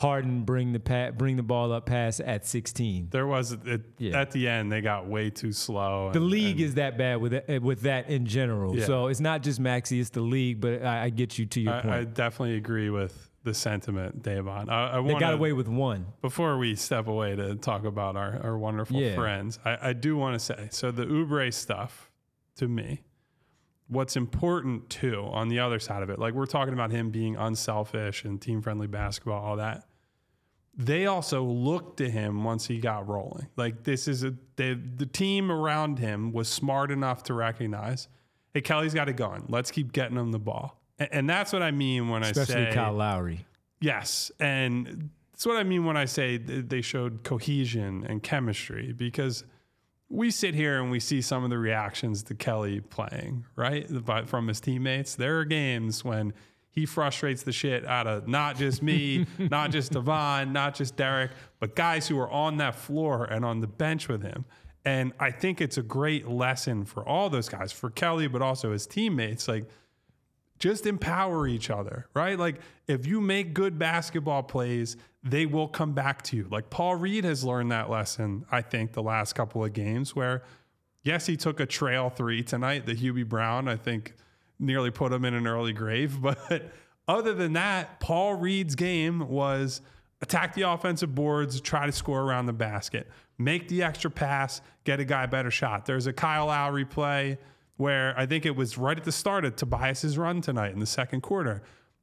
Harden 0.00 0.44
bring 0.44 0.72
the 0.72 0.80
pa- 0.80 1.10
bring 1.10 1.36
the 1.36 1.42
ball 1.42 1.72
up 1.72 1.84
pass 1.84 2.20
at 2.20 2.46
16. 2.46 3.08
There 3.10 3.26
was 3.26 3.52
it, 3.52 3.82
Yeah. 3.98 4.18
at 4.18 4.30
the 4.30 4.48
end 4.48 4.72
they 4.72 4.80
got 4.80 5.06
way 5.06 5.28
too 5.28 5.52
slow. 5.52 6.10
The 6.12 6.20
league 6.20 6.56
and 6.56 6.60
is 6.60 6.74
that 6.76 6.96
bad 6.96 7.20
with 7.20 7.34
it- 7.34 7.44
eh, 7.48 7.58
with 7.58 7.82
that 7.82 8.08
in 8.08 8.24
general. 8.24 8.74
Yeah. 8.78 8.86
So 8.86 9.08
it's 9.08 9.20
not 9.20 9.42
just 9.42 9.60
Maxey, 9.60 10.00
it's 10.00 10.08
the 10.08 10.22
league. 10.22 10.58
But 10.60 10.82
I, 10.82 11.04
I 11.04 11.10
get 11.10 11.38
you 11.38 11.44
to 11.44 11.60
your 11.60 11.74
I, 11.74 11.98
I 11.98 12.04
definitely 12.04 12.56
agree 12.56 12.88
with 12.88 13.30
the 13.44 13.52
sentiment, 13.52 14.22
Davon. 14.22 14.70
I, 14.70 14.98
I 14.98 15.02
they 15.02 15.14
got 15.14 15.34
away 15.34 15.52
with 15.52 15.68
one. 15.68 16.06
before 16.22 16.56
we 16.56 16.76
step 16.76 17.06
away 17.06 17.36
to 17.36 17.54
talk 17.56 17.84
about 17.84 18.16
our, 18.16 18.40
our 18.42 18.56
wonderful 18.58 18.98
Yeah. 19.00 19.14
friends, 19.16 19.58
I, 19.66 19.90
I 19.90 19.92
do 19.92 20.16
want 20.16 20.34
to 20.34 20.38
say 20.38 20.68
so 20.70 20.90
the 20.90 21.04
Oubre 21.04 21.52
stuff 21.52 22.10
to 22.56 22.68
me, 22.68 23.02
what's 23.88 24.16
important 24.16 24.88
too 24.88 25.28
on 25.32 25.48
the 25.48 25.58
other 25.60 25.78
side 25.78 26.02
of 26.02 26.08
it, 26.08 26.18
like 26.18 26.32
we're 26.32 26.46
talking 26.46 26.72
about 26.72 26.90
him 26.90 27.10
being 27.10 27.36
unselfish 27.36 28.24
and 28.24 28.40
team 28.40 28.62
friendly 28.62 28.86
basketball, 28.86 29.42
all 29.44 29.56
that. 29.56 29.84
They 30.80 31.06
also 31.06 31.44
looked 31.44 31.98
to 31.98 32.10
him 32.10 32.42
once 32.42 32.66
he 32.66 32.78
got 32.78 33.06
rolling. 33.06 33.48
Like 33.56 33.84
this 33.84 34.08
is 34.08 34.24
a 34.24 34.34
they, 34.56 34.74
the 34.74 35.06
team 35.06 35.52
around 35.52 35.98
him 35.98 36.32
was 36.32 36.48
smart 36.48 36.90
enough 36.90 37.22
to 37.24 37.34
recognize, 37.34 38.08
hey, 38.54 38.62
Kelly's 38.62 38.94
got 38.94 39.08
it 39.08 39.16
going. 39.16 39.44
Let's 39.48 39.70
keep 39.70 39.92
getting 39.92 40.16
him 40.16 40.32
the 40.32 40.38
ball. 40.38 40.80
And, 40.98 41.08
and 41.12 41.30
that's 41.30 41.52
what 41.52 41.62
I 41.62 41.70
mean 41.70 42.08
when 42.08 42.22
Especially 42.22 42.66
I 42.66 42.70
say 42.70 42.74
Kyle 42.74 42.94
Lowry. 42.94 43.46
Yes, 43.80 44.32
and 44.40 45.10
that's 45.32 45.44
what 45.44 45.56
I 45.56 45.64
mean 45.64 45.84
when 45.84 45.96
I 45.96 46.06
say 46.06 46.38
th- 46.38 46.66
they 46.68 46.80
showed 46.80 47.24
cohesion 47.24 48.04
and 48.08 48.22
chemistry 48.22 48.92
because 48.92 49.44
we 50.08 50.30
sit 50.30 50.54
here 50.54 50.80
and 50.80 50.90
we 50.90 50.98
see 50.98 51.22
some 51.22 51.44
of 51.44 51.50
the 51.50 51.58
reactions 51.58 52.22
to 52.24 52.34
Kelly 52.34 52.80
playing, 52.80 53.44
right? 53.54 53.86
But 53.88 54.28
from 54.28 54.48
his 54.48 54.60
teammates, 54.60 55.14
there 55.14 55.38
are 55.38 55.44
games 55.44 56.04
when 56.04 56.32
he 56.70 56.86
frustrates 56.86 57.42
the 57.42 57.52
shit 57.52 57.84
out 57.84 58.06
of 58.06 58.28
not 58.28 58.56
just 58.56 58.82
me, 58.82 59.26
not 59.38 59.70
just 59.70 59.92
Devon, 59.92 60.52
not 60.52 60.74
just 60.74 60.96
Derek, 60.96 61.32
but 61.58 61.74
guys 61.74 62.08
who 62.08 62.18
are 62.18 62.30
on 62.30 62.58
that 62.58 62.74
floor 62.74 63.24
and 63.24 63.44
on 63.44 63.60
the 63.60 63.66
bench 63.66 64.08
with 64.08 64.22
him. 64.22 64.44
And 64.84 65.12
I 65.20 65.30
think 65.30 65.60
it's 65.60 65.76
a 65.76 65.82
great 65.82 66.28
lesson 66.28 66.84
for 66.84 67.06
all 67.06 67.28
those 67.28 67.48
guys, 67.48 67.70
for 67.72 67.90
Kelly, 67.90 68.28
but 68.28 68.40
also 68.40 68.72
his 68.72 68.86
teammates. 68.86 69.46
Like, 69.46 69.66
just 70.60 70.86
empower 70.86 71.48
each 71.48 71.70
other, 71.70 72.06
right? 72.14 72.38
Like 72.38 72.60
if 72.86 73.06
you 73.06 73.20
make 73.20 73.54
good 73.54 73.78
basketball 73.78 74.42
plays, 74.42 74.96
they 75.24 75.46
will 75.46 75.66
come 75.66 75.94
back 75.94 76.22
to 76.24 76.36
you. 76.36 76.46
Like 76.50 76.70
Paul 76.70 76.96
Reed 76.96 77.24
has 77.24 77.42
learned 77.42 77.72
that 77.72 77.90
lesson, 77.90 78.44
I 78.52 78.60
think, 78.60 78.92
the 78.92 79.02
last 79.02 79.32
couple 79.32 79.64
of 79.64 79.72
games 79.72 80.14
where, 80.14 80.42
yes, 81.02 81.26
he 81.26 81.36
took 81.36 81.60
a 81.60 81.66
trail 81.66 82.10
three 82.10 82.42
tonight, 82.42 82.84
the 82.84 82.94
Hubie 82.94 83.26
Brown, 83.26 83.68
I 83.68 83.76
think 83.76 84.14
nearly 84.60 84.90
put 84.90 85.12
him 85.12 85.24
in 85.24 85.34
an 85.34 85.46
early 85.46 85.72
grave. 85.72 86.18
But 86.22 86.70
other 87.08 87.34
than 87.34 87.54
that, 87.54 87.98
Paul 87.98 88.34
Reed's 88.34 88.76
game 88.76 89.28
was 89.28 89.80
attack 90.22 90.54
the 90.54 90.62
offensive 90.62 91.14
boards, 91.14 91.60
try 91.60 91.86
to 91.86 91.92
score 91.92 92.20
around 92.20 92.46
the 92.46 92.52
basket, 92.52 93.08
make 93.36 93.68
the 93.68 93.82
extra 93.82 94.10
pass, 94.10 94.60
get 94.84 95.00
a 95.00 95.04
guy 95.04 95.24
a 95.24 95.28
better 95.28 95.50
shot. 95.50 95.86
There's 95.86 96.06
a 96.06 96.12
Kyle 96.12 96.46
Lowry 96.46 96.84
play 96.84 97.38
where 97.78 98.14
I 98.16 98.26
think 98.26 98.46
it 98.46 98.54
was 98.54 98.76
right 98.76 98.96
at 98.96 99.04
the 99.04 99.12
start 99.12 99.44
of 99.44 99.56
Tobias's 99.56 100.18
run 100.18 100.40
tonight 100.40 100.72
in 100.72 100.78
the 100.78 100.86
second 100.86 101.22
quarter. 101.22 101.62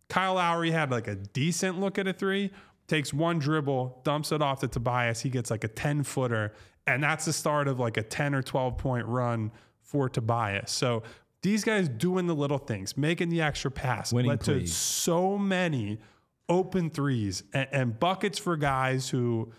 Kyle 0.09 0.33
Lowry 0.33 0.71
had 0.71 0.91
like 0.91 1.07
a 1.07 1.15
decent 1.15 1.79
look 1.79 1.97
at 1.97 2.07
a 2.07 2.13
three, 2.13 2.51
takes 2.87 3.13
one 3.13 3.39
dribble, 3.39 4.01
dumps 4.03 4.31
it 4.31 4.41
off 4.41 4.59
to 4.61 4.67
Tobias. 4.67 5.21
He 5.21 5.29
gets 5.29 5.51
like 5.51 5.63
a 5.63 5.67
10 5.67 6.03
footer, 6.03 6.53
and 6.87 7.03
that's 7.03 7.25
the 7.25 7.33
start 7.33 7.67
of 7.67 7.79
like 7.79 7.97
a 7.97 8.03
10 8.03 8.33
or 8.33 8.41
12 8.41 8.77
point 8.77 9.05
run 9.05 9.51
for 9.81 10.09
Tobias. 10.09 10.71
So 10.71 11.03
these 11.47 11.63
guys 11.63 11.87
doing 11.87 12.27
the 12.27 12.35
little 12.35 12.57
things, 12.57 12.97
making 12.97 13.29
the 13.29 13.41
extra 13.41 13.71
pass, 13.71 14.11
Winning 14.11 14.29
led 14.29 14.41
to 14.41 14.67
so 14.67 15.37
many 15.37 15.97
open 16.49 16.89
threes 16.89 17.43
and, 17.53 17.67
and 17.71 17.99
buckets 17.99 18.37
for 18.37 18.57
guys 18.57 19.09
who 19.09 19.51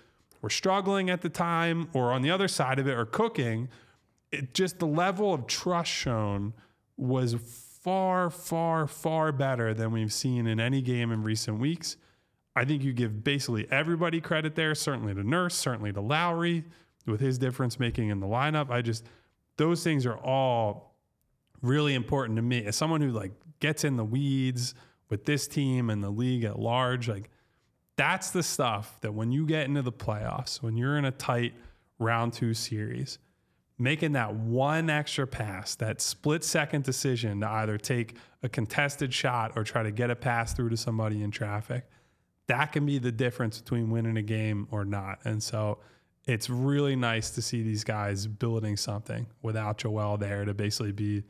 were 0.42 0.50
struggling 0.50 1.10
at 1.10 1.22
the 1.22 1.28
time 1.28 1.88
or 1.92 2.12
on 2.12 2.22
the 2.22 2.30
other 2.30 2.48
side 2.48 2.78
of 2.78 2.86
it 2.86 2.92
or 2.96 3.04
cooking 3.04 3.68
it 4.30 4.54
just 4.54 4.78
the 4.78 4.86
level 4.86 5.32
of 5.32 5.46
trust 5.46 5.90
shown 5.90 6.52
was 6.96 7.34
far, 7.82 8.30
far, 8.30 8.86
far 8.86 9.32
better 9.32 9.72
than 9.72 9.90
we've 9.90 10.12
seen 10.12 10.46
in 10.46 10.60
any 10.60 10.82
game 10.82 11.10
in 11.10 11.22
recent 11.22 11.58
weeks. 11.58 11.96
I 12.54 12.64
think 12.64 12.82
you 12.82 12.92
give 12.92 13.22
basically 13.22 13.66
everybody 13.70 14.20
credit 14.20 14.54
there, 14.54 14.74
certainly 14.74 15.14
to 15.14 15.22
Nurse, 15.22 15.54
certainly 15.54 15.92
to 15.92 16.00
Lowry 16.00 16.64
with 17.06 17.20
his 17.20 17.38
difference 17.38 17.78
making 17.78 18.10
in 18.10 18.20
the 18.20 18.26
lineup. 18.26 18.70
I 18.70 18.82
just, 18.82 19.06
those 19.56 19.82
things 19.82 20.04
are 20.04 20.18
all 20.18 20.87
really 21.62 21.94
important 21.94 22.36
to 22.36 22.42
me 22.42 22.64
as 22.64 22.76
someone 22.76 23.00
who 23.00 23.10
like 23.10 23.32
gets 23.60 23.84
in 23.84 23.96
the 23.96 24.04
weeds 24.04 24.74
with 25.08 25.24
this 25.24 25.48
team 25.48 25.90
and 25.90 26.02
the 26.02 26.10
league 26.10 26.44
at 26.44 26.58
large. 26.58 27.08
Like, 27.08 27.30
that's 27.96 28.30
the 28.30 28.42
stuff 28.42 29.00
that 29.00 29.12
when 29.12 29.32
you 29.32 29.46
get 29.46 29.66
into 29.66 29.82
the 29.82 29.92
playoffs, 29.92 30.62
when 30.62 30.76
you're 30.76 30.96
in 30.96 31.04
a 31.04 31.10
tight 31.10 31.54
round 31.98 32.32
two 32.32 32.54
series, 32.54 33.18
making 33.78 34.12
that 34.12 34.34
one 34.34 34.90
extra 34.90 35.26
pass, 35.26 35.74
that 35.76 36.00
split 36.00 36.44
second 36.44 36.84
decision 36.84 37.40
to 37.40 37.48
either 37.48 37.78
take 37.78 38.16
a 38.42 38.48
contested 38.48 39.12
shot 39.12 39.52
or 39.56 39.64
try 39.64 39.82
to 39.82 39.90
get 39.90 40.10
a 40.10 40.16
pass 40.16 40.52
through 40.52 40.68
to 40.68 40.76
somebody 40.76 41.22
in 41.22 41.30
traffic, 41.30 41.88
that 42.46 42.72
can 42.72 42.86
be 42.86 42.98
the 42.98 43.12
difference 43.12 43.60
between 43.60 43.90
winning 43.90 44.16
a 44.16 44.22
game 44.22 44.66
or 44.70 44.84
not. 44.84 45.18
And 45.24 45.42
so 45.42 45.78
it's 46.26 46.50
really 46.50 46.96
nice 46.96 47.30
to 47.30 47.42
see 47.42 47.62
these 47.62 47.84
guys 47.84 48.26
building 48.26 48.76
something 48.76 49.26
without 49.42 49.78
Joel 49.78 50.18
there 50.18 50.44
to 50.44 50.54
basically 50.54 50.92
be 50.92 51.24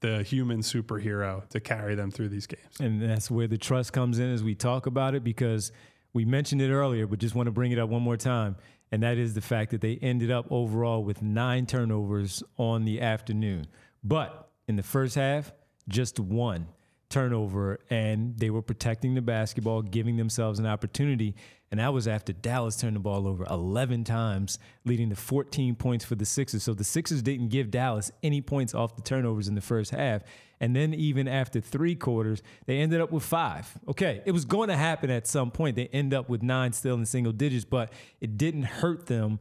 the 0.00 0.22
human 0.22 0.60
superhero 0.60 1.48
to 1.48 1.60
carry 1.60 1.94
them 1.94 2.10
through 2.10 2.28
these 2.28 2.46
games. 2.46 2.80
And 2.80 3.02
that's 3.02 3.30
where 3.30 3.48
the 3.48 3.58
trust 3.58 3.92
comes 3.92 4.18
in 4.18 4.32
as 4.32 4.42
we 4.42 4.54
talk 4.54 4.86
about 4.86 5.14
it 5.14 5.24
because 5.24 5.72
we 6.12 6.24
mentioned 6.24 6.62
it 6.62 6.70
earlier, 6.70 7.06
but 7.06 7.18
just 7.18 7.34
want 7.34 7.46
to 7.46 7.52
bring 7.52 7.72
it 7.72 7.78
up 7.78 7.88
one 7.88 8.02
more 8.02 8.16
time. 8.16 8.56
And 8.90 9.02
that 9.02 9.18
is 9.18 9.34
the 9.34 9.40
fact 9.40 9.72
that 9.72 9.80
they 9.80 9.96
ended 10.00 10.30
up 10.30 10.46
overall 10.50 11.04
with 11.04 11.20
nine 11.20 11.66
turnovers 11.66 12.42
on 12.56 12.84
the 12.84 13.00
afternoon. 13.00 13.66
But 14.02 14.50
in 14.66 14.76
the 14.76 14.82
first 14.82 15.14
half, 15.14 15.52
just 15.88 16.18
one. 16.20 16.68
turnover, 17.10 17.80
and 17.90 18.38
they 18.38 18.50
were 18.50 18.62
protecting 18.62 19.14
the 19.14 19.22
basketball, 19.22 19.82
giving 19.82 20.16
themselves 20.16 20.58
an 20.58 20.66
opportunity. 20.66 21.34
And 21.70 21.80
that 21.80 21.92
was 21.92 22.08
after 22.08 22.32
Dallas 22.32 22.76
turned 22.76 22.96
the 22.96 23.00
ball 23.00 23.28
over 23.28 23.44
11 23.44 24.04
times, 24.04 24.58
leading 24.84 25.10
to 25.10 25.16
14 25.16 25.74
points 25.74 26.04
for 26.04 26.14
the 26.14 26.24
Sixers. 26.24 26.62
So 26.62 26.72
the 26.72 26.84
Sixers 26.84 27.20
didn't 27.20 27.48
give 27.48 27.70
Dallas 27.70 28.10
any 28.22 28.40
points 28.40 28.74
off 28.74 28.96
the 28.96 29.02
turnovers 29.02 29.48
in 29.48 29.54
the 29.54 29.60
first 29.60 29.90
half. 29.90 30.22
And 30.60 30.74
then 30.74 30.94
even 30.94 31.28
after 31.28 31.60
three 31.60 31.94
quarters, 31.94 32.42
they 32.66 32.78
ended 32.78 33.00
up 33.00 33.12
with 33.12 33.22
five. 33.22 33.70
Okay, 33.86 34.22
it 34.24 34.32
was 34.32 34.44
going 34.44 34.68
to 34.70 34.76
happen 34.76 35.10
at 35.10 35.26
some 35.26 35.50
point. 35.50 35.76
They 35.76 35.88
end 35.88 36.14
up 36.14 36.28
with 36.28 36.42
nine 36.42 36.72
still 36.72 36.96
in 36.96 37.04
single 37.06 37.32
digits, 37.32 37.64
but 37.64 37.92
it 38.20 38.38
didn't 38.38 38.64
hurt 38.64 39.06
them 39.06 39.38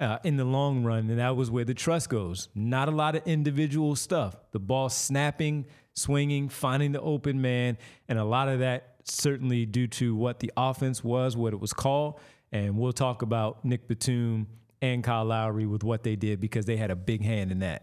uh, 0.00 0.18
in 0.24 0.36
the 0.36 0.44
long 0.44 0.84
run. 0.84 1.08
And 1.10 1.18
that 1.18 1.36
was 1.36 1.50
where 1.50 1.64
the 1.64 1.74
trust 1.74 2.08
goes. 2.08 2.48
Not 2.54 2.88
a 2.88 2.92
lot 2.92 3.14
of 3.14 3.26
individual 3.26 3.96
stuff. 3.96 4.36
The 4.50 4.60
ball 4.60 4.88
snapping, 4.88 5.66
swinging, 5.94 6.48
finding 6.48 6.92
the 6.92 7.00
open 7.00 7.40
man, 7.40 7.78
and 8.08 8.18
a 8.18 8.24
lot 8.24 8.48
of 8.48 8.60
that 8.60 8.97
certainly 9.10 9.66
due 9.66 9.86
to 9.88 10.14
what 10.14 10.40
the 10.40 10.52
offense 10.56 11.02
was, 11.02 11.36
what 11.36 11.52
it 11.52 11.60
was 11.60 11.72
called. 11.72 12.18
And 12.52 12.78
we'll 12.78 12.92
talk 12.92 13.22
about 13.22 13.64
Nick 13.64 13.88
Batum 13.88 14.46
and 14.80 15.02
Kyle 15.04 15.24
Lowry 15.24 15.66
with 15.66 15.84
what 15.84 16.02
they 16.02 16.16
did 16.16 16.40
because 16.40 16.64
they 16.66 16.76
had 16.76 16.90
a 16.90 16.96
big 16.96 17.22
hand 17.22 17.50
in 17.52 17.58
that. 17.60 17.82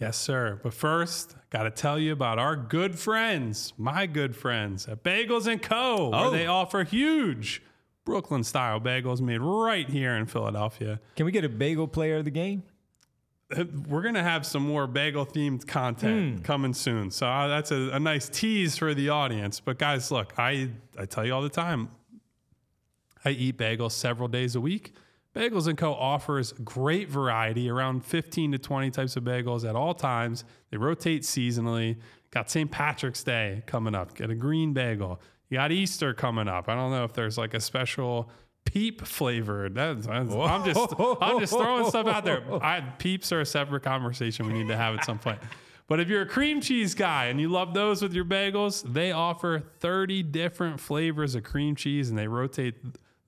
Yes, 0.00 0.16
sir. 0.16 0.60
But 0.62 0.74
first, 0.74 1.36
got 1.50 1.62
to 1.64 1.70
tell 1.70 1.98
you 1.98 2.12
about 2.12 2.38
our 2.38 2.56
good 2.56 2.98
friends, 2.98 3.72
my 3.78 4.06
good 4.06 4.34
friends 4.36 4.86
at 4.88 5.02
Bagels 5.02 5.46
and 5.46 5.62
Co. 5.62 6.10
Where 6.10 6.20
Oh. 6.26 6.30
they 6.30 6.46
offer 6.46 6.84
huge 6.84 7.62
Brooklyn 8.04 8.44
style 8.44 8.80
bagels 8.80 9.20
made 9.20 9.38
right 9.40 9.88
here 9.88 10.14
in 10.14 10.26
Philadelphia. 10.26 11.00
Can 11.16 11.24
we 11.26 11.32
get 11.32 11.44
a 11.44 11.48
bagel 11.48 11.88
player 11.88 12.16
of 12.18 12.24
the 12.26 12.30
game? 12.30 12.64
We're 13.88 14.02
gonna 14.02 14.22
have 14.22 14.44
some 14.46 14.66
more 14.66 14.86
bagel 14.86 15.26
themed 15.26 15.66
content 15.66 16.44
coming 16.44 16.74
soon, 16.74 17.10
so 17.10 17.26
uh, 17.26 17.48
that's 17.48 17.70
a, 17.70 17.90
a 17.92 18.00
nice 18.00 18.28
tease 18.28 18.76
for 18.76 18.94
the 18.94 19.08
audience. 19.10 19.60
But 19.60 19.78
guys, 19.78 20.10
look, 20.10 20.32
I 20.38 20.70
I 20.98 21.06
tell 21.06 21.24
you 21.26 21.34
all 21.34 21.42
the 21.42 21.48
time, 21.48 21.90
I 23.24 23.30
eat 23.30 23.56
bagels 23.56 23.92
several 23.92 24.28
days 24.28 24.54
a 24.54 24.60
week. 24.60 24.94
Bagels 25.34 25.66
and 25.66 25.76
Co. 25.76 25.92
offers 25.92 26.52
great 26.52 27.08
variety, 27.08 27.68
around 27.68 28.04
15 28.04 28.52
to 28.52 28.58
20 28.58 28.90
types 28.90 29.16
of 29.16 29.24
bagels 29.24 29.68
at 29.68 29.74
all 29.74 29.92
times. 29.92 30.44
They 30.70 30.76
rotate 30.76 31.22
seasonally. 31.22 31.96
Got 32.30 32.50
St. 32.50 32.70
Patrick's 32.70 33.24
Day 33.24 33.62
coming 33.66 33.94
up. 33.96 34.14
Get 34.14 34.30
a 34.30 34.34
green 34.34 34.72
bagel. 34.72 35.20
You 35.48 35.58
got 35.58 35.72
Easter 35.72 36.14
coming 36.14 36.48
up. 36.48 36.68
I 36.68 36.74
don't 36.74 36.92
know 36.92 37.04
if 37.04 37.12
there's 37.14 37.36
like 37.36 37.54
a 37.54 37.60
special 37.60 38.30
peep 38.64 39.06
flavored. 39.06 39.74
That's, 39.74 40.06
that's- 40.06 40.32
I'm 40.34 40.64
just 40.64 40.94
I'm 41.20 41.38
just 41.40 41.52
throwing 41.52 41.88
stuff 41.88 42.06
out 42.06 42.24
there. 42.24 42.42
I, 42.62 42.80
peeps 42.80 43.32
are 43.32 43.40
a 43.40 43.46
separate 43.46 43.82
conversation 43.82 44.46
we 44.46 44.52
need 44.52 44.68
to 44.68 44.76
have 44.76 44.94
at 44.98 45.04
some 45.04 45.18
point. 45.18 45.38
But 45.86 46.00
if 46.00 46.08
you're 46.08 46.22
a 46.22 46.26
cream 46.26 46.60
cheese 46.62 46.94
guy 46.94 47.26
and 47.26 47.38
you 47.38 47.48
love 47.50 47.74
those 47.74 48.00
with 48.00 48.14
your 48.14 48.24
bagels, 48.24 48.90
they 48.90 49.12
offer 49.12 49.62
30 49.80 50.22
different 50.22 50.80
flavors 50.80 51.34
of 51.34 51.44
cream 51.44 51.76
cheese 51.76 52.08
and 52.08 52.18
they 52.18 52.26
rotate 52.26 52.74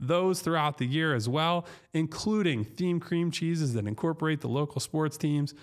those 0.01 0.41
throughout 0.41 0.79
the 0.79 0.87
year 0.87 1.15
as 1.15 1.29
well, 1.29 1.67
including 1.93 2.65
themed 2.65 3.03
cream 3.03 3.31
cheeses 3.31 3.75
that 3.75 3.87
incorporate 3.87 4.41
the 4.41 4.49
local 4.49 4.81
sports 4.81 5.17
teams 5.19 5.55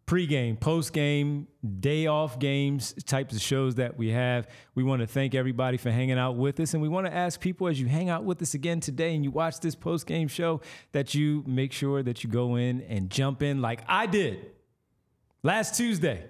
pregame, 0.08 0.58
postgame, 0.58 1.46
day 1.80 2.08
off 2.08 2.40
games, 2.40 2.94
types 3.06 3.36
of 3.36 3.42
shows 3.42 3.76
that 3.76 3.98
we 3.98 4.10
have. 4.10 4.48
We 4.74 4.84
want 4.84 5.02
to 5.02 5.08
thank 5.08 5.36
everybody 5.36 5.76
for 5.76 5.92
hanging 5.92 6.18
out 6.18 6.38
with 6.38 6.60
us. 6.62 6.74
And 6.74 6.82
we 6.82 6.88
want 6.88 7.08
to 7.08 7.14
ask 7.14 7.40
people 7.40 7.68
as 7.68 7.80
you 7.80 7.88
hang 7.88 8.10
out 8.10 8.24
with 8.24 8.42
us 8.42 8.54
again 8.54 8.80
today 8.80 9.14
and 9.14 9.24
you 9.24 9.32
watch 9.32 9.60
this 9.60 9.76
postgame 9.76 10.30
show 10.30 10.62
that 10.94 11.14
you 11.14 11.44
make 11.46 11.74
sure 11.74 12.02
that 12.04 12.24
you 12.24 12.30
go 12.30 12.56
in 12.56 12.82
and 12.84 13.10
jump 13.10 13.44
in 13.44 13.62
like 13.62 13.82
I 13.88 14.06
did 14.06 14.46
last 15.44 15.76
Tuesday. 15.76 16.24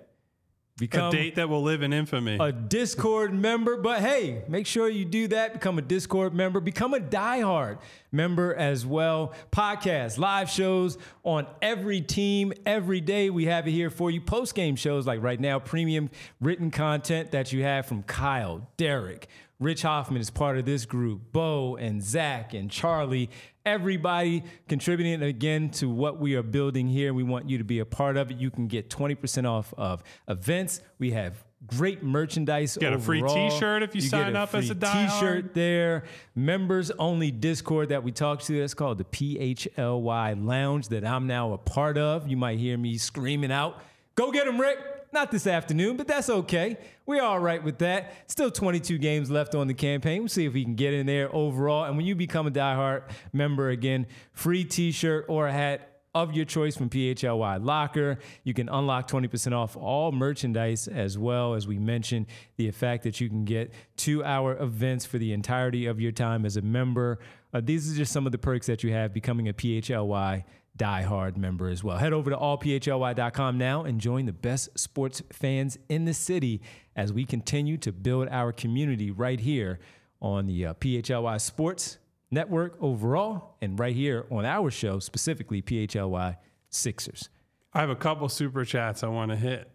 A 1.11 1.11
date 1.11 1.35
that 1.35 1.49
will 1.49 1.63
live 1.63 1.81
in 1.81 1.91
infamy. 1.91 2.37
a 2.39 2.51
Discord 2.51 3.33
member. 3.33 3.77
But 3.77 4.01
hey, 4.01 4.43
make 4.47 4.67
sure 4.67 4.87
you 4.87 5.05
do 5.05 5.27
that. 5.29 5.53
Become 5.53 5.79
a 5.79 5.81
Discord 5.81 6.33
member. 6.33 6.59
Become 6.59 6.93
a 6.93 6.99
diehard 6.99 7.79
member 8.11 8.53
as 8.53 8.85
well. 8.85 9.33
Podcasts, 9.51 10.19
live 10.19 10.49
shows 10.49 10.97
on 11.23 11.47
every 11.61 12.01
team, 12.01 12.53
every 12.65 13.01
day. 13.01 13.29
We 13.29 13.45
have 13.45 13.67
it 13.67 13.71
here 13.71 13.89
for 13.89 14.11
you. 14.11 14.21
Post 14.21 14.53
game 14.53 14.75
shows 14.75 15.07
like 15.07 15.21
right 15.21 15.39
now, 15.39 15.57
premium 15.59 16.11
written 16.39 16.69
content 16.69 17.31
that 17.31 17.51
you 17.51 17.63
have 17.63 17.85
from 17.87 18.03
Kyle, 18.03 18.69
Derek. 18.77 19.27
Rich 19.59 19.81
Hoffman 19.81 20.21
is 20.21 20.29
part 20.29 20.59
of 20.59 20.65
this 20.65 20.85
group. 20.85 21.31
Bo 21.31 21.77
and 21.77 22.03
Zach 22.03 22.53
and 22.53 22.69
Charlie, 22.69 23.31
everybody 23.65 24.43
contributing 24.67 25.23
again 25.23 25.71
to 25.71 25.89
what 25.89 26.19
we 26.19 26.35
are 26.35 26.43
building 26.43 26.87
here. 26.87 27.11
We 27.11 27.23
want 27.23 27.49
you 27.49 27.57
to 27.57 27.63
be 27.63 27.79
a 27.79 27.85
part 27.85 28.17
of 28.17 28.29
it. 28.29 28.37
You 28.37 28.51
can 28.51 28.67
get 28.67 28.91
20% 28.91 29.49
off 29.49 29.73
of 29.75 30.03
events. 30.27 30.81
We 30.99 31.11
have 31.11 31.43
great 31.65 32.03
merchandise. 32.03 32.77
Get 32.79 32.93
a 32.93 32.99
free 32.99 33.23
t-shirt 33.23 33.81
if 33.81 33.95
you 33.95 34.01
get 34.01 34.11
sign 34.11 34.35
up 34.35 34.53
as 34.53 34.69
a 34.69 34.75
diehard. 34.75 35.09
T-shirt 35.09 35.53
there. 35.55 36.03
Members 36.35 36.91
only 36.91 37.31
Discord 37.31 37.89
that 37.89 38.03
we 38.03 38.11
talked 38.11 38.45
to. 38.45 38.59
That's 38.59 38.75
called 38.75 38.99
the 38.99 39.05
PHLY 39.05 40.45
Lounge 40.45 40.89
that 40.89 41.03
I'm 41.03 41.25
now 41.25 41.53
a 41.53 41.57
part 41.57 41.97
of. 41.97 42.27
You 42.27 42.37
might 42.37 42.59
hear 42.59 42.77
me 42.77 42.99
screaming 42.99 43.51
out, 43.51 43.81
"Go 44.13 44.31
get 44.31 44.47
him, 44.47 44.61
Rick!" 44.61 44.77
Not 45.11 45.31
this 45.31 45.47
afternoon, 45.47 45.97
but 45.97 46.07
that's 46.07 46.29
okay. 46.29 46.77
We're 47.05 47.23
all 47.23 47.39
right 47.39 47.63
with 47.63 47.77
that. 47.79 48.13
Still 48.29 48.51
22 48.51 48.97
games 48.97 49.31
left 49.31 49.55
on 49.55 49.67
the 49.67 49.73
campaign. 49.73 50.21
We'll 50.21 50.29
see 50.29 50.45
if 50.45 50.53
we 50.53 50.63
can 50.63 50.75
get 50.75 50.93
in 50.93 51.05
there 51.05 51.33
overall. 51.33 51.85
And 51.85 51.95
when 51.95 52.05
you 52.05 52.15
become 52.15 52.47
a 52.47 52.51
diehard 52.51 53.03
member 53.31 53.69
again, 53.69 54.07
free 54.33 54.65
T-shirt 54.65 55.25
or 55.29 55.47
a 55.47 55.53
hat 55.53 55.97
of 56.13 56.33
your 56.33 56.45
choice 56.45 56.75
from 56.75 56.89
PHLY 56.89 57.63
Locker. 57.63 58.17
You 58.43 58.53
can 58.53 58.69
unlock 58.69 59.09
20% 59.09 59.53
off 59.53 59.77
all 59.77 60.11
merchandise 60.11 60.87
as 60.87 61.17
well 61.17 61.53
as 61.53 61.67
we 61.67 61.77
mentioned 61.77 62.25
the 62.55 62.71
fact 62.71 63.03
that 63.03 63.21
you 63.21 63.29
can 63.29 63.45
get 63.45 63.71
two 63.97 64.23
hour 64.23 64.57
events 64.57 65.05
for 65.05 65.19
the 65.19 65.31
entirety 65.31 65.85
of 65.85 66.01
your 66.01 66.11
time 66.11 66.45
as 66.45 66.57
a 66.57 66.61
member. 66.61 67.19
Uh, 67.53 67.61
these 67.63 67.91
are 67.91 67.95
just 67.95 68.11
some 68.11 68.25
of 68.25 68.31
the 68.31 68.37
perks 68.37 68.65
that 68.65 68.83
you 68.83 68.91
have 68.91 69.13
becoming 69.13 69.47
a 69.47 69.53
PHLY 69.53 70.43
diehard 70.77 71.37
member 71.37 71.69
as 71.69 71.83
well. 71.83 71.97
Head 71.97 72.13
over 72.13 72.29
to 72.29 72.37
allphly.com 72.37 73.57
now 73.57 73.83
and 73.83 73.99
join 73.99 74.25
the 74.25 74.33
best 74.33 74.77
sports 74.77 75.21
fans 75.31 75.77
in 75.89 76.05
the 76.05 76.13
city 76.13 76.61
as 76.95 77.11
we 77.11 77.25
continue 77.25 77.77
to 77.77 77.91
build 77.91 78.27
our 78.29 78.51
community 78.51 79.11
right 79.11 79.39
here 79.39 79.79
on 80.21 80.47
the 80.47 80.67
uh, 80.67 80.73
PHLY 80.75 81.39
Sports 81.39 81.97
Network 82.29 82.77
overall 82.81 83.55
and 83.61 83.79
right 83.79 83.95
here 83.95 84.25
on 84.29 84.45
our 84.45 84.69
show, 84.69 84.99
specifically 84.99 85.61
PHLY 85.61 86.37
Sixers. 86.69 87.29
I 87.73 87.79
have 87.79 87.89
a 87.89 87.95
couple 87.95 88.27
super 88.29 88.65
chats 88.65 89.03
I 89.03 89.07
want 89.07 89.31
to 89.31 89.37
hit 89.37 89.69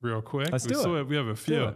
real 0.00 0.22
quick. 0.22 0.50
Let's 0.50 0.66
we 0.66 0.74
do 0.74 0.94
it. 0.94 0.98
Have, 0.98 1.08
we 1.08 1.16
have 1.16 1.26
a 1.26 1.36
few. 1.36 1.74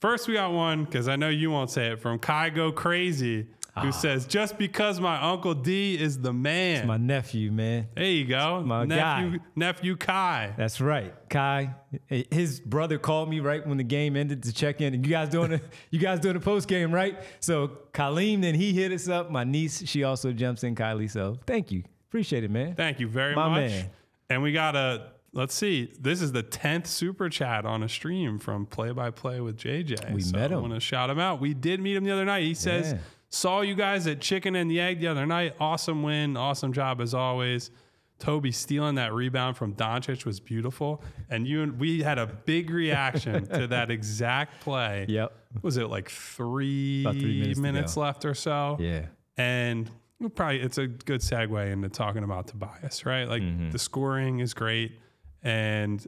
First, 0.00 0.28
we 0.28 0.34
got 0.34 0.52
one 0.52 0.84
because 0.84 1.08
I 1.08 1.16
know 1.16 1.28
you 1.28 1.50
won't 1.50 1.70
say 1.70 1.88
it 1.88 2.00
from 2.00 2.18
Kai 2.18 2.50
Go 2.50 2.70
Crazy. 2.70 3.46
Who 3.80 3.88
ah. 3.88 3.90
says, 3.90 4.26
"Just 4.26 4.58
because 4.58 5.00
my 5.00 5.20
uncle 5.20 5.54
D 5.54 5.98
is 5.98 6.18
the 6.18 6.32
man." 6.32 6.78
It's 6.78 6.86
my 6.86 6.96
nephew, 6.96 7.52
man. 7.52 7.88
there 7.94 8.04
you 8.04 8.24
go, 8.24 8.62
my 8.62 8.84
nephew, 8.84 9.38
guy. 9.38 9.44
nephew 9.54 9.96
Kai. 9.96 10.54
That's 10.56 10.80
right, 10.80 11.14
Kai. 11.28 11.74
His 12.08 12.60
brother 12.60 12.98
called 12.98 13.28
me 13.28 13.40
right 13.40 13.66
when 13.66 13.78
the 13.78 13.84
game 13.84 14.16
ended 14.16 14.42
to 14.44 14.52
check 14.52 14.80
in, 14.80 14.94
and 14.94 15.04
you 15.04 15.10
guys 15.10 15.28
doing 15.28 15.54
a, 15.54 15.60
you 15.90 15.98
guys 15.98 16.20
doing 16.20 16.36
a 16.36 16.40
post 16.40 16.68
game, 16.68 16.92
right? 16.92 17.18
So 17.40 17.68
Kaleem, 17.92 18.42
then 18.42 18.54
he 18.54 18.72
hit 18.72 18.92
us 18.92 19.08
up. 19.08 19.30
My 19.30 19.44
niece, 19.44 19.86
she 19.86 20.04
also 20.04 20.32
jumps 20.32 20.64
in, 20.64 20.74
Kylie. 20.74 21.10
So 21.10 21.38
thank 21.46 21.70
you, 21.70 21.84
appreciate 22.08 22.44
it, 22.44 22.50
man. 22.50 22.74
Thank 22.74 23.00
you 23.00 23.08
very 23.08 23.34
My 23.34 23.48
much. 23.48 23.70
man. 23.70 23.90
And 24.28 24.42
we 24.42 24.52
got 24.52 24.74
a 24.74 25.12
let's 25.36 25.54
see. 25.54 25.92
This 26.00 26.22
is 26.22 26.32
the 26.32 26.42
10th 26.42 26.86
super 26.86 27.28
chat 27.28 27.64
on 27.64 27.82
a 27.82 27.88
stream 27.88 28.38
from 28.38 28.66
Play 28.66 28.90
by 28.90 29.10
Play 29.10 29.40
with 29.40 29.58
JJ. 29.58 30.12
We 30.12 30.22
so 30.22 30.36
met 30.36 30.50
him. 30.50 30.58
I 30.58 30.60
want 30.62 30.74
to 30.74 30.80
shout 30.80 31.10
him 31.10 31.18
out. 31.18 31.40
We 31.40 31.54
did 31.54 31.80
meet 31.80 31.96
him 31.96 32.04
the 32.04 32.10
other 32.10 32.24
night. 32.24 32.42
He 32.42 32.54
says, 32.54 32.94
Yeah. 32.94 32.98
Saw 33.28 33.60
you 33.60 33.74
guys 33.74 34.06
at 34.06 34.20
Chicken 34.20 34.54
and 34.56 34.70
the 34.70 34.80
Egg 34.80 35.00
the 35.00 35.08
other 35.08 35.26
night. 35.26 35.54
Awesome 35.60 36.02
win. 36.02 36.36
Awesome 36.36 36.72
job 36.72 37.00
as 37.00 37.12
always. 37.14 37.70
Toby 38.18 38.50
stealing 38.50 38.94
that 38.94 39.12
rebound 39.12 39.56
from 39.58 39.74
Doncic 39.74 40.24
was 40.24 40.40
beautiful. 40.40 41.02
And 41.28 41.46
you 41.46 41.62
and 41.62 41.78
we 41.78 42.02
had 42.02 42.18
a 42.18 42.26
big 42.26 42.70
reaction 42.70 43.46
to 43.48 43.66
that 43.68 43.90
exact 43.90 44.60
play. 44.62 45.04
Yep. 45.08 45.32
Was 45.62 45.76
it 45.76 45.88
like 45.88 46.08
three, 46.08 47.02
three 47.04 47.38
minutes 47.40 47.58
minutes, 47.60 47.96
left 47.96 48.24
or 48.24 48.32
so? 48.34 48.76
Yeah. 48.80 49.06
And 49.36 49.90
we'll 50.18 50.30
probably 50.30 50.60
it's 50.62 50.78
a 50.78 50.86
good 50.86 51.20
segue 51.20 51.70
into 51.70 51.90
talking 51.90 52.24
about 52.24 52.46
Tobias, 52.46 53.04
right? 53.04 53.28
Like 53.28 53.42
Mm-hmm. 53.42 53.70
the 53.70 53.78
scoring 53.78 54.38
is 54.38 54.54
great. 54.54 54.98
And 55.42 56.06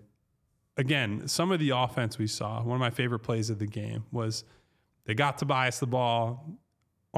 again, 0.79 1.29
some 1.29 1.53
of 1.53 1.59
the 1.61 1.71
offense 1.71 2.16
we 2.16 2.27
saw, 2.27 2.62
one 2.62 2.75
of 2.77 2.81
my 2.81 2.91
favorite 2.91 3.19
plays 3.21 3.51
of 3.51 3.59
the 3.59 3.66
game 3.66 4.05
was 4.12 4.45
they 5.05 5.12
got 5.14 5.37
Tobias 5.37 5.79
the 5.79 5.87
ball 5.87 6.47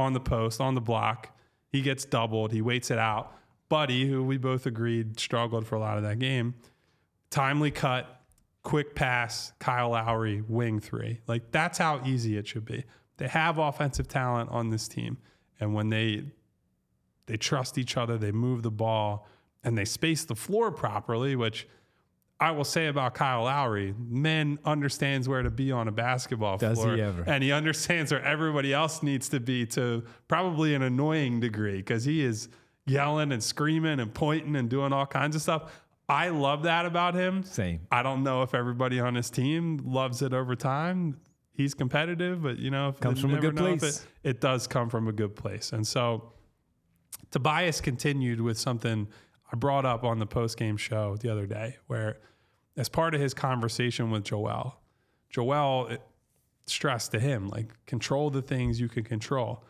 on 0.01 0.13
the 0.13 0.21
post, 0.21 0.61
on 0.61 0.75
the 0.75 0.81
block. 0.81 1.37
He 1.69 1.83
gets 1.83 2.05
doubled. 2.05 2.53
He 2.53 2.63
waits 2.63 2.91
it 2.91 2.99
out. 2.99 3.33
Buddy, 3.69 4.09
who 4.09 4.25
we 4.25 4.37
both 4.37 4.67
agreed 4.67 5.21
struggled 5.21 5.67
for 5.67 5.77
a 5.77 5.81
lot 5.81 5.97
of 5.97 6.03
that 6.03 6.19
game, 6.19 6.55
timely 7.31 7.71
cut, 7.71 8.23
quick 8.65 8.97
pass, 8.97 9.53
Kyle 9.61 9.91
Lowry, 9.91 10.43
wing 10.49 10.81
three. 10.81 11.21
Like 11.29 11.53
that's 11.53 11.79
how 11.79 12.03
easy 12.05 12.37
it 12.37 12.49
should 12.49 12.65
be. 12.65 12.85
They 13.19 13.29
have 13.29 13.59
offensive 13.59 14.09
talent 14.09 14.51
on 14.51 14.71
this 14.71 14.89
team. 14.89 15.19
And 15.61 15.75
when 15.75 15.91
they 15.91 16.25
they 17.27 17.37
trust 17.37 17.79
each 17.79 17.97
other, 17.97 18.19
they 18.19 18.33
move 18.33 18.63
the 18.63 18.71
ball, 18.73 19.29
and 19.63 19.79
they 19.79 19.85
space 19.85 20.25
the 20.25 20.35
floor 20.35 20.73
properly, 20.73 21.37
which 21.37 21.69
I 22.43 22.53
will 22.53 22.65
say 22.65 22.87
about 22.87 23.15
Kyle 23.15 23.43
Lowry, 23.45 23.95
man 23.99 24.59
understands 24.65 25.29
where 25.29 25.43
to 25.43 25.51
be 25.51 25.71
on 25.73 25.89
a 25.89 25.93
basketball 25.93 26.57
Does 26.57 26.79
he 26.79 26.85
floor. 26.85 26.97
ever? 26.97 27.25
And 27.27 27.45
he 27.45 27.53
understands 27.53 28.11
where 28.13 28.25
everybody 28.25 28.73
else 28.73 29.03
needs 29.03 29.29
to 29.29 29.41
be 29.41 29.67
to 29.67 30.05
probably 30.27 30.75
an 30.75 30.81
annoying 30.83 31.41
degree 31.41 31.77
because 31.77 32.05
he 32.05 32.25
is 32.25 32.49
yelling 32.87 33.31
and 33.31 33.43
screaming 33.43 34.01
and 34.01 34.15
pointing 34.15 34.57
and 34.57 34.71
doing 34.71 34.93
all 34.93 35.05
kinds 35.05 35.37
of 35.37 35.43
stuff. 35.43 35.71
I 36.09 36.31
love 36.31 36.63
that 36.63 36.87
about 36.87 37.15
him. 37.15 37.45
Same. 37.45 37.81
I 37.93 38.03
don't 38.03 38.25
know 38.25 38.43
if 38.43 38.55
everybody 38.55 38.99
on 38.99 39.15
his 39.15 39.29
team 39.29 39.79
loves 39.85 40.23
it 40.23 40.33
over 40.33 40.57
time. 40.57 41.21
He's 41.53 41.75
competitive, 41.75 42.43
but 42.43 42.59
you 42.59 42.71
know, 42.71 42.89
if 42.89 43.01
Comes 43.01 43.21
from 43.21 43.35
a 43.35 43.39
good 43.39 43.57
place. 43.57 43.83
It, 43.83 44.31
it 44.31 44.41
does 44.41 44.67
come 44.67 44.89
from 44.89 45.09
a 45.09 45.13
good 45.13 45.37
place. 45.37 45.73
And 45.73 45.87
so 45.87 46.33
Tobias 47.31 47.83
continued 47.83 48.41
with 48.41 48.59
something 48.59 49.09
I 49.53 49.57
brought 49.57 49.85
up 49.85 50.05
on 50.05 50.19
the 50.19 50.27
post 50.27 50.57
game 50.57 50.79
show 50.79 51.17
the 51.17 51.29
other 51.31 51.47
day, 51.47 51.77
where 51.87 52.19
as 52.81 52.89
part 52.89 53.15
of 53.15 53.21
his 53.21 53.35
conversation 53.35 54.11
with 54.11 54.25
Joel, 54.25 54.75
Joel 55.29 55.89
eh, 55.91 55.97
stressed 56.65 57.13
to 57.13 57.21
him, 57.21 57.49
like, 57.49 57.75
control 57.85 58.31
the 58.31 58.41
things 58.41 58.81
you 58.81 58.89
can 58.89 59.05
control. 59.05 59.63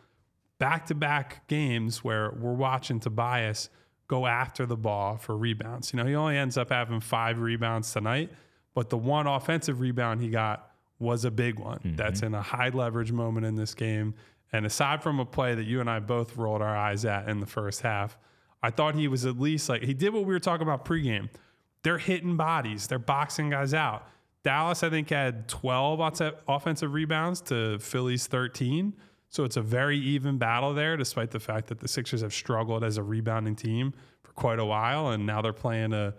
Back 0.59 0.85
to 0.85 0.95
back 0.95 1.45
games 1.49 2.05
where 2.05 2.31
we're 2.39 2.53
watching 2.53 3.01
Tobias 3.01 3.69
go 4.07 4.27
after 4.27 4.65
the 4.65 4.77
ball 4.77 5.17
for 5.17 5.35
rebounds. 5.35 5.91
You 5.91 5.97
know, 5.97 6.05
he 6.05 6.15
only 6.15 6.37
ends 6.37 6.57
up 6.57 6.69
having 6.69 7.01
five 7.01 7.39
rebounds 7.39 7.91
tonight, 7.91 8.31
but 8.73 8.89
the 8.89 8.97
one 8.97 9.27
offensive 9.27 9.81
rebound 9.81 10.21
he 10.21 10.29
got 10.29 10.71
was 10.97 11.25
a 11.25 11.31
big 11.31 11.59
one. 11.59 11.81
That's 11.97 12.21
in 12.21 12.33
a 12.33 12.41
high 12.41 12.69
leverage 12.69 13.11
moment 13.11 13.45
in 13.45 13.55
this 13.55 13.73
game. 13.73 14.13
And 14.53 14.65
aside 14.65 15.03
from 15.03 15.19
a 15.19 15.25
play 15.25 15.53
that 15.53 15.63
you 15.63 15.81
and 15.81 15.89
I 15.89 15.99
both 15.99 16.37
rolled 16.37 16.61
our 16.61 16.77
eyes 16.77 17.03
at 17.03 17.27
in 17.27 17.41
the 17.41 17.45
first 17.45 17.81
half, 17.81 18.17
I 18.63 18.69
thought 18.69 18.95
he 18.95 19.09
was 19.09 19.25
at 19.25 19.37
least 19.37 19.67
like 19.67 19.81
he 19.81 19.93
did 19.93 20.13
what 20.13 20.23
we 20.23 20.33
were 20.33 20.39
talking 20.39 20.65
about 20.65 20.85
pregame. 20.85 21.27
They're 21.83 21.97
hitting 21.97 22.37
bodies, 22.37 22.87
they're 22.87 22.99
boxing 22.99 23.49
guys 23.49 23.73
out. 23.73 24.07
Dallas, 24.43 24.81
I 24.81 24.89
think, 24.89 25.09
had 25.09 25.47
12 25.47 26.33
offensive 26.47 26.93
rebounds 26.93 27.41
to 27.41 27.77
Philly's 27.79 28.25
13. 28.25 28.93
So 29.29 29.43
it's 29.43 29.55
a 29.55 29.61
very 29.61 29.97
even 29.97 30.37
battle 30.37 30.73
there, 30.73 30.97
despite 30.97 31.31
the 31.31 31.39
fact 31.39 31.67
that 31.67 31.79
the 31.79 31.87
Sixers 31.87 32.21
have 32.21 32.33
struggled 32.33 32.83
as 32.83 32.97
a 32.97 33.03
rebounding 33.03 33.55
team 33.55 33.93
for 34.23 34.33
quite 34.33 34.59
a 34.59 34.65
while. 34.65 35.09
And 35.09 35.25
now 35.25 35.41
they're 35.41 35.53
playing 35.53 35.93
a 35.93 36.15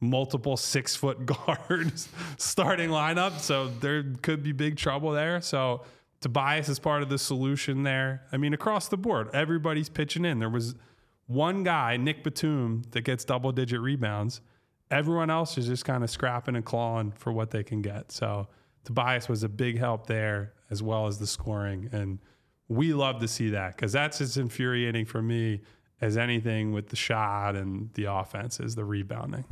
multiple 0.00 0.56
six 0.56 0.96
foot 0.96 1.26
guards 1.46 2.08
starting 2.36 2.90
lineup. 2.90 3.38
So 3.38 3.68
there 3.68 4.02
could 4.22 4.42
be 4.42 4.52
big 4.52 4.76
trouble 4.76 5.12
there. 5.12 5.40
So 5.40 5.84
Tobias 6.20 6.68
is 6.68 6.78
part 6.78 7.02
of 7.02 7.08
the 7.08 7.18
solution 7.18 7.82
there. 7.82 8.22
I 8.32 8.38
mean, 8.38 8.54
across 8.54 8.88
the 8.88 8.96
board, 8.96 9.28
everybody's 9.32 9.88
pitching 9.88 10.24
in. 10.24 10.38
There 10.38 10.48
was 10.48 10.74
one 11.26 11.62
guy, 11.62 11.96
Nick 11.96 12.24
Batum, 12.24 12.82
that 12.90 13.02
gets 13.02 13.24
double 13.24 13.52
digit 13.52 13.80
rebounds. 13.80 14.40
Everyone 14.90 15.30
else 15.30 15.58
is 15.58 15.66
just 15.66 15.84
kind 15.84 16.02
of 16.02 16.10
scrapping 16.10 16.56
and 16.56 16.64
clawing 16.64 17.12
for 17.12 17.32
what 17.32 17.50
they 17.50 17.62
can 17.62 17.82
get. 17.82 18.10
So 18.10 18.48
Tobias 18.84 19.28
was 19.28 19.42
a 19.42 19.48
big 19.48 19.78
help 19.78 20.06
there, 20.06 20.54
as 20.70 20.82
well 20.82 21.06
as 21.06 21.18
the 21.18 21.26
scoring. 21.26 21.88
And 21.92 22.18
we 22.68 22.92
love 22.92 23.20
to 23.20 23.28
see 23.28 23.50
that 23.50 23.76
because 23.76 23.92
that's 23.92 24.20
as 24.20 24.36
infuriating 24.36 25.04
for 25.04 25.20
me 25.20 25.60
as 26.00 26.16
anything 26.16 26.72
with 26.72 26.88
the 26.88 26.96
shot 26.96 27.56
and 27.56 27.92
the 27.94 28.04
offense 28.04 28.60
is 28.60 28.74
the 28.74 28.84
rebounding. 28.84 29.44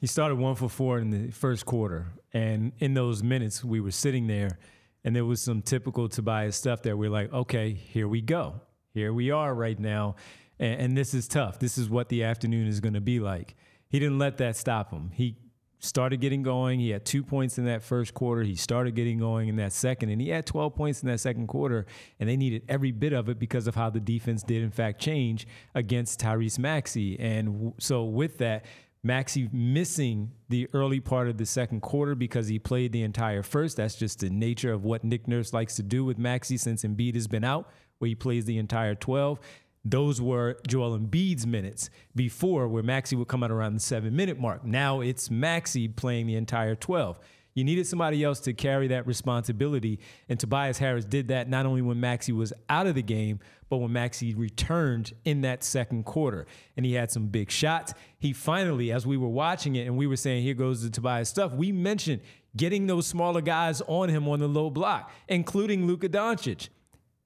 He 0.00 0.06
started 0.06 0.36
one 0.36 0.56
for 0.56 0.68
four 0.68 0.98
in 0.98 1.10
the 1.10 1.30
first 1.30 1.64
quarter. 1.64 2.08
And 2.32 2.72
in 2.78 2.94
those 2.94 3.22
minutes, 3.22 3.62
we 3.62 3.80
were 3.80 3.92
sitting 3.92 4.26
there 4.26 4.58
and 5.04 5.14
there 5.14 5.24
was 5.24 5.40
some 5.40 5.62
typical 5.62 6.08
Tobias 6.08 6.56
stuff 6.56 6.82
that 6.82 6.96
we're 6.96 7.10
like, 7.10 7.32
okay, 7.32 7.72
here 7.72 8.08
we 8.08 8.20
go. 8.20 8.60
Here 8.94 9.12
we 9.12 9.30
are 9.30 9.54
right 9.54 9.78
now. 9.78 10.16
And, 10.58 10.80
and 10.80 10.96
this 10.96 11.14
is 11.14 11.26
tough. 11.28 11.58
This 11.58 11.78
is 11.78 11.88
what 11.88 12.08
the 12.08 12.24
afternoon 12.24 12.68
is 12.68 12.80
going 12.80 12.94
to 12.94 13.00
be 13.00 13.20
like. 13.20 13.56
He 13.92 13.98
didn't 13.98 14.18
let 14.18 14.38
that 14.38 14.56
stop 14.56 14.90
him. 14.90 15.10
He 15.12 15.36
started 15.78 16.18
getting 16.20 16.42
going. 16.42 16.80
He 16.80 16.88
had 16.90 17.04
two 17.04 17.22
points 17.22 17.58
in 17.58 17.66
that 17.66 17.82
first 17.82 18.14
quarter. 18.14 18.42
He 18.42 18.54
started 18.54 18.94
getting 18.94 19.18
going 19.18 19.48
in 19.50 19.56
that 19.56 19.74
second, 19.74 20.08
and 20.08 20.18
he 20.18 20.30
had 20.30 20.46
12 20.46 20.74
points 20.74 21.02
in 21.02 21.08
that 21.08 21.20
second 21.20 21.48
quarter. 21.48 21.84
And 22.18 22.26
they 22.26 22.38
needed 22.38 22.62
every 22.70 22.90
bit 22.90 23.12
of 23.12 23.28
it 23.28 23.38
because 23.38 23.66
of 23.66 23.74
how 23.74 23.90
the 23.90 24.00
defense 24.00 24.42
did, 24.42 24.62
in 24.62 24.70
fact, 24.70 24.98
change 24.98 25.46
against 25.74 26.20
Tyrese 26.20 26.58
Maxey. 26.58 27.20
And 27.20 27.52
w- 27.52 27.74
so, 27.78 28.04
with 28.04 28.38
that, 28.38 28.64
Maxey 29.04 29.50
missing 29.52 30.30
the 30.48 30.70
early 30.72 31.00
part 31.00 31.28
of 31.28 31.36
the 31.36 31.44
second 31.44 31.82
quarter 31.82 32.14
because 32.14 32.48
he 32.48 32.58
played 32.58 32.92
the 32.92 33.02
entire 33.02 33.42
first. 33.42 33.76
That's 33.76 33.96
just 33.96 34.20
the 34.20 34.30
nature 34.30 34.72
of 34.72 34.84
what 34.84 35.04
Nick 35.04 35.28
Nurse 35.28 35.52
likes 35.52 35.76
to 35.76 35.82
do 35.82 36.02
with 36.02 36.16
Maxey 36.16 36.56
since 36.56 36.82
Embiid 36.82 37.14
has 37.14 37.26
been 37.26 37.44
out, 37.44 37.68
where 37.98 38.08
he 38.08 38.14
plays 38.14 38.46
the 38.46 38.56
entire 38.56 38.94
12. 38.94 39.38
Those 39.84 40.20
were 40.20 40.58
Joel 40.66 40.98
Embiid's 40.98 41.46
minutes 41.46 41.90
before, 42.14 42.68
where 42.68 42.82
Maxey 42.82 43.16
would 43.16 43.28
come 43.28 43.42
out 43.42 43.50
around 43.50 43.74
the 43.74 43.80
seven 43.80 44.14
minute 44.14 44.38
mark. 44.38 44.64
Now 44.64 45.00
it's 45.00 45.30
Maxey 45.30 45.88
playing 45.88 46.26
the 46.26 46.36
entire 46.36 46.74
12. 46.74 47.18
You 47.54 47.64
needed 47.64 47.86
somebody 47.86 48.24
else 48.24 48.40
to 48.40 48.54
carry 48.54 48.88
that 48.88 49.06
responsibility. 49.06 50.00
And 50.28 50.40
Tobias 50.40 50.78
Harris 50.78 51.04
did 51.04 51.28
that 51.28 51.48
not 51.48 51.66
only 51.66 51.82
when 51.82 52.00
Maxey 52.00 52.32
was 52.32 52.52
out 52.68 52.86
of 52.86 52.94
the 52.94 53.02
game, 53.02 53.40
but 53.68 53.78
when 53.78 53.92
Maxey 53.92 54.34
returned 54.34 55.12
in 55.24 55.42
that 55.42 55.62
second 55.64 56.04
quarter. 56.04 56.46
And 56.76 56.86
he 56.86 56.94
had 56.94 57.10
some 57.10 57.26
big 57.26 57.50
shots. 57.50 57.92
He 58.18 58.32
finally, 58.32 58.90
as 58.90 59.06
we 59.06 59.16
were 59.16 59.28
watching 59.28 59.76
it 59.76 59.86
and 59.86 59.96
we 59.96 60.06
were 60.06 60.16
saying, 60.16 60.42
here 60.42 60.54
goes 60.54 60.82
the 60.82 60.90
Tobias 60.90 61.28
stuff, 61.28 61.52
we 61.52 61.72
mentioned 61.72 62.22
getting 62.56 62.86
those 62.86 63.06
smaller 63.06 63.40
guys 63.40 63.82
on 63.86 64.08
him 64.08 64.28
on 64.28 64.38
the 64.38 64.48
low 64.48 64.70
block, 64.70 65.10
including 65.28 65.86
Luka 65.86 66.08
Doncic. 66.08 66.68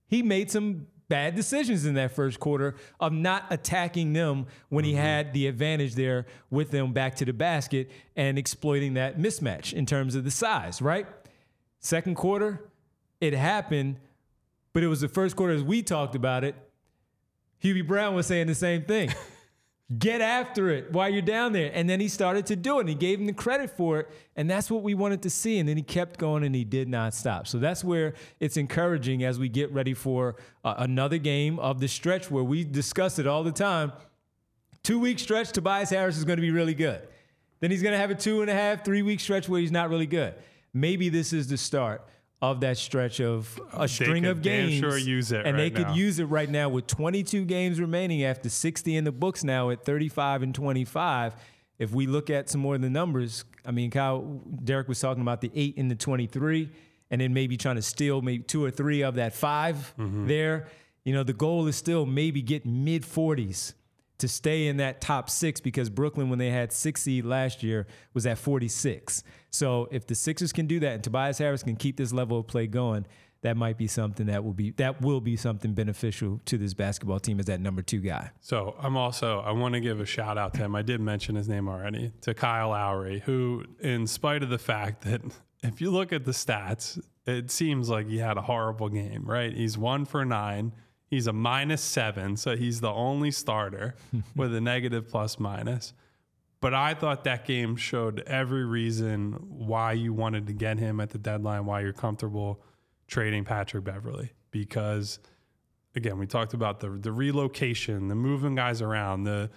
He 0.08 0.22
made 0.22 0.50
some 0.50 0.86
bad 1.08 1.34
decisions 1.34 1.86
in 1.86 1.94
that 1.94 2.12
first 2.12 2.40
quarter 2.40 2.74
of 2.98 3.12
not 3.12 3.44
attacking 3.50 4.12
them 4.12 4.46
when 4.68 4.84
he 4.84 4.92
mm-hmm. 4.92 5.00
had 5.00 5.32
the 5.32 5.46
advantage 5.46 5.94
there 5.94 6.26
with 6.50 6.70
them 6.70 6.92
back 6.92 7.14
to 7.16 7.24
the 7.24 7.32
basket 7.32 7.90
and 8.16 8.38
exploiting 8.38 8.94
that 8.94 9.18
mismatch 9.18 9.72
in 9.72 9.86
terms 9.86 10.14
of 10.14 10.24
the 10.24 10.30
size, 10.30 10.82
right? 10.82 11.06
Second 11.78 12.16
quarter, 12.16 12.68
it 13.20 13.32
happened, 13.32 13.96
but 14.72 14.82
it 14.82 14.88
was 14.88 15.00
the 15.00 15.08
first 15.08 15.36
quarter 15.36 15.54
as 15.54 15.62
we 15.62 15.82
talked 15.82 16.14
about 16.14 16.44
it. 16.44 16.54
Hubie 17.62 17.86
Brown 17.86 18.14
was 18.14 18.26
saying 18.26 18.48
the 18.48 18.54
same 18.54 18.82
thing. 18.82 19.12
Get 19.96 20.20
after 20.20 20.68
it 20.70 20.92
while 20.92 21.08
you're 21.08 21.22
down 21.22 21.52
there. 21.52 21.70
And 21.72 21.88
then 21.88 22.00
he 22.00 22.08
started 22.08 22.46
to 22.46 22.56
do 22.56 22.78
it 22.78 22.80
and 22.80 22.88
he 22.88 22.96
gave 22.96 23.20
him 23.20 23.26
the 23.26 23.32
credit 23.32 23.70
for 23.70 24.00
it. 24.00 24.10
And 24.34 24.50
that's 24.50 24.68
what 24.68 24.82
we 24.82 24.94
wanted 24.94 25.22
to 25.22 25.30
see. 25.30 25.60
And 25.60 25.68
then 25.68 25.76
he 25.76 25.82
kept 25.84 26.18
going 26.18 26.42
and 26.42 26.56
he 26.56 26.64
did 26.64 26.88
not 26.88 27.14
stop. 27.14 27.46
So 27.46 27.58
that's 27.58 27.84
where 27.84 28.14
it's 28.40 28.56
encouraging 28.56 29.22
as 29.22 29.38
we 29.38 29.48
get 29.48 29.72
ready 29.72 29.94
for 29.94 30.34
uh, 30.64 30.74
another 30.78 31.18
game 31.18 31.60
of 31.60 31.78
the 31.78 31.86
stretch 31.86 32.32
where 32.32 32.42
we 32.42 32.64
discuss 32.64 33.20
it 33.20 33.28
all 33.28 33.44
the 33.44 33.52
time. 33.52 33.92
Two 34.82 34.98
week 34.98 35.20
stretch, 35.20 35.52
Tobias 35.52 35.90
Harris 35.90 36.16
is 36.16 36.24
going 36.24 36.36
to 36.38 36.42
be 36.42 36.50
really 36.50 36.74
good. 36.74 37.06
Then 37.60 37.70
he's 37.70 37.82
going 37.82 37.92
to 37.92 37.98
have 37.98 38.10
a 38.10 38.16
two 38.16 38.40
and 38.40 38.50
a 38.50 38.54
half, 38.54 38.84
three 38.84 39.02
week 39.02 39.20
stretch 39.20 39.48
where 39.48 39.60
he's 39.60 39.72
not 39.72 39.88
really 39.88 40.06
good. 40.06 40.34
Maybe 40.74 41.10
this 41.10 41.32
is 41.32 41.46
the 41.46 41.56
start 41.56 42.04
of 42.42 42.60
that 42.60 42.76
stretch 42.76 43.20
of 43.20 43.58
a 43.72 43.88
string 43.88 44.26
of 44.26 44.42
games. 44.42 44.74
sure 44.74 44.98
use 44.98 45.32
it 45.32 45.46
and 45.46 45.58
they 45.58 45.70
could 45.70 45.86
now. 45.88 45.94
use 45.94 46.18
it 46.18 46.26
right 46.26 46.50
now 46.50 46.68
with 46.68 46.86
22 46.86 47.44
games 47.46 47.80
remaining 47.80 48.24
after 48.24 48.48
60 48.50 48.94
in 48.94 49.04
the 49.04 49.12
books 49.12 49.42
now 49.42 49.70
at 49.70 49.84
35 49.84 50.42
and 50.42 50.54
25. 50.54 51.34
If 51.78 51.92
we 51.92 52.06
look 52.06 52.28
at 52.30 52.48
some 52.50 52.60
more 52.60 52.74
of 52.74 52.80
the 52.82 52.90
numbers, 52.90 53.44
I 53.64 53.70
mean, 53.70 53.90
Kyle, 53.90 54.40
Derek 54.64 54.86
was 54.88 55.00
talking 55.00 55.22
about 55.22 55.40
the 55.40 55.50
eight 55.54 55.76
and 55.78 55.90
the 55.90 55.94
23, 55.94 56.70
and 57.10 57.20
then 57.20 57.34
maybe 57.34 57.56
trying 57.56 57.76
to 57.76 57.82
steal 57.82 58.22
maybe 58.22 58.42
two 58.44 58.64
or 58.64 58.70
three 58.70 59.02
of 59.02 59.14
that 59.16 59.32
5 59.34 59.94
Mm-hmm. 59.98 60.26
there. 60.26 60.68
You 61.04 61.12
know, 61.14 61.22
the 61.22 61.32
goal 61.34 61.66
is 61.68 61.76
still 61.76 62.04
maybe 62.06 62.42
get 62.42 62.66
mid 62.66 63.02
40s 63.02 63.74
to 64.18 64.28
stay 64.28 64.66
in 64.66 64.78
that 64.78 65.00
top 65.00 65.28
six 65.28 65.60
because 65.60 65.90
Brooklyn, 65.90 66.30
when 66.30 66.38
they 66.38 66.50
had 66.50 66.72
six 66.72 67.02
seed 67.02 67.24
last 67.24 67.62
year, 67.62 67.86
was 68.14 68.26
at 68.26 68.38
46. 68.38 69.22
So 69.50 69.88
if 69.90 70.06
the 70.06 70.14
Sixers 70.14 70.52
can 70.52 70.66
do 70.66 70.80
that 70.80 70.92
and 70.94 71.04
Tobias 71.04 71.38
Harris 71.38 71.62
can 71.62 71.76
keep 71.76 71.96
this 71.96 72.12
level 72.12 72.38
of 72.38 72.46
play 72.46 72.66
going, 72.66 73.06
that 73.42 73.56
might 73.56 73.78
be 73.78 73.86
something 73.86 74.26
that 74.26 74.42
will 74.44 74.54
be 74.54 74.70
that 74.72 75.00
will 75.00 75.20
be 75.20 75.36
something 75.36 75.72
beneficial 75.72 76.40
to 76.46 76.58
this 76.58 76.74
basketball 76.74 77.20
team 77.20 77.38
as 77.38 77.46
that 77.46 77.60
number 77.60 77.82
two 77.82 78.00
guy. 78.00 78.30
So 78.40 78.74
I'm 78.80 78.96
also 78.96 79.40
I 79.40 79.52
want 79.52 79.74
to 79.74 79.80
give 79.80 80.00
a 80.00 80.06
shout 80.06 80.38
out 80.38 80.54
to 80.54 80.60
him. 80.60 80.74
I 80.74 80.82
did 80.82 81.00
mention 81.00 81.36
his 81.36 81.48
name 81.48 81.68
already 81.68 82.12
to 82.22 82.34
Kyle 82.34 82.70
Lowry, 82.70 83.20
who, 83.24 83.64
in 83.80 84.06
spite 84.06 84.42
of 84.42 84.48
the 84.48 84.58
fact 84.58 85.02
that 85.02 85.20
if 85.62 85.80
you 85.80 85.90
look 85.90 86.12
at 86.12 86.24
the 86.24 86.32
stats, 86.32 87.00
it 87.26 87.50
seems 87.50 87.88
like 87.88 88.08
he 88.08 88.18
had 88.18 88.36
a 88.36 88.42
horrible 88.42 88.88
game. 88.88 89.24
Right? 89.24 89.52
He's 89.52 89.78
one 89.78 90.06
for 90.06 90.24
nine. 90.24 90.72
He's 91.08 91.26
a 91.26 91.32
minus 91.32 91.82
seven, 91.82 92.36
so 92.36 92.56
he's 92.56 92.80
the 92.80 92.90
only 92.90 93.30
starter 93.30 93.94
with 94.36 94.54
a 94.54 94.60
negative 94.60 95.08
plus 95.08 95.38
minus. 95.38 95.92
But 96.60 96.74
I 96.74 96.94
thought 96.94 97.24
that 97.24 97.44
game 97.44 97.76
showed 97.76 98.20
every 98.26 98.64
reason 98.64 99.32
why 99.32 99.92
you 99.92 100.12
wanted 100.12 100.46
to 100.48 100.52
get 100.52 100.78
him 100.78 101.00
at 101.00 101.10
the 101.10 101.18
deadline, 101.18 101.66
why 101.66 101.80
you're 101.80 101.92
comfortable 101.92 102.62
trading 103.06 103.44
Patrick 103.44 103.84
Beverley. 103.84 104.32
Because 104.50 105.18
again, 105.94 106.18
we 106.18 106.26
talked 106.26 106.54
about 106.54 106.80
the 106.80 106.90
the 106.90 107.12
relocation, 107.12 108.08
the 108.08 108.14
moving 108.14 108.54
guys 108.54 108.82
around, 108.82 109.24
the 109.24 109.50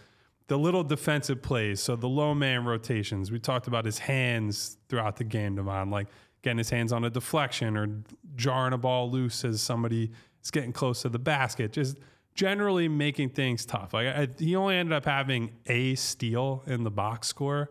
the 0.48 0.58
little 0.58 0.84
defensive 0.84 1.42
plays, 1.42 1.80
so 1.82 1.96
the 1.96 2.10
low 2.10 2.34
man 2.34 2.66
rotations. 2.66 3.32
We 3.32 3.40
talked 3.40 3.68
about 3.68 3.86
his 3.86 4.00
hands 4.00 4.78
throughout 4.90 5.16
the 5.16 5.24
game, 5.24 5.56
Devon, 5.56 5.92
like 5.92 6.08
getting 6.42 6.58
his 6.58 6.70
hands 6.70 6.92
on 6.92 7.04
a 7.06 7.10
deflection 7.10 7.78
or 7.78 7.88
jarring 8.36 8.74
a 8.74 8.78
ball 8.78 9.12
loose 9.12 9.46
as 9.46 9.62
somebody 9.62 10.12
is 10.50 10.52
getting 10.52 10.74
close 10.74 11.04
to 11.04 11.10
the 11.10 11.20
basket. 11.20 11.72
Just 11.72 11.98
generally 12.34 12.88
making 12.88 13.30
things 13.30 13.66
tough. 13.66 13.94
Like 13.94 14.08
I, 14.08 14.28
he 14.38 14.56
only 14.56 14.76
ended 14.76 14.94
up 14.94 15.06
having 15.06 15.52
a 15.68 15.96
steal 15.96 16.64
in 16.68 16.84
the 16.84 16.92
box 16.92 17.28
score. 17.28 17.70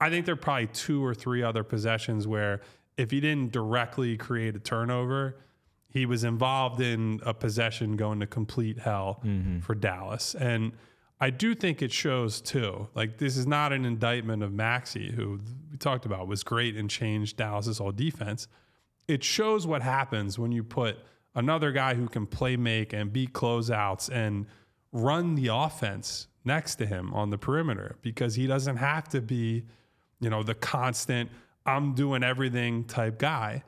I 0.00 0.10
think 0.10 0.26
there 0.26 0.34
are 0.34 0.36
probably 0.36 0.66
two 0.68 1.04
or 1.04 1.14
three 1.14 1.42
other 1.42 1.62
possessions 1.62 2.26
where 2.26 2.60
if 2.96 3.10
he 3.10 3.20
didn't 3.20 3.52
directly 3.52 4.16
create 4.16 4.56
a 4.56 4.58
turnover, 4.58 5.38
he 5.88 6.04
was 6.04 6.24
involved 6.24 6.80
in 6.80 7.20
a 7.24 7.32
possession 7.32 7.96
going 7.96 8.20
to 8.20 8.26
complete 8.26 8.78
hell 8.78 9.20
mm-hmm. 9.24 9.60
for 9.60 9.74
Dallas. 9.74 10.34
And 10.34 10.72
I 11.20 11.30
do 11.30 11.54
think 11.54 11.80
it 11.80 11.92
shows 11.92 12.40
too. 12.40 12.88
Like 12.94 13.18
this 13.18 13.36
is 13.36 13.46
not 13.46 13.72
an 13.72 13.84
indictment 13.84 14.42
of 14.42 14.52
Maxey, 14.52 15.12
who 15.12 15.40
we 15.70 15.78
talked 15.78 16.04
about 16.04 16.26
was 16.26 16.42
great 16.42 16.76
and 16.76 16.90
changed 16.90 17.36
Dallas's 17.36 17.78
whole 17.78 17.92
defense. 17.92 18.48
It 19.08 19.22
shows 19.22 19.66
what 19.66 19.82
happens 19.82 20.38
when 20.38 20.52
you 20.52 20.64
put 20.64 20.98
another 21.36 21.70
guy 21.70 21.94
who 21.94 22.08
can 22.08 22.26
play 22.26 22.56
make 22.56 22.92
and 22.92 23.12
beat 23.12 23.32
closeouts 23.32 24.10
and 24.10 24.46
run 24.90 25.36
the 25.36 25.48
offense 25.52 26.26
next 26.44 26.76
to 26.76 26.86
him 26.86 27.14
on 27.14 27.30
the 27.30 27.38
perimeter 27.38 27.96
because 28.02 28.34
he 28.34 28.46
doesn't 28.46 28.76
have 28.76 29.08
to 29.10 29.20
be, 29.20 29.64
you 30.20 30.30
know, 30.30 30.42
the 30.42 30.54
constant 30.54 31.30
I'm 31.66 31.94
doing 31.94 32.22
everything 32.22 32.84
type 32.84 33.18
guy. 33.18 33.64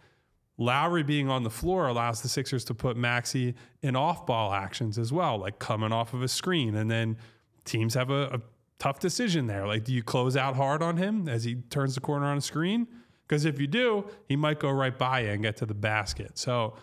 Lowry 0.56 1.02
being 1.02 1.28
on 1.28 1.42
the 1.42 1.50
floor 1.50 1.88
allows 1.88 2.22
the 2.22 2.28
Sixers 2.28 2.64
to 2.64 2.74
put 2.74 2.96
Maxey 2.96 3.54
in 3.82 3.94
off 3.94 4.26
ball 4.26 4.52
actions 4.52 4.98
as 4.98 5.12
well, 5.12 5.38
like 5.38 5.58
coming 5.58 5.92
off 5.92 6.14
of 6.14 6.22
a 6.22 6.28
screen. 6.28 6.74
And 6.74 6.90
then 6.90 7.16
teams 7.64 7.94
have 7.94 8.10
a, 8.10 8.24
a, 8.34 8.40
tough 8.78 9.00
decision 9.00 9.48
there. 9.48 9.66
Like, 9.66 9.82
do 9.82 9.92
you 9.92 10.04
close 10.04 10.36
out 10.36 10.54
hard 10.54 10.84
on 10.84 10.98
him 10.98 11.28
as 11.28 11.42
he 11.42 11.56
turns 11.56 11.96
the 11.96 12.00
corner 12.00 12.26
on 12.26 12.38
a 12.38 12.40
screen? 12.40 12.86
Because 13.26 13.44
if 13.44 13.58
you 13.58 13.66
do, 13.66 14.08
he 14.26 14.36
might 14.36 14.60
go 14.60 14.70
right 14.70 14.96
by 14.96 15.22
you 15.22 15.30
and 15.30 15.42
get 15.42 15.56
to 15.56 15.66
the 15.66 15.74
basket. 15.74 16.38
So, 16.38 16.76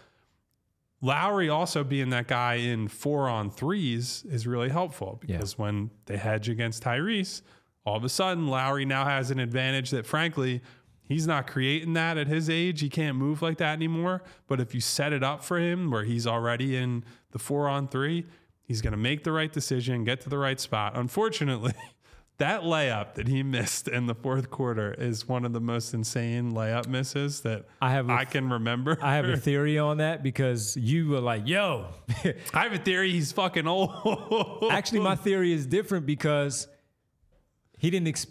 Lowry 1.02 1.50
also 1.50 1.84
being 1.84 2.10
that 2.10 2.28
guy 2.28 2.56
in 2.56 2.88
four 2.88 3.28
on 3.28 3.52
threes 3.52 4.26
is 4.30 4.48
really 4.48 4.70
helpful 4.70 5.18
because 5.22 5.54
yeah. 5.54 5.64
when 5.64 5.92
they 6.06 6.18
hedge 6.18 6.50
against 6.50 6.84
Tyrese, 6.84 7.42
all 7.86 7.98
of 7.98 8.04
a 8.04 8.10
sudden 8.10 8.48
Lowry 8.48 8.86
now 8.86 9.06
has 9.06 9.30
an 9.30 9.40
advantage 9.40 9.92
that, 9.92 10.06
frankly, 10.06 10.62
He's 11.08 11.28
not 11.28 11.46
creating 11.48 11.94
that 11.94 12.18
at 12.18 12.28
his 12.28 12.50
age. 12.50 12.82
He 12.82 12.90
can't 12.90 13.16
move 13.16 13.42
like 13.42 13.60
that 13.60 13.74
anymore. 13.74 14.24
But 14.48 14.60
if 14.60 14.74
you 14.74 14.82
set 14.82 15.14
it 15.14 15.24
up 15.24 15.44
for 15.44 15.60
him 15.60 15.92
where 15.92 16.04
he's 16.04 16.26
already 16.26 16.76
in 16.76 17.04
the 17.32 17.40
four 17.40 17.68
on 17.68 17.88
three, 17.88 18.26
he's 18.64 18.82
going 18.82 18.92
to 18.92 18.98
make 18.98 19.24
the 19.24 19.32
right 19.32 19.52
decision, 19.52 20.04
get 20.04 20.22
to 20.22 20.30
the 20.30 20.38
right 20.38 20.60
spot. 20.60 20.98
Unfortunately, 20.98 21.74
that 22.38 22.64
layup 22.64 23.14
that 23.16 23.28
he 23.28 23.44
missed 23.44 23.88
in 23.88 24.08
the 24.08 24.16
fourth 24.16 24.50
quarter 24.50 24.94
is 24.94 25.28
one 25.28 25.46
of 25.46 25.54
the 25.54 25.62
most 25.62 25.94
insane 25.94 26.52
layup 26.52 26.88
misses 26.88 27.42
that 27.42 27.66
I 27.82 27.92
have. 27.92 28.10
A, 28.10 28.14
I 28.14 28.26
can 28.26 28.50
remember. 28.50 28.98
I 29.02 29.16
have 29.16 29.26
a 29.26 29.38
theory 29.50 29.78
on 29.78 29.98
that 29.98 30.22
because 30.22 30.76
you 30.76 31.10
were 31.10 31.22
like, 31.22 31.48
"Yo," 31.48 31.88
I 32.54 32.64
have 32.64 32.74
a 32.74 32.78
theory 32.78 33.12
he's 33.12 33.32
fucking 33.32 33.68
old. 33.68 34.66
Actually, 34.72 35.00
my 35.00 35.16
theory 35.16 35.54
is 35.54 35.66
different 35.66 36.06
because 36.06 36.68
he 37.78 37.90
didn't. 37.90 38.10
Ex- 38.10 38.28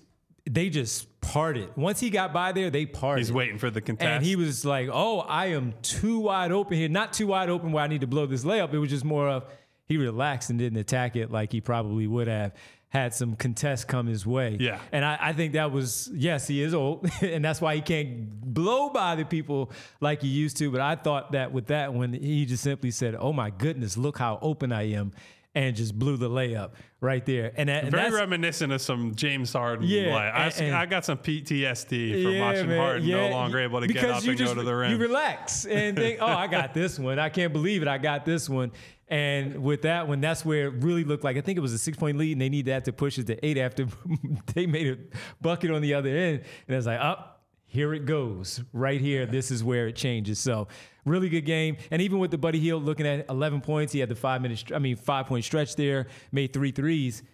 they 0.47 0.69
just 0.69 1.21
parted. 1.23 1.71
Once 1.75 2.01
he 2.01 2.11
got 2.11 2.35
by 2.35 2.53
there, 2.53 2.69
they 2.69 2.85
parted. 2.85 3.21
He's 3.21 3.33
waiting 3.33 3.57
for 3.57 3.71
the 3.71 3.81
contest. 3.81 4.07
And 4.07 4.23
he 4.23 4.37
was 4.37 4.63
like, 4.67 4.91
oh, 4.93 5.21
I 5.21 5.47
am 5.47 5.73
too 5.81 6.19
wide 6.19 6.53
open 6.53 6.77
here. 6.77 6.91
Not 6.91 7.15
too 7.15 7.29
wide 7.29 7.49
open 7.49 7.73
where 7.73 7.83
I 7.83 7.87
need 7.87 8.03
to 8.03 8.07
blow 8.07 8.27
this 8.27 8.45
layup. 8.45 8.75
It 8.75 8.79
was 8.79 8.91
just 8.91 9.07
more 9.07 9.31
of 9.31 9.47
he 9.87 9.97
relaxed 9.97 10.51
and 10.51 10.59
didn't 10.59 10.79
attack 10.79 11.17
it 11.17 11.31
like 11.31 11.53
he 11.53 11.61
probably 11.61 12.07
would 12.07 12.29
have 12.29 12.53
had 12.95 13.13
some 13.13 13.35
contests 13.35 13.85
come 13.85 14.07
his 14.07 14.25
way. 14.25 14.57
Yeah. 14.61 14.79
And 14.93 15.05
I, 15.05 15.19
I 15.21 15.33
think 15.33 15.55
that 15.55 15.73
was, 15.73 16.09
yes, 16.15 16.47
he 16.47 16.63
is 16.63 16.73
old. 16.73 17.11
and 17.21 17.45
that's 17.45 17.61
why 17.61 17.75
he 17.75 17.81
can't 17.81 18.41
blow 18.41 18.89
by 18.89 19.17
the 19.17 19.25
people 19.25 19.73
like 20.01 20.23
he 20.23 20.29
used 20.29 20.57
to. 20.59 20.71
But 20.71 20.81
I 20.81 20.95
thought 20.95 21.33
that 21.33 21.53
with 21.53 21.67
that 21.67 21.93
one, 21.93 22.13
he 22.13 22.47
just 22.47 22.63
simply 22.63 22.93
said, 22.93 23.17
oh 23.19 23.33
my 23.33 23.51
goodness, 23.51 23.97
look 23.97 24.17
how 24.17 24.39
open 24.41 24.71
I 24.71 24.93
am 24.93 25.13
and 25.57 25.77
just 25.77 25.97
blew 25.97 26.17
the 26.17 26.29
layup 26.29 26.71
right 27.01 27.25
there. 27.27 27.53
And, 27.57 27.69
that, 27.69 27.85
and 27.85 27.93
very 27.93 28.11
reminiscent 28.11 28.73
of 28.73 28.81
some 28.81 29.15
James 29.15 29.53
Harden. 29.53 29.87
Yeah, 29.87 30.17
I, 30.17 30.49
and, 30.61 30.75
I, 30.75 30.87
got 30.87 31.05
some 31.05 31.19
PTSD 31.19 32.23
from 32.23 32.33
yeah, 32.33 32.41
watching 32.41 32.69
man, 32.69 32.79
Harden 32.79 33.07
yeah, 33.07 33.29
no 33.29 33.37
longer 33.37 33.61
able 33.61 33.81
to 33.81 33.87
get 33.87 34.05
up 34.05 34.25
and 34.25 34.37
just, 34.37 34.55
go 34.55 34.61
to 34.61 34.65
the 34.65 34.75
rim. 34.75 34.93
You 34.93 34.99
relax 34.99 35.65
and 35.65 35.97
think, 35.97 36.19
oh, 36.21 36.27
I 36.27 36.47
got 36.49 36.75
this 36.75 36.99
one. 36.99 37.19
I 37.19 37.29
can't 37.29 37.53
believe 37.53 37.83
it. 37.83 37.89
I 37.89 37.99
got 37.99 38.25
this 38.25 38.49
one. 38.49 38.73
And 39.09 39.63
with 39.63 39.83
that 39.83 40.09
one, 40.09 40.21
that's 40.21 40.45
where 40.45 40.69
it 40.69 40.83
really 40.83 41.05
looked 41.05 41.25
like 41.25 41.37
I 41.37 41.41
think 41.43 41.59
it 41.59 41.61
was 41.61 41.73
a 41.73 41.79
six 41.79 41.97
point 41.97 42.17
lead, 42.17 42.33
and 42.33 42.41
they 42.41 42.49
needed 42.49 42.71
that 42.71 42.85
to 42.87 42.93
push 42.93 43.19
it 43.19 43.27
to 43.27 43.47
eight 43.47 43.59
after 43.59 43.87
they 44.55 44.67
made 44.67 44.87
a 44.87 44.99
bucket 45.41 45.71
on 45.71 45.83
the 45.83 45.95
other 45.95 46.11
end. 46.11 46.43
And 46.67 46.75
I 46.75 46.77
was 46.77 46.87
like, 46.87 47.01
up. 47.01 47.19
Oh, 47.21 47.31
here 47.67 47.93
it 47.93 48.07
goes 48.07 48.63
right 48.73 49.01
here. 49.01 49.27
This 49.27 49.51
is 49.51 49.65
where 49.65 49.89
it 49.89 49.97
changes. 49.97 50.39
So 50.39 50.69
really 51.05 51.29
good 51.29 51.45
game. 51.45 51.77
And 51.91 52.01
even 52.01 52.21
with 52.21 52.31
the 52.31 52.39
Buddy 52.39 52.61
Hield 52.61 52.85
looking 52.85 53.05
at 53.05 53.29
11 53.29 53.63
points, 53.63 53.93
he 53.93 53.99
had 53.99 54.09
the 54.09 54.15
five 54.15 54.41
minute, 54.43 54.71
I 54.73 54.79
mean, 54.79 54.95
five 54.95 55.27
point 55.27 55.45
stretch 55.45 55.75
there, 55.75 56.07
made 56.31 56.53
three 56.53 56.71
threes. 56.71 57.25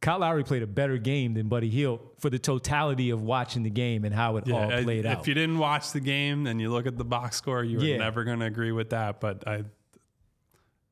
Kyle 0.00 0.18
Lowry 0.18 0.42
played 0.42 0.62
a 0.62 0.66
better 0.66 0.98
game 0.98 1.34
than 1.34 1.48
Buddy 1.48 1.70
Hield 1.70 2.00
for 2.18 2.28
the 2.28 2.40
totality 2.40 3.10
of 3.10 3.22
watching 3.22 3.62
the 3.62 3.70
game 3.70 4.04
and 4.04 4.12
how 4.12 4.36
it 4.36 4.48
yeah, 4.48 4.54
all 4.54 4.82
played 4.82 5.04
if 5.04 5.12
out. 5.12 5.20
If 5.20 5.28
you 5.28 5.34
didn't 5.34 5.58
watch 5.58 5.92
the 5.92 6.00
game 6.00 6.48
and 6.48 6.60
you 6.60 6.70
look 6.72 6.86
at 6.86 6.96
the 6.96 7.04
box 7.04 7.36
score, 7.36 7.62
you 7.62 7.78
are 7.78 7.84
yeah. 7.84 7.98
never 7.98 8.24
going 8.24 8.40
to 8.40 8.46
agree 8.46 8.72
with 8.72 8.90
that. 8.90 9.20
But 9.20 9.46
I 9.46 9.64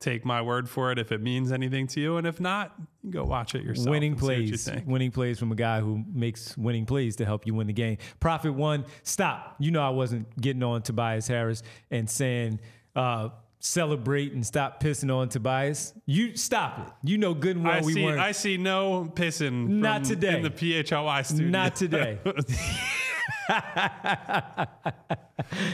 take 0.00 0.24
my 0.24 0.42
word 0.42 0.68
for 0.68 0.92
it 0.92 0.98
if 0.98 1.12
it 1.12 1.22
means 1.22 1.52
anything 1.52 1.86
to 1.88 2.00
you, 2.00 2.16
and 2.16 2.26
if 2.26 2.40
not, 2.40 2.74
go 3.08 3.24
watch 3.24 3.54
it 3.54 3.62
yourself. 3.62 3.88
Winning 3.88 4.16
plays, 4.16 4.68
winning 4.84 5.10
plays 5.10 5.38
from 5.38 5.52
a 5.52 5.54
guy 5.54 5.80
who 5.80 6.04
makes 6.12 6.56
winning 6.56 6.86
plays 6.86 7.16
to 7.16 7.24
help 7.24 7.46
you 7.46 7.54
win 7.54 7.66
the 7.66 7.72
game. 7.72 7.98
Profit 8.20 8.54
one, 8.54 8.84
stop. 9.02 9.56
You 9.58 9.70
know 9.70 9.82
I 9.82 9.90
wasn't 9.90 10.40
getting 10.40 10.62
on 10.62 10.82
Tobias 10.82 11.26
Harris 11.28 11.62
and 11.90 12.08
saying. 12.08 12.60
Uh, 12.94 13.28
celebrate 13.58 14.32
and 14.32 14.46
stop 14.46 14.82
pissing 14.82 15.14
on 15.14 15.28
Tobias. 15.28 15.92
You 16.06 16.36
stop 16.36 16.78
it. 16.78 17.08
You 17.08 17.18
know 17.18 17.34
good 17.34 17.56
and 17.56 17.64
well 17.64 17.74
I 17.74 17.80
we 17.80 17.94
see, 17.94 18.04
weren't. 18.04 18.20
I 18.20 18.32
see 18.32 18.56
no 18.56 19.10
pissing. 19.14 19.68
Not 19.68 20.04
today 20.04 20.36
in 20.36 20.42
the 20.42 20.50
PHLY 20.50 21.26
studio. 21.26 21.48
Not 21.48 21.76
today. 21.76 22.18
All 23.48 23.56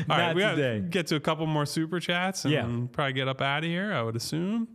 right, 0.09 0.35
we 0.35 0.43
today. 0.43 0.81
to 0.81 0.81
get 0.81 1.07
to 1.09 1.17
a 1.17 1.21
couple 1.21 1.47
more 1.47 1.67
super 1.67 2.01
chats 2.01 2.45
and 2.45 2.53
yeah. 2.53 2.87
probably 2.93 3.13
get 3.13 3.29
up 3.29 3.41
out 3.41 3.65
of 3.65 3.71
here. 3.71 3.93
I 3.93 4.03
would 4.03 4.17
assume. 4.17 4.69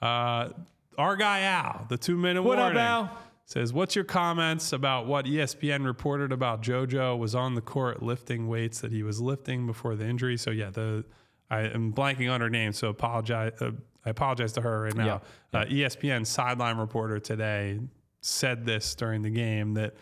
Uh, 0.00 0.50
our 0.98 1.16
guy 1.16 1.40
Al, 1.40 1.86
the 1.88 1.96
two 1.96 2.16
minute 2.16 2.42
what 2.42 2.58
warning. 2.58 2.76
Up, 2.76 2.82
Al? 2.82 3.18
Says, 3.46 3.74
what's 3.74 3.94
your 3.94 4.04
comments 4.04 4.72
about 4.72 5.06
what 5.06 5.26
ESPN 5.26 5.84
reported 5.84 6.32
about 6.32 6.62
JoJo 6.62 7.18
was 7.18 7.34
on 7.34 7.54
the 7.54 7.60
court 7.60 8.02
lifting 8.02 8.48
weights 8.48 8.80
that 8.80 8.90
he 8.90 9.02
was 9.02 9.20
lifting 9.20 9.66
before 9.66 9.96
the 9.96 10.06
injury? 10.06 10.38
So 10.38 10.50
yeah, 10.50 10.70
the 10.70 11.04
I 11.50 11.60
am 11.60 11.92
blanking 11.92 12.32
on 12.32 12.40
her 12.40 12.48
name, 12.48 12.72
so 12.72 12.88
apologize. 12.88 13.52
Uh, 13.60 13.72
I 14.06 14.10
apologize 14.10 14.52
to 14.52 14.60
her 14.62 14.82
right 14.82 14.96
now. 14.96 15.20
Yeah. 15.52 15.60
Uh, 15.60 15.64
ESPN 15.66 16.26
sideline 16.26 16.78
reporter 16.78 17.18
today 17.20 17.80
said 18.22 18.64
this 18.64 18.94
during 18.94 19.22
the 19.22 19.30
game 19.30 19.74
that 19.74 19.94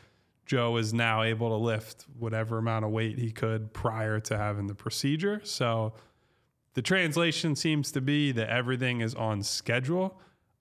Joe 0.45 0.77
is 0.77 0.93
now 0.93 1.23
able 1.23 1.49
to 1.51 1.57
lift 1.57 2.07
whatever 2.19 2.59
amount 2.59 2.85
of 2.85 2.91
weight 2.91 3.19
he 3.19 3.31
could 3.31 3.73
prior 3.73 4.21
to 4.21 4.37
having 4.37 4.67
the 4.67 4.75
procedure. 4.75 5.41
So 5.45 5.95
the 6.75 6.83
translation 6.83 7.55
seems 7.55 7.93
to 7.93 8.01
be 8.01 8.33
that 8.33 8.49
everything 8.49 9.01
is 9.01 9.15
on 9.15 9.43
schedule. 9.43 10.21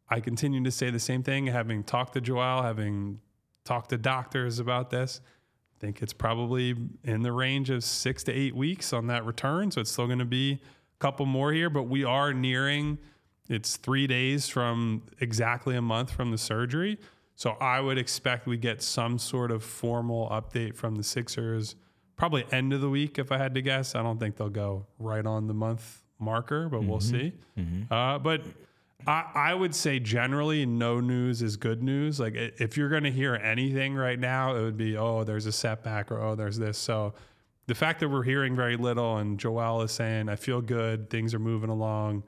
I 0.10 0.20
continue 0.20 0.64
to 0.64 0.72
say 0.72 0.90
the 0.90 1.00
same 1.00 1.24
thing, 1.24 1.48
having 1.48 1.84
talked 1.84 2.14
to 2.14 2.22
Joel, 2.22 2.62
having 2.62 3.20
talked 3.64 3.90
to 3.92 3.98
doctors 3.98 4.60
about 4.60 4.90
this. 4.90 5.22
I 5.76 5.80
think 5.80 6.02
it's 6.02 6.14
probably 6.14 6.76
in 7.04 7.22
the 7.22 7.32
range 7.32 7.70
of 7.70 7.84
six 7.84 8.24
to 8.26 8.32
eight 8.32 8.56
weeks 8.56 8.94
on 8.94 9.08
that 9.08 9.26
return. 9.26 9.72
So 9.72 9.82
it's 9.82 9.92
still 9.92 10.06
going 10.08 10.20
to 10.20 10.26
be 10.26 10.54
a 10.54 11.00
couple 11.00 11.26
more 11.26 11.52
here, 11.54 11.70
but 11.70 11.84
we 11.84 12.04
are 12.04 12.34
nearing 12.34 13.00
It's 13.52 13.76
three 13.76 14.08
days 14.08 14.48
from 14.48 15.04
exactly 15.20 15.76
a 15.76 15.82
month 15.82 16.10
from 16.10 16.32
the 16.32 16.38
surgery. 16.38 16.98
So 17.42 17.58
I 17.60 17.82
would 17.82 17.98
expect 17.98 18.46
we 18.46 18.58
get 18.58 18.84
some 18.84 19.18
sort 19.18 19.50
of 19.50 19.64
formal 19.64 20.30
update 20.30 20.76
from 20.76 20.94
the 20.94 21.02
Sixers, 21.02 21.76
probably 22.16 22.46
end 22.52 22.72
of 22.72 22.82
the 22.82 22.90
week, 22.92 23.18
if 23.18 23.32
I 23.32 23.40
had 23.40 23.56
to 23.56 23.64
guess. 23.64 23.96
I 23.96 24.04
don't 24.04 24.20
think 24.20 24.36
they'll 24.36 24.48
go 24.48 24.86
right 25.00 25.26
on 25.26 25.48
the 25.48 25.54
month 25.56 26.04
marker, 26.20 26.70
but 26.70 26.84
we'll 26.84 27.00
see. 27.00 27.34
Uh, 27.90 28.20
but 28.20 28.44
I, 29.08 29.26
I 29.34 29.54
would 29.56 29.74
say 29.74 29.98
generally, 29.98 30.68
no 30.68 31.00
news 31.00 31.42
is 31.42 31.58
good 31.58 31.82
news. 31.82 32.20
Like 32.20 32.36
if 32.36 32.78
you're 32.78 32.90
going 32.90 33.06
to 33.06 33.12
hear 33.12 33.34
anything 33.34 33.96
right 33.96 34.20
now, 34.20 34.56
it 34.56 34.62
would 34.62 34.78
be, 34.78 34.96
oh, 34.96 35.24
there's 35.24 35.48
a 35.48 35.52
setback 35.52 36.12
or 36.12 36.22
oh, 36.22 36.36
there's 36.36 36.60
this. 36.60 36.78
So 36.78 37.16
the 37.66 37.74
fact 37.74 38.02
that 38.02 38.10
we're 38.10 38.22
hearing 38.22 38.56
very 38.56 38.78
little 38.78 39.18
and 39.18 39.40
Joel 39.40 39.82
is 39.82 39.92
saying, 39.92 40.30
I 40.30 40.36
feel 40.36 40.62
good, 40.62 41.10
things 41.10 41.34
are 41.34 41.40
moving 41.40 41.72
along, 41.72 42.22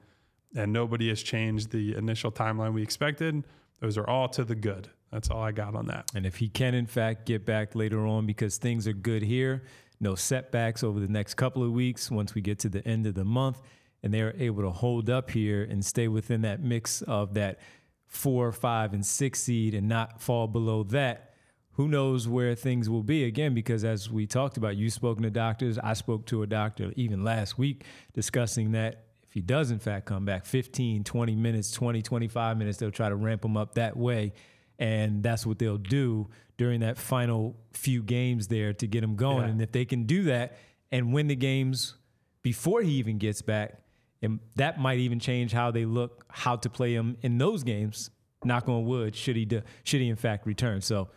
and 0.56 0.72
nobody 0.72 1.08
has 1.10 1.22
changed 1.22 1.70
the 1.70 1.94
initial 1.94 2.32
timeline 2.32 2.74
we 2.74 2.82
expected, 2.82 3.44
those 3.80 3.96
are 3.96 4.08
all 4.08 4.28
to 4.30 4.42
the 4.44 4.56
good. 4.56 4.90
That's 5.14 5.30
all 5.30 5.44
I 5.44 5.52
got 5.52 5.76
on 5.76 5.86
that. 5.86 6.10
And 6.16 6.26
if 6.26 6.38
he 6.38 6.48
can, 6.48 6.74
in 6.74 6.86
fact, 6.86 7.24
get 7.24 7.46
back 7.46 7.76
later 7.76 8.04
on 8.04 8.26
because 8.26 8.56
things 8.56 8.88
are 8.88 8.92
good 8.92 9.22
here, 9.22 9.62
no 10.00 10.16
setbacks 10.16 10.82
over 10.82 10.98
the 10.98 11.06
next 11.06 11.34
couple 11.34 11.62
of 11.62 11.70
weeks 11.70 12.10
once 12.10 12.34
we 12.34 12.40
get 12.40 12.58
to 12.58 12.68
the 12.68 12.84
end 12.86 13.06
of 13.06 13.14
the 13.14 13.24
month, 13.24 13.60
and 14.02 14.12
they're 14.12 14.34
able 14.36 14.64
to 14.64 14.72
hold 14.72 15.08
up 15.08 15.30
here 15.30 15.62
and 15.62 15.84
stay 15.84 16.08
within 16.08 16.42
that 16.42 16.60
mix 16.60 17.00
of 17.02 17.34
that 17.34 17.60
four, 18.08 18.50
five, 18.50 18.92
and 18.92 19.06
six 19.06 19.40
seed 19.40 19.72
and 19.72 19.88
not 19.88 20.20
fall 20.20 20.48
below 20.48 20.82
that. 20.82 21.34
Who 21.74 21.86
knows 21.86 22.26
where 22.26 22.56
things 22.56 22.90
will 22.90 23.04
be 23.04 23.22
again? 23.22 23.54
Because 23.54 23.84
as 23.84 24.10
we 24.10 24.26
talked 24.26 24.56
about, 24.56 24.74
you've 24.74 24.92
spoken 24.92 25.22
to 25.22 25.30
doctors. 25.30 25.78
I 25.78 25.92
spoke 25.92 26.26
to 26.26 26.42
a 26.42 26.46
doctor 26.48 26.92
even 26.96 27.22
last 27.22 27.56
week 27.56 27.84
discussing 28.14 28.72
that 28.72 29.04
if 29.22 29.32
he 29.32 29.42
does, 29.42 29.70
in 29.70 29.78
fact, 29.78 30.06
come 30.06 30.24
back 30.24 30.44
15, 30.44 31.04
20 31.04 31.36
minutes, 31.36 31.70
20, 31.70 32.02
25 32.02 32.58
minutes, 32.58 32.78
they'll 32.78 32.90
try 32.90 33.08
to 33.08 33.16
ramp 33.16 33.44
him 33.44 33.56
up 33.56 33.76
that 33.76 33.96
way. 33.96 34.32
And 34.78 35.22
that's 35.22 35.46
what 35.46 35.58
they'll 35.58 35.78
do 35.78 36.28
during 36.56 36.80
that 36.80 36.98
final 36.98 37.56
few 37.72 38.02
games 38.02 38.48
there 38.48 38.72
to 38.74 38.86
get 38.86 39.02
him 39.04 39.16
going. 39.16 39.44
Yeah. 39.44 39.50
And 39.50 39.62
if 39.62 39.72
they 39.72 39.84
can 39.84 40.04
do 40.04 40.24
that 40.24 40.56
and 40.90 41.12
win 41.12 41.28
the 41.28 41.36
games 41.36 41.94
before 42.42 42.82
he 42.82 42.92
even 42.92 43.18
gets 43.18 43.42
back, 43.42 43.80
and 44.22 44.40
that 44.56 44.80
might 44.80 44.98
even 44.98 45.20
change 45.20 45.52
how 45.52 45.70
they 45.70 45.84
look, 45.84 46.24
how 46.28 46.56
to 46.56 46.70
play 46.70 46.94
him 46.94 47.16
in 47.22 47.38
those 47.38 47.62
games. 47.62 48.10
Knock 48.44 48.68
on 48.68 48.84
wood, 48.84 49.16
should 49.16 49.36
he 49.36 49.44
do, 49.44 49.62
should 49.84 50.00
he 50.00 50.08
in 50.08 50.16
fact 50.16 50.46
return? 50.46 50.80
So, 50.80 51.08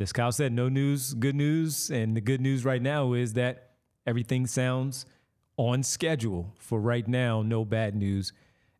as 0.00 0.12
Kyle 0.12 0.32
said, 0.32 0.52
no 0.52 0.68
news, 0.68 1.14
good 1.14 1.34
news, 1.34 1.90
and 1.90 2.16
the 2.16 2.20
good 2.20 2.40
news 2.40 2.64
right 2.64 2.82
now 2.82 3.12
is 3.12 3.34
that 3.34 3.70
everything 4.06 4.46
sounds 4.46 5.06
on 5.56 5.82
schedule 5.82 6.52
for 6.58 6.80
right 6.80 7.06
now. 7.06 7.42
No 7.42 7.64
bad 7.64 7.94
news 7.94 8.32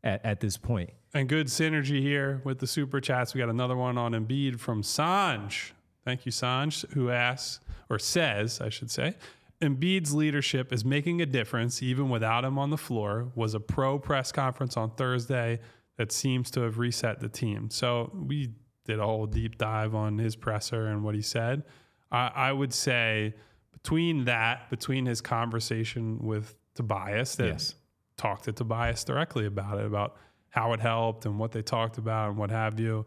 at, 0.02 0.24
at 0.24 0.40
this 0.40 0.56
point. 0.56 0.90
And 1.16 1.28
good 1.28 1.46
synergy 1.46 2.00
here 2.00 2.40
with 2.44 2.58
the 2.58 2.66
super 2.66 3.00
chats. 3.00 3.34
We 3.34 3.38
got 3.38 3.48
another 3.48 3.76
one 3.76 3.96
on 3.96 4.12
Embiid 4.12 4.58
from 4.58 4.82
Sanj. 4.82 5.70
Thank 6.04 6.26
you, 6.26 6.32
Sanj, 6.32 6.90
who 6.92 7.10
asks, 7.10 7.60
or 7.88 8.00
says, 8.00 8.60
I 8.60 8.68
should 8.68 8.90
say, 8.90 9.14
Embiid's 9.62 10.12
leadership 10.12 10.72
is 10.72 10.84
making 10.84 11.22
a 11.22 11.26
difference 11.26 11.82
even 11.82 12.08
without 12.10 12.44
him 12.44 12.58
on 12.58 12.70
the 12.70 12.76
floor. 12.76 13.30
Was 13.36 13.54
a 13.54 13.60
pro 13.60 13.98
press 13.98 14.32
conference 14.32 14.76
on 14.76 14.90
Thursday 14.96 15.60
that 15.96 16.10
seems 16.10 16.50
to 16.50 16.62
have 16.62 16.78
reset 16.78 17.20
the 17.20 17.28
team. 17.28 17.70
So 17.70 18.10
we 18.12 18.50
did 18.84 18.98
a 18.98 19.04
whole 19.04 19.26
deep 19.26 19.56
dive 19.56 19.94
on 19.94 20.18
his 20.18 20.34
presser 20.34 20.88
and 20.88 21.04
what 21.04 21.14
he 21.14 21.22
said. 21.22 21.62
I, 22.10 22.32
I 22.34 22.52
would 22.52 22.74
say 22.74 23.34
between 23.72 24.24
that, 24.24 24.68
between 24.68 25.06
his 25.06 25.20
conversation 25.20 26.18
with 26.18 26.56
Tobias, 26.74 27.36
that 27.36 27.46
Yes. 27.46 27.76
talked 28.16 28.44
to 28.44 28.52
Tobias 28.52 29.04
directly 29.04 29.46
about 29.46 29.78
it, 29.78 29.86
about 29.86 30.16
how 30.54 30.72
it 30.72 30.78
helped 30.78 31.26
and 31.26 31.36
what 31.36 31.50
they 31.50 31.62
talked 31.62 31.98
about 31.98 32.28
and 32.28 32.38
what 32.38 32.48
have 32.48 32.78
you. 32.78 33.04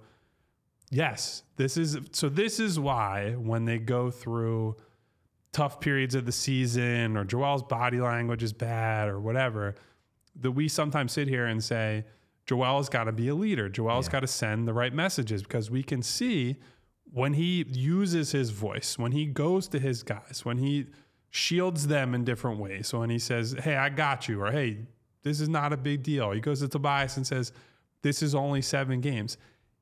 Yes, 0.89 1.43
this 1.56 1.78
is 1.78 1.98
so. 2.12 2.28
This 2.28 2.60
is 2.60 2.78
why 2.78 3.36
when 3.38 3.64
they 3.64 3.78
go 3.78 4.12
through 4.12 4.76
tough 5.54 5.80
periods 5.80 6.14
of 6.14 6.26
the 6.26 6.32
season 6.34 7.16
or 7.16 7.24
Joel's 7.24 7.64
body 7.64 8.02
language 8.02 8.43
is 8.43 8.52
bad 8.52 9.08
or 9.08 9.22
whatever, 9.22 9.76
that 10.41 10.52
we 10.52 10.68
sometimes 10.68 11.14
sit 11.14 11.30
here 11.30 11.45
and 11.45 11.64
say, 11.64 12.04
Joel's 12.45 12.89
got 12.89 13.06
to 13.06 13.14
be 13.14 13.30
a 13.30 13.36
leader. 13.36 13.70
Joel's 13.70 14.10
got 14.10 14.20
to 14.22 14.28
send 14.28 14.68
the 14.68 14.74
right 14.74 14.93
messages 14.93 15.41
because 15.41 15.72
we 15.72 15.84
can 15.84 16.02
see 16.02 16.58
when 17.14 17.34
he 17.34 17.66
uses 17.70 18.34
his 18.34 18.50
voice, 18.50 18.98
when 19.00 19.14
he 19.14 19.26
goes 19.26 19.70
to 19.70 19.80
his 19.80 20.04
guys, 20.04 20.41
when 20.43 20.58
he 20.58 20.88
shields 21.30 21.88
them 21.88 22.14
in 22.14 22.26
different 22.26 22.60
ways. 22.60 22.88
So 22.88 23.00
when 23.00 23.10
he 23.10 23.20
says, 23.20 23.56
Hey, 23.64 23.78
I 23.78 23.88
got 23.88 24.28
you, 24.28 24.41
or 24.41 24.52
Hey, 24.52 24.80
this 25.24 25.41
is 25.41 25.49
not 25.49 25.74
a 25.74 25.78
big 25.78 26.03
deal. 26.03 26.32
He 26.32 26.39
goes 26.39 26.59
to 26.61 26.68
Tobias 26.68 27.18
and 27.18 27.26
says, 27.26 27.51
This 28.01 28.22
is 28.22 28.36
only 28.36 28.61
seven 28.61 29.01
games. 29.01 29.38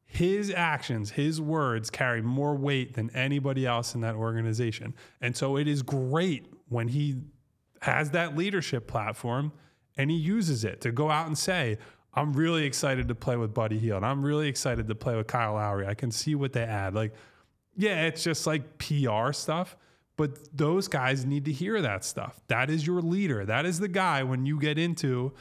His 0.05 0.51
actions, 0.51 1.11
his 1.11 1.41
words 1.41 1.89
carry 1.89 2.21
more 2.21 2.55
weight 2.55 2.93
than 2.93 3.09
anybody 3.11 3.65
else 3.65 3.95
in 3.95 4.01
that 4.01 4.15
organization. 4.15 4.93
And 5.19 5.35
so 5.35 5.57
it 5.57 5.67
is 5.67 5.81
great 5.81 6.45
when 6.69 6.87
he 6.87 7.17
has 7.81 8.11
that 8.11 8.37
leadership 8.37 8.87
platform 8.87 9.51
and 9.97 10.11
he 10.11 10.17
uses 10.17 10.63
it 10.63 10.81
to 10.81 10.91
go 10.91 11.09
out 11.09 11.27
and 11.27 11.37
say, 11.37 11.77
I'm 12.13 12.33
really 12.33 12.65
excited 12.65 13.07
to 13.09 13.15
play 13.15 13.35
with 13.35 13.53
Buddy 13.53 13.77
Hield. 13.77 14.03
I'm 14.03 14.23
really 14.23 14.47
excited 14.47 14.87
to 14.87 14.95
play 14.95 15.15
with 15.15 15.27
Kyle 15.27 15.53
Lowry. 15.53 15.85
I 15.85 15.95
can 15.95 16.11
see 16.11 16.33
what 16.33 16.53
they 16.53 16.63
add. 16.63 16.95
Like, 16.95 17.13
yeah, 17.75 18.05
it's 18.05 18.23
just 18.23 18.47
like 18.47 18.77
PR 18.77 19.33
stuff, 19.33 19.75
but 20.17 20.55
those 20.55 20.87
guys 20.87 21.25
need 21.25 21.45
to 21.45 21.51
hear 21.51 21.81
that 21.81 22.05
stuff. 22.05 22.41
That 22.47 22.69
is 22.69 22.87
your 22.87 23.01
leader. 23.01 23.45
That 23.45 23.65
is 23.65 23.79
the 23.79 23.87
guy 23.87 24.23
when 24.23 24.45
you 24.45 24.59
get 24.59 24.77
into 24.77 25.33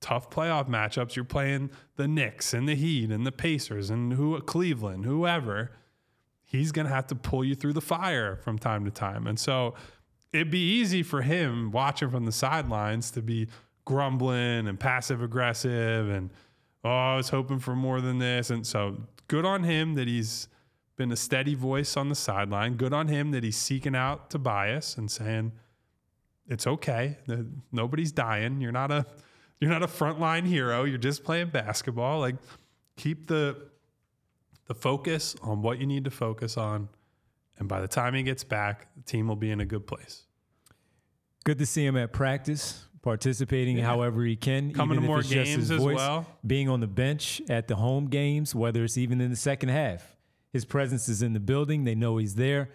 tough 0.00 0.28
playoff 0.28 0.68
matchups, 0.68 1.16
you're 1.16 1.24
playing 1.24 1.70
the 1.96 2.06
Knicks 2.06 2.52
and 2.52 2.68
the 2.68 2.74
Heat 2.74 3.10
and 3.10 3.26
the 3.26 3.32
Pacers 3.32 3.90
and 3.90 4.12
who 4.12 4.38
Cleveland, 4.40 5.04
whoever. 5.04 5.72
He's 6.44 6.72
to 6.72 6.86
have 6.86 7.06
to 7.08 7.14
pull 7.14 7.44
you 7.44 7.54
through 7.54 7.72
the 7.72 7.80
fire 7.80 8.36
from 8.36 8.58
time 8.58 8.84
to 8.84 8.90
time. 8.90 9.26
And 9.26 9.38
so 9.38 9.74
it'd 10.32 10.50
be 10.50 10.74
easy 10.78 11.02
for 11.02 11.22
him 11.22 11.70
watching 11.70 12.10
from 12.10 12.26
the 12.26 12.32
sidelines 12.32 13.10
to 13.12 13.22
be 13.22 13.48
grumbling 13.84 14.68
and 14.68 14.78
passive 14.78 15.22
aggressive 15.22 16.08
and 16.08 16.30
oh, 16.84 16.90
I 16.90 17.16
was 17.16 17.30
hoping 17.30 17.58
for 17.58 17.74
more 17.74 18.00
than 18.00 18.18
this. 18.18 18.50
And 18.50 18.66
so 18.66 18.98
good 19.28 19.44
on 19.44 19.64
him 19.64 19.94
that 19.94 20.06
he's 20.06 20.48
been 20.96 21.12
a 21.12 21.16
steady 21.16 21.54
voice 21.54 21.96
on 21.96 22.08
the 22.08 22.14
sideline. 22.14 22.74
Good 22.74 22.92
on 22.92 23.08
him 23.08 23.30
that 23.32 23.42
he's 23.42 23.56
seeking 23.56 23.96
out 23.96 24.30
Tobias 24.30 24.96
and 24.96 25.10
saying, 25.10 25.52
it's 26.48 26.66
okay. 26.66 27.18
Nobody's 27.72 28.12
dying. 28.12 28.60
You're 28.60 28.72
not 28.72 28.90
a 28.90 29.06
you're 29.60 29.70
not 29.70 29.82
a 29.82 29.86
frontline 29.86 30.44
hero. 30.44 30.84
You're 30.84 30.98
just 30.98 31.24
playing 31.24 31.48
basketball. 31.48 32.20
Like 32.20 32.36
keep 32.96 33.26
the 33.26 33.56
the 34.66 34.74
focus 34.74 35.36
on 35.42 35.62
what 35.62 35.78
you 35.78 35.86
need 35.86 36.04
to 36.04 36.10
focus 36.10 36.56
on. 36.56 36.88
And 37.58 37.68
by 37.68 37.80
the 37.80 37.88
time 37.88 38.14
he 38.14 38.22
gets 38.22 38.44
back, 38.44 38.88
the 38.96 39.02
team 39.02 39.28
will 39.28 39.36
be 39.36 39.50
in 39.50 39.60
a 39.60 39.64
good 39.64 39.86
place. 39.86 40.24
Good 41.44 41.58
to 41.58 41.66
see 41.66 41.84
him 41.84 41.96
at 41.96 42.12
practice, 42.12 42.84
participating 43.02 43.78
however 43.78 44.24
he 44.24 44.34
can. 44.34 44.72
Coming 44.72 44.96
even 44.96 45.02
to 45.02 45.04
if 45.04 45.08
more 45.08 45.20
it's 45.20 45.28
just 45.28 45.44
games 45.44 45.70
as 45.70 45.80
voice, 45.80 45.96
well. 45.96 46.26
Being 46.46 46.68
on 46.68 46.80
the 46.80 46.86
bench 46.86 47.40
at 47.48 47.68
the 47.68 47.76
home 47.76 48.06
games, 48.06 48.54
whether 48.54 48.82
it's 48.82 48.98
even 48.98 49.20
in 49.20 49.30
the 49.30 49.36
second 49.36 49.68
half. 49.68 50.13
His 50.54 50.64
presence 50.64 51.08
is 51.10 51.20
in 51.20 51.34
the 51.34 51.40
building. 51.40 51.84
They 51.84 51.94
know 51.94 52.16
he's 52.16 52.36
there. 52.36 52.70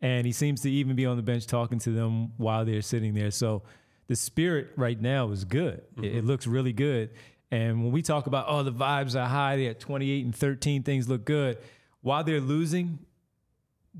And 0.00 0.24
he 0.26 0.32
seems 0.32 0.62
to 0.62 0.70
even 0.70 0.96
be 0.96 1.04
on 1.04 1.16
the 1.18 1.22
bench 1.22 1.46
talking 1.46 1.78
to 1.80 1.90
them 1.90 2.32
while 2.38 2.64
they're 2.64 2.80
sitting 2.80 3.12
there. 3.12 3.30
So 3.30 3.62
the 4.06 4.16
spirit 4.16 4.68
right 4.76 4.98
now 5.00 5.30
is 5.32 5.44
good. 5.44 5.82
It, 5.96 5.96
Mm-hmm. 5.96 6.18
it 6.18 6.24
looks 6.24 6.46
really 6.46 6.72
good. 6.72 7.10
And 7.50 7.82
when 7.82 7.92
we 7.92 8.00
talk 8.02 8.26
about, 8.26 8.46
oh, 8.48 8.62
the 8.62 8.72
vibes 8.72 9.14
are 9.14 9.26
high, 9.28 9.56
they're 9.56 9.70
at 9.70 9.80
28 9.80 10.24
and 10.24 10.34
13, 10.34 10.82
things 10.82 11.08
look 11.08 11.24
good. 11.24 11.58
While 12.00 12.24
they're 12.24 12.40
losing, 12.40 12.98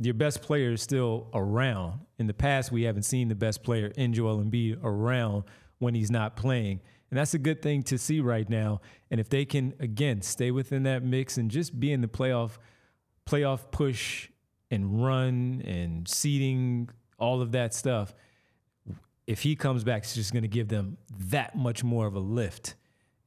your 0.01 0.15
best 0.15 0.43
player 0.43 0.73
is 0.73 0.83
still 0.83 1.29
around. 1.35 2.01
In 2.19 2.27
the 2.27 2.35
past, 2.35 2.73
we 2.73 2.83
haven't 2.85 3.05
seen 3.05 3.29
the 3.29 3.35
best 3.35 3.63
player 3.63 3.93
in 3.97 4.13
Joel 4.13 4.39
Embiid 4.43 4.79
around 4.83 5.45
when 5.79 5.95
he's 5.95 6.11
not 6.11 6.37
playing. 6.37 6.81
And 7.11 7.19
that's 7.19 7.35
a 7.35 7.39
good 7.39 7.63
thing 7.63 7.83
to 7.85 7.99
see 7.99 8.21
right 8.21 8.49
now. 8.49 8.81
And 9.11 9.21
if 9.21 9.29
they 9.29 9.45
can, 9.45 9.73
again, 9.79 10.21
stay 10.23 10.51
within 10.51 10.83
that 10.85 11.03
mix 11.05 11.37
and 11.39 11.51
just 11.51 11.79
be 11.79 11.93
in 11.93 12.01
the 12.01 12.09
playoff, 12.09 12.59
playoff 13.27 13.71
push 13.71 14.29
and 14.71 15.05
run 15.05 15.63
and 15.65 16.09
seeding, 16.09 16.89
all 17.19 17.41
of 17.41 17.53
that 17.53 17.75
stuff, 17.75 18.15
if 19.27 19.43
he 19.43 19.57
comes 19.57 19.85
back, 19.85 20.03
it's 20.03 20.15
just 20.15 20.33
going 20.33 20.43
to 20.43 20.49
give 20.49 20.69
them 20.69 20.99
that 21.29 21.57
much 21.57 21.83
more 21.83 22.07
of 22.07 22.15
a 22.15 22.21
lift. 22.21 22.75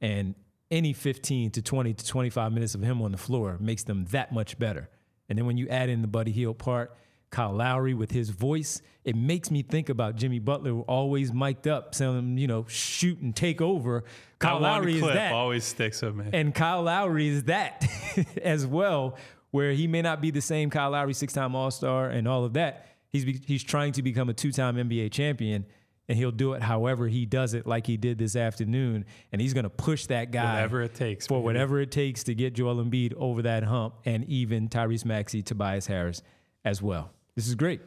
And 0.00 0.34
any 0.70 0.92
15 0.92 1.50
to 1.52 1.62
20 1.62 1.94
to 1.94 2.06
25 2.06 2.52
minutes 2.52 2.74
of 2.74 2.82
him 2.82 3.02
on 3.02 3.12
the 3.12 3.18
floor 3.18 3.56
makes 3.60 3.84
them 3.84 4.04
that 4.10 4.32
much 4.32 4.58
better. 4.58 4.88
And 5.28 5.38
then 5.38 5.46
when 5.46 5.56
you 5.56 5.68
add 5.68 5.88
in 5.88 6.02
the 6.02 6.08
Buddy 6.08 6.30
Hield 6.30 6.58
part, 6.58 6.96
Kyle 7.30 7.52
Lowry 7.52 7.92
with 7.92 8.10
his 8.10 8.30
voice, 8.30 8.80
it 9.04 9.14
makes 9.14 9.50
me 9.50 9.62
think 9.62 9.88
about 9.88 10.16
Jimmy 10.16 10.38
Butler 10.38 10.80
always 10.82 11.32
mic'd 11.32 11.68
up, 11.68 11.94
saying, 11.94 12.38
you 12.38 12.46
know, 12.46 12.64
shoot 12.68 13.18
and 13.18 13.36
take 13.36 13.60
over. 13.60 14.04
Kyle 14.38 14.60
Lowry 14.60 14.96
is 14.96 15.02
that. 15.02 15.32
always 15.32 15.64
sticks 15.64 16.00
with 16.00 16.14
me. 16.14 16.26
And 16.32 16.54
Kyle 16.54 16.82
Lowry 16.82 17.28
is 17.28 17.44
that 17.44 17.86
as 18.42 18.66
well, 18.66 19.18
where 19.50 19.72
he 19.72 19.86
may 19.86 20.02
not 20.02 20.20
be 20.20 20.30
the 20.30 20.40
same 20.40 20.70
Kyle 20.70 20.90
Lowry, 20.90 21.14
six 21.14 21.32
time 21.32 21.54
All 21.54 21.70
Star, 21.70 22.08
and 22.08 22.28
all 22.28 22.44
of 22.44 22.54
that. 22.54 22.86
He's, 23.10 23.24
be, 23.24 23.40
he's 23.46 23.62
trying 23.62 23.92
to 23.92 24.02
become 24.02 24.28
a 24.28 24.34
two 24.34 24.52
time 24.52 24.76
NBA 24.76 25.12
champion. 25.12 25.64
and 26.08 26.16
he'll 26.16 26.30
do 26.30 26.54
it 26.54 26.62
however 26.62 27.06
he 27.06 27.26
does 27.26 27.52
it, 27.54 27.66
like 27.66 27.86
he 27.86 27.96
did 27.96 28.18
this 28.18 28.34
afternoon. 28.34 29.04
And 29.30 29.40
he's 29.42 29.52
going 29.52 29.64
to 29.64 29.70
push 29.70 30.06
that 30.06 30.30
guy 30.30 30.54
Whatever 30.54 30.82
it 30.82 30.94
takes, 30.94 31.26
for 31.26 31.42
whatever 31.42 31.80
it 31.80 31.90
takes 31.90 32.24
to 32.24 32.34
get 32.34 32.54
Joel 32.54 32.76
Embiid 32.82 33.14
over 33.14 33.42
that 33.42 33.64
hump, 33.64 33.94
and 34.04 34.24
even 34.24 34.68
Tyrese 34.68 35.04
Maxey, 35.04 35.42
Tobias 35.42 35.86
Harris 35.86 36.22
as 36.64 36.80
well. 36.80 37.10
This 37.34 37.46
is 37.46 37.54
great. 37.54 37.80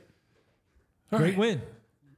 great 1.10 1.22
right. 1.22 1.38
win. 1.38 1.62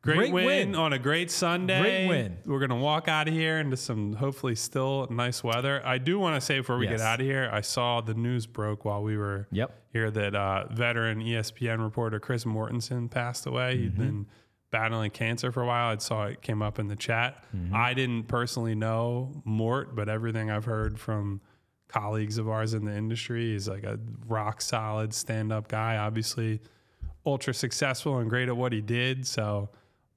Great, 0.04 0.34
win, 0.34 0.76
on 0.76 0.92
a 0.92 1.00
great 1.00 1.32
Sunday. 1.32 1.80
Great 1.80 2.08
win. 2.10 2.38
We're 2.46 2.60
gonna 2.60 2.76
walk 2.80 3.08
out 3.08 3.30
of 3.30 3.34
here 3.34 3.60
into 3.60 3.78
some 3.78 4.14
hopefully 4.14 4.54
still 4.56 5.08
nice 5.10 5.42
weather. 5.44 5.82
I 5.86 5.98
do 5.98 6.20
want 6.20 6.36
to 6.36 6.42
say 6.42 6.60
before 6.60 6.78
we 6.78 6.88
Yes. 6.88 7.00
get 7.00 7.08
out 7.08 7.20
of 7.22 7.26
here, 7.26 7.50
I 7.54 7.62
saw 7.62 8.02
the 8.02 8.14
news 8.14 8.46
broke 8.46 8.84
while 8.84 9.02
we 9.02 9.16
were 9.16 9.48
Yep. 9.52 9.72
here 9.94 10.12
that 10.12 10.36
uh, 10.36 10.66
veteran 10.74 11.22
ESPN 11.22 11.82
reporter 11.82 12.20
Chris 12.20 12.44
Mortensen 12.44 13.10
passed 13.10 13.46
away. 13.46 13.78
He'd 13.78 13.94
Mm-hmm. 13.94 14.02
been 14.04 14.26
battling 14.72 15.12
cancer 15.12 15.52
for 15.54 15.64
a 15.64 15.66
while. 15.68 15.94
I 15.94 15.98
saw 16.00 16.26
it 16.26 16.42
came 16.42 16.62
up 16.62 16.80
in 16.80 16.88
the 16.90 16.96
chat. 16.98 17.46
Mm-hmm. 17.56 17.74
I 17.74 17.94
didn't 17.94 18.24
personally 18.24 18.76
know 18.76 19.42
Mort, 19.46 19.96
but 19.96 20.10
everything 20.10 20.50
I've 20.52 20.66
heard 20.66 21.00
from 21.00 21.40
colleagues 21.88 22.38
of 22.38 22.50
ours 22.50 22.74
in 22.74 22.84
the 22.84 22.94
industry, 22.94 23.54
he's 23.54 23.70
like 23.70 23.84
a 23.84 24.00
rock 24.28 24.60
solid 24.62 25.14
stand 25.14 25.54
up 25.54 25.70
guy. 25.70 25.96
Obviously, 25.96 26.60
ultra 27.26 27.54
successful 27.54 28.18
and 28.18 28.30
great 28.30 28.50
at 28.50 28.58
what 28.58 28.74
he 28.74 28.82
did. 28.82 29.26
So, 29.28 29.70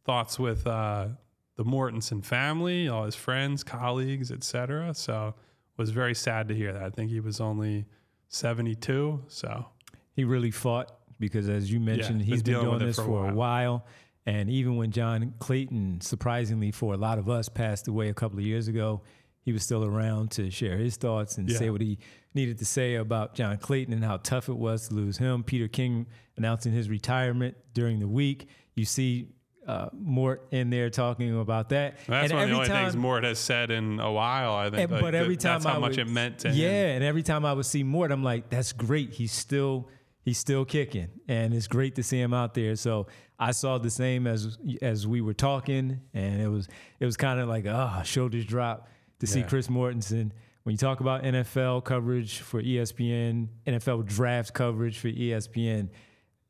thoughts 0.07 0.39
with 0.39 0.67
uh, 0.67 1.09
the 1.57 1.65
Mortensen 1.65 2.25
family, 2.25 2.89
all 2.89 3.05
his 3.05 3.15
friends, 3.17 3.63
colleagues, 3.65 4.31
etc. 4.31 4.95
So, 4.95 5.35
was 5.77 5.91
very 5.91 6.15
sad 6.15 6.49
to 6.49 6.55
hear 6.55 6.73
that. 6.73 6.83
I 6.83 6.91
think 6.91 7.11
he 7.11 7.21
was 7.21 7.41
only 7.41 7.85
72. 8.29 9.25
So, 9.29 9.67
He 10.15 10.25
really 10.25 10.51
fought 10.51 10.93
because, 11.19 11.49
as 11.49 11.71
you 11.71 11.81
mentioned, 11.81 12.19
been 12.21 12.27
he's 12.27 12.43
been 12.43 12.55
with 12.59 12.65
doing 12.65 12.79
this 12.79 12.97
for 12.97 13.03
a 13.03 13.05
for 13.07 13.29
a 13.31 13.35
while. 13.35 13.87
And 14.25 14.51
even 14.51 14.77
when 14.77 14.91
John 14.91 15.35
Clayton, 15.39 16.01
surprisingly 16.01 16.73
for 16.73 16.95
a 16.95 16.97
lot 16.97 17.19
of 17.19 17.29
us, 17.29 17.49
passed 17.49 17.87
away 17.89 18.09
a 18.09 18.15
couple 18.15 18.39
of 18.39 18.45
years 18.45 18.67
ago, 18.69 19.03
he 19.43 19.53
was 19.53 19.63
still 19.63 19.85
around 19.85 20.33
to 20.33 20.51
share 20.51 20.77
his 20.77 20.97
thoughts 20.97 21.39
and 21.39 21.49
Yeah. 21.49 21.59
say 21.59 21.71
what 21.71 21.81
he 21.81 21.99
needed 22.35 22.59
to 22.59 22.65
say 22.65 22.97
about 22.97 23.35
John 23.37 23.57
Clayton 23.59 23.95
and 23.95 24.05
how 24.05 24.17
tough 24.17 24.49
it 24.49 24.57
was 24.57 24.89
to 24.89 24.95
lose 24.95 25.19
him. 25.19 25.45
Peter 25.45 25.69
King 25.69 26.07
announcing 26.37 26.73
his 26.73 26.89
retirement 26.89 27.57
during 27.73 28.01
the 28.01 28.09
week. 28.09 28.49
You 28.75 28.85
see 28.85 29.29
uh, 29.67 29.89
Mort 29.93 30.47
in 30.51 30.71
there 30.71 30.91
talking 30.91 31.39
about 31.39 31.71
that. 31.71 31.97
That's 32.07 32.31
and 32.31 32.35
one 32.35 32.43
of 32.45 32.49
the 32.51 32.55
only 32.57 32.69
time, 32.69 32.85
things 32.85 32.97
Mort 32.97 33.25
has 33.25 33.39
said 33.39 33.71
in 33.71 33.99
a 34.01 34.11
while. 34.13 34.55
I 34.55 34.71
think, 34.71 34.83
and- 34.83 34.93
Like, 34.93 35.01
but 35.03 35.15
every 35.15 35.35
that- 35.37 35.41
time 35.43 35.55
that's 35.55 35.65
how 35.67 35.77
I 35.77 35.79
much 35.81 35.91
would- 35.97 36.07
it 36.07 36.09
meant 36.09 36.39
to 36.41 36.51
yeah, 36.51 36.69
him. 36.69 36.97
and 36.97 37.05
every 37.05 37.23
time 37.23 37.45
I 37.45 37.53
would 37.53 37.67
see 37.67 37.83
Mort, 37.83 38.13
I'm 38.13 38.23
like, 38.23 38.49
that's 38.49 38.73
great. 38.73 39.13
He's 39.15 39.33
still 39.33 39.89
he's 40.23 40.39
still 40.39 40.65
kicking, 40.65 41.09
and 41.29 41.53
it's 41.55 41.67
great 41.69 41.95
to 41.97 42.03
see 42.03 42.21
him 42.21 42.33
out 42.35 42.55
there. 42.55 42.75
So 42.77 43.07
I 43.39 43.53
saw 43.53 43.79
the 43.79 43.91
same 43.91 44.27
as 44.27 44.57
as 44.83 45.07
we 45.07 45.21
were 45.21 45.35
talking, 45.35 46.01
and 46.15 46.41
it 46.41 46.49
was 46.49 46.69
it 47.01 47.05
was 47.05 47.17
kind 47.17 47.39
of 47.41 47.49
like 47.49 47.67
ah, 47.69 48.03
shoulders 48.03 48.45
drop 48.45 48.89
to 49.21 49.27
see 49.27 49.43
Chris 49.43 49.69
Mortensen. 49.69 50.31
When 50.65 50.73
you 50.73 50.79
talk 50.79 50.99
about 51.01 51.23
NFL 51.23 51.85
coverage 51.85 52.39
for 52.41 52.61
ESPN, 52.61 53.49
NFL 53.69 54.05
draft 54.05 54.53
coverage 54.53 54.99
for 54.99 55.09
ESPN, 55.09 55.91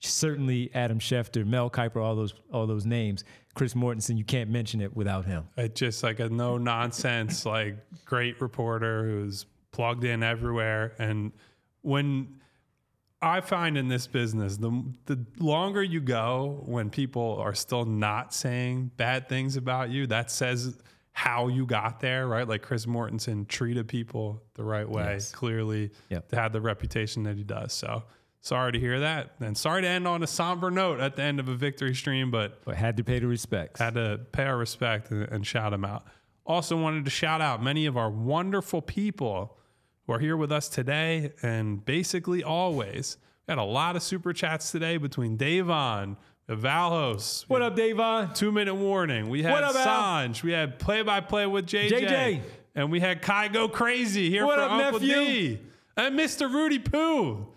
certainly 0.08 0.70
Adam 0.74 0.98
Schefter, 0.98 1.46
Mel 1.46 1.70
Kiper, 1.70 2.02
all 2.02 2.14
those 2.16 2.34
all 2.52 2.66
those 2.66 2.86
names. 2.86 3.24
Chris 3.54 3.74
Mortensen, 3.74 4.18
you 4.18 4.24
can't 4.24 4.50
mention 4.50 4.80
it 4.82 4.94
without 4.94 5.24
him. 5.24 5.48
It's 5.56 5.78
just 5.80 6.02
like 6.02 6.20
a 6.20 6.28
no 6.28 6.58
nonsense, 6.58 7.46
like 7.46 7.76
great 8.04 8.40
reporter 8.40 9.04
who's 9.08 9.46
plugged 9.72 10.04
in 10.04 10.22
everywhere. 10.22 10.94
And 10.98 11.32
when 11.82 12.40
I 13.22 13.40
find 13.40 13.78
in 13.78 13.88
this 13.88 14.06
business, 14.06 14.58
the 14.58 14.84
the 15.06 15.24
longer 15.38 15.82
you 15.82 16.00
go, 16.00 16.62
when 16.66 16.90
people 16.90 17.38
are 17.40 17.54
still 17.54 17.84
not 17.86 18.34
saying 18.34 18.90
bad 18.96 19.28
things 19.28 19.56
about 19.56 19.88
you, 19.90 20.06
that 20.08 20.30
says 20.30 20.76
how 21.12 21.48
you 21.48 21.64
got 21.64 21.98
there, 22.00 22.26
right? 22.28 22.46
Like 22.46 22.60
Chris 22.60 22.84
Mortensen 22.84 23.48
treated 23.48 23.88
people 23.88 24.42
the 24.52 24.62
right 24.64 24.86
way, 24.86 25.14
Yes. 25.14 25.32
clearly 25.32 25.90
Yep. 26.10 26.28
to 26.28 26.36
have 26.36 26.52
the 26.52 26.60
reputation 26.60 27.22
that 27.22 27.36
he 27.36 27.42
does. 27.42 27.72
So 27.72 28.02
sorry 28.46 28.70
to 28.72 28.78
hear 28.78 29.00
that, 29.00 29.32
and 29.40 29.58
sorry 29.58 29.82
to 29.82 29.88
end 29.88 30.06
on 30.06 30.22
a 30.22 30.26
somber 30.26 30.70
note 30.70 31.00
at 31.00 31.16
the 31.16 31.22
end 31.22 31.40
of 31.40 31.48
a 31.48 31.54
victory 31.54 31.94
stream, 31.94 32.30
but 32.30 32.64
But 32.64 32.76
had 32.76 32.96
to 32.98 33.04
pay 33.04 33.18
the 33.18 33.26
respects. 33.26 33.80
had 33.80 33.94
to 33.94 34.20
pay 34.32 34.44
our 34.44 34.56
respect 34.56 35.10
and, 35.10 35.24
and 35.28 35.46
shout 35.46 35.72
them 35.72 35.84
out. 35.84 36.04
Also, 36.46 36.76
wanted 36.80 37.04
to 37.04 37.10
shout 37.10 37.40
out 37.40 37.60
many 37.62 37.86
of 37.86 37.96
our 37.96 38.08
wonderful 38.08 38.80
people 38.80 39.58
who 40.06 40.12
are 40.12 40.20
here 40.20 40.36
with 40.36 40.52
us 40.52 40.68
today 40.68 41.32
and 41.42 41.84
basically 41.84 42.44
always. 42.44 43.16
We 43.48 43.52
had 43.52 43.58
a 43.58 43.64
lot 43.64 43.96
of 43.96 44.02
super 44.04 44.32
chats 44.32 44.70
today 44.70 44.96
between 44.96 45.36
Davon, 45.36 46.16
Valhos, 46.48 47.44
What 47.48 47.62
up, 47.62 47.74
Davon? 47.74 48.32
two 48.34 48.52
minute 48.52 48.76
warning. 48.76 49.28
We 49.28 49.42
had 49.42 49.52
What 49.52 49.64
up, 49.64 49.74
Al? 49.74 50.28
Sanj. 50.28 50.44
We 50.44 50.52
had 50.52 50.78
play 50.78 51.02
by 51.02 51.20
play 51.20 51.46
with 51.46 51.66
JJ. 51.66 51.90
JJ. 52.06 52.42
And 52.76 52.92
we 52.92 53.00
had 53.00 53.22
Kai 53.22 53.48
go 53.48 53.68
crazy 53.68 54.30
here 54.30 54.46
What 54.46 54.56
for 54.58 54.64
up, 54.64 54.70
Uncle 54.70 55.00
nephew? 55.00 55.14
D. 55.56 55.60
And 55.96 56.16
Mr. 56.16 56.48
Rudy 56.52 56.78
Poo. 56.78 57.48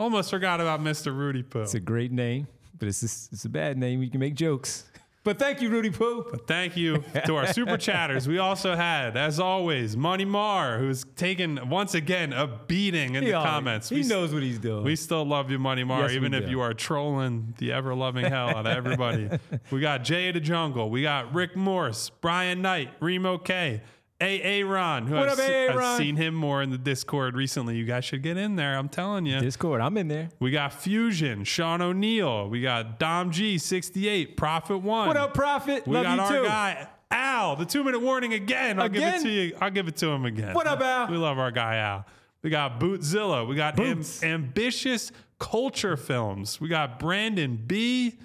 Almost 0.00 0.30
forgot 0.30 0.62
about 0.62 0.80
Mr. 0.80 1.14
Rudy 1.14 1.42
Poo. 1.42 1.60
It's 1.60 1.74
a 1.74 1.80
great 1.80 2.10
name, 2.10 2.48
but 2.78 2.88
it's 2.88 3.00
just, 3.02 3.30
it's 3.34 3.44
a 3.44 3.50
bad 3.50 3.76
name. 3.76 4.02
You 4.02 4.10
can 4.10 4.18
make 4.20 4.34
jokes. 4.34 4.84
But 5.22 5.38
thank 5.38 5.60
you, 5.60 5.68
Rudy 5.68 5.90
Poo. 5.90 6.24
Thank 6.46 6.78
you 6.78 7.04
to 7.26 7.36
our 7.36 7.46
super 7.52 7.76
chatters. 7.88 8.26
We 8.26 8.38
also 8.38 8.74
had, 8.74 9.18
as 9.18 9.38
always, 9.38 9.94
Money 9.94 10.24
Mar, 10.24 10.78
who's 10.78 11.04
taken 11.14 11.68
once 11.68 11.92
again 11.92 12.32
a 12.32 12.46
beating 12.46 13.16
in 13.16 13.22
He 13.22 13.28
the 13.28 13.34
always- 13.36 13.50
comments. 13.50 13.88
He 13.90 13.96
we, 13.96 14.02
knows 14.04 14.32
what 14.32 14.42
he's 14.42 14.58
doing. 14.58 14.82
We 14.82 14.96
still 14.96 15.26
love 15.26 15.50
you, 15.50 15.58
Money 15.58 15.84
Mar, 15.84 16.04
Yes, 16.04 16.12
even 16.12 16.32
if 16.32 16.46
do. 16.46 16.50
you 16.50 16.62
are 16.62 16.72
trolling 16.72 17.52
the 17.58 17.70
ever 17.70 17.94
loving 17.94 18.24
hell 18.24 18.48
out 18.48 18.66
of 18.66 18.74
everybody. 18.74 19.28
we 19.70 19.80
got 19.80 20.04
Jay 20.04 20.28
of 20.28 20.34
the 20.34 20.40
Jungle. 20.40 20.88
We 20.88 21.02
got 21.02 21.34
Rick 21.34 21.54
Morse, 21.54 22.08
Brian 22.22 22.62
Knight, 22.62 22.88
Remo 23.00 23.36
K. 23.36 23.82
AA 24.20 24.62
Ron, 24.66 25.06
who 25.06 25.14
What 25.14 25.24
I've, 25.28 25.32
up, 25.32 25.38
se- 25.38 25.68
I've 25.68 25.76
Ron? 25.76 25.98
seen 25.98 26.16
him 26.16 26.34
more 26.34 26.62
in 26.62 26.70
the 26.70 26.76
Discord 26.78 27.34
recently. 27.34 27.76
You 27.76 27.84
guys 27.86 28.04
should 28.04 28.22
get 28.22 28.36
in 28.36 28.56
there. 28.56 28.76
I'm 28.76 28.88
telling 28.90 29.24
you. 29.26 29.40
Discord, 29.40 29.80
I'm 29.80 29.96
in 29.96 30.08
there. 30.08 30.28
we 30.40 30.50
got 30.50 30.72
Fusion, 30.74 31.44
Sean 31.44 31.80
O'Neill. 31.80 32.48
We 32.50 32.60
got 32.60 32.98
Dom 32.98 33.30
G68, 33.30 34.36
Prophet 34.36 34.78
One. 34.78 35.08
What 35.08 35.16
up, 35.16 35.32
Prophet? 35.34 35.86
We 35.86 35.94
Love 35.94 36.04
got 36.04 36.14
you 36.16 36.20
our 36.36 36.42
too. 36.42 36.48
guy 36.48 36.88
Al. 37.10 37.56
The 37.56 37.64
two 37.64 37.82
minute 37.82 38.00
warning 38.00 38.34
again. 38.34 38.78
I'll 38.78 38.88
give 38.88 39.02
Again? 39.02 39.20
it 39.20 39.22
to 39.22 39.28
you. 39.30 39.56
I'll 39.60 39.70
give 39.70 39.88
it 39.88 39.96
to 39.96 40.08
him 40.08 40.24
again. 40.26 40.54
What 40.54 40.66
up, 40.66 40.80
Al? 40.80 41.08
We 41.10 41.16
love 41.16 41.38
our 41.38 41.50
guy 41.50 41.76
Al. 41.76 42.04
We 42.42 42.50
got 42.50 42.78
Bootzilla. 42.78 43.48
We 43.48 43.56
got 43.56 43.78
am- 43.80 43.96
Boots. 43.98 44.22
ambitious 44.22 45.12
culture 45.38 45.96
films. 45.96 46.60
We 46.60 46.68
got 46.68 46.98
Brandon 46.98 47.56
B. 47.66 48.18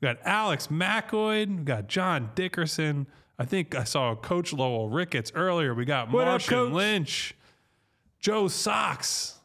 We 0.00 0.06
got 0.08 0.16
Alex 0.24 0.68
McCoy. 0.68 1.46
We 1.58 1.62
got 1.64 1.86
John 1.88 2.30
Dickerson. 2.34 3.06
I 3.42 3.44
think 3.44 3.74
I 3.74 3.82
saw 3.82 4.14
Coach 4.14 4.52
Lowell 4.52 4.88
Ricketts 4.88 5.32
earlier. 5.34 5.74
We 5.74 5.84
got 5.84 6.12
What 6.12 6.22
up, 6.22 6.28
Martian 6.28 6.48
Coach? 6.54 6.72
Lynch. 6.72 7.34
Joe 8.20 8.46
Sox. 8.46 9.36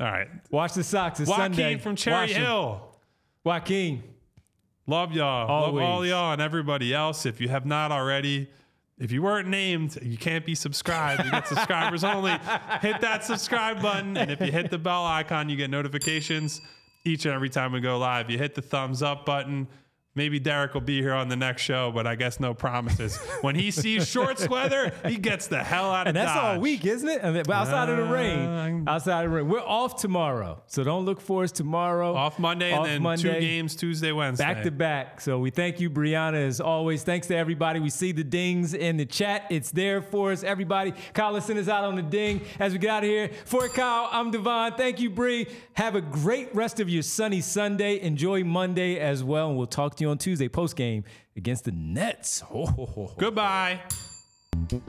All 0.00 0.06
right. 0.06 0.26
Watch 0.50 0.74
the 0.74 0.82
Sox. 0.82 1.20
It's 1.20 1.30
Joaquin 1.30 1.54
Sunday. 1.54 1.78
from 1.78 1.94
Cherry 1.94 2.22
Watch. 2.22 2.32
Hill. 2.32 2.82
Joaquin. 3.44 4.02
Love 4.88 5.12
y'all. 5.12 5.48
Love 5.62 5.76
all 5.80 6.04
y'all 6.04 6.32
and 6.32 6.42
everybody 6.42 6.92
else. 6.92 7.24
If 7.24 7.40
you 7.40 7.48
have 7.48 7.64
not 7.64 7.92
already, 7.92 8.48
if 8.98 9.12
you 9.12 9.22
weren't 9.22 9.46
named, 9.48 9.96
you 10.02 10.16
can't 10.16 10.44
be 10.44 10.56
subscribed. 10.56 11.24
You 11.24 11.30
get 11.30 11.46
subscribers 11.48 12.02
only. 12.02 12.32
Hit 12.82 13.00
that 13.00 13.22
subscribe 13.24 13.80
button. 13.80 14.16
And 14.16 14.28
if 14.28 14.40
you 14.40 14.50
hit 14.50 14.72
the 14.72 14.78
bell 14.78 15.04
icon, 15.06 15.48
you 15.48 15.56
get 15.56 15.70
notifications 15.70 16.60
each 17.04 17.24
and 17.26 17.32
every 17.34 17.48
time 17.48 17.70
we 17.70 17.78
go 17.80 17.96
live. 17.96 18.28
You 18.28 18.38
hit 18.38 18.56
the 18.56 18.62
thumbs 18.62 19.02
up 19.04 19.24
button. 19.24 19.68
Maybe 20.16 20.40
Derek 20.40 20.74
will 20.74 20.80
be 20.80 21.00
here 21.00 21.14
on 21.14 21.28
the 21.28 21.36
next 21.36 21.62
show, 21.62 21.92
but 21.92 22.06
I 22.06 22.16
guess 22.16 22.40
no 22.40 22.54
promises. 22.54 23.16
When 23.42 23.54
he 23.54 23.70
sees 23.70 24.08
shorts 24.08 24.48
weather, 24.48 24.92
he 25.06 25.16
gets 25.16 25.46
the 25.46 25.62
hell 25.62 25.90
out 25.92 26.08
of 26.08 26.14
here. 26.14 26.22
And 26.22 26.28
that's 26.28 26.36
all 26.36 26.54
Dodge. 26.54 26.60
week, 26.62 26.84
isn't 26.86 27.08
it? 27.08 27.22
I 27.22 27.30
mean, 27.30 27.42
but 27.46 27.54
outside 27.54 27.88
of 27.90 27.98
the 27.98 28.06
Uh, 28.06 28.10
rain, 28.10 28.84
outside 28.88 29.24
of 29.24 29.30
the 29.30 29.36
rain, 29.36 29.48
we're 29.48 29.60
off 29.60 29.96
tomorrow, 30.00 30.62
so 30.66 30.82
don't 30.82 31.04
look 31.04 31.20
for 31.20 31.44
us 31.44 31.52
tomorrow. 31.52 32.14
Off 32.14 32.38
Monday 32.38 32.72
Off 32.72 32.86
and 32.88 33.04
then 33.04 33.18
two 33.18 33.28
Monday. 33.28 33.40
games 33.40 33.76
Tuesday, 33.76 34.10
Wednesday. 34.10 34.44
Back 34.44 34.62
to 34.64 34.70
back. 34.70 35.20
So 35.20 35.38
we 35.38 35.50
thank 35.50 35.78
you, 35.80 35.90
Brianna, 35.90 36.46
as 36.46 36.60
always. 36.60 37.02
Thanks 37.02 37.26
to 37.28 37.36
everybody. 37.36 37.78
We 37.78 37.90
see 37.90 38.12
the 38.12 38.24
dings 38.24 38.72
in 38.74 38.96
the 38.96 39.04
chat. 39.06 39.44
It's 39.50 39.70
there 39.70 40.00
for 40.00 40.32
us, 40.32 40.42
everybody. 40.42 40.94
Kyle, 41.12 41.38
send 41.40 41.58
us 41.58 41.68
out 41.68 41.84
on 41.84 41.94
the 41.94 42.02
ding 42.02 42.40
as 42.58 42.72
we 42.72 42.78
get 42.78 42.90
out 42.90 43.04
of 43.04 43.10
here. 43.10 43.30
For 43.44 43.68
Kyle, 43.68 44.08
I'm 44.10 44.30
Devon. 44.30 44.72
Thank 44.78 44.98
you, 45.00 45.10
Bree. 45.10 45.46
Have 45.74 45.94
a 45.94 46.00
great 46.00 46.54
rest 46.54 46.80
of 46.80 46.88
your 46.88 47.02
sunny 47.02 47.42
Sunday. 47.42 48.00
Enjoy 48.00 48.42
Monday 48.44 48.98
as 48.98 49.22
well. 49.22 49.48
And 49.50 49.58
we'll 49.58 49.66
talk 49.66 49.94
to 49.96 50.04
you 50.04 50.05
on 50.06 50.18
Tuesday 50.18 50.48
post 50.48 50.76
game 50.76 51.04
against 51.36 51.64
the 51.64 51.72
Nets. 51.72 52.40
Ho, 52.46 52.66
ho, 52.66 52.86
ho, 52.86 53.06
ho. 53.06 53.14
Goodbye. 53.18 53.80
We 54.70 54.80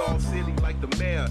all 0.00 0.18
silly 0.20 0.52
like 0.62 0.80
the 0.80 0.96
mayor. 0.98 1.28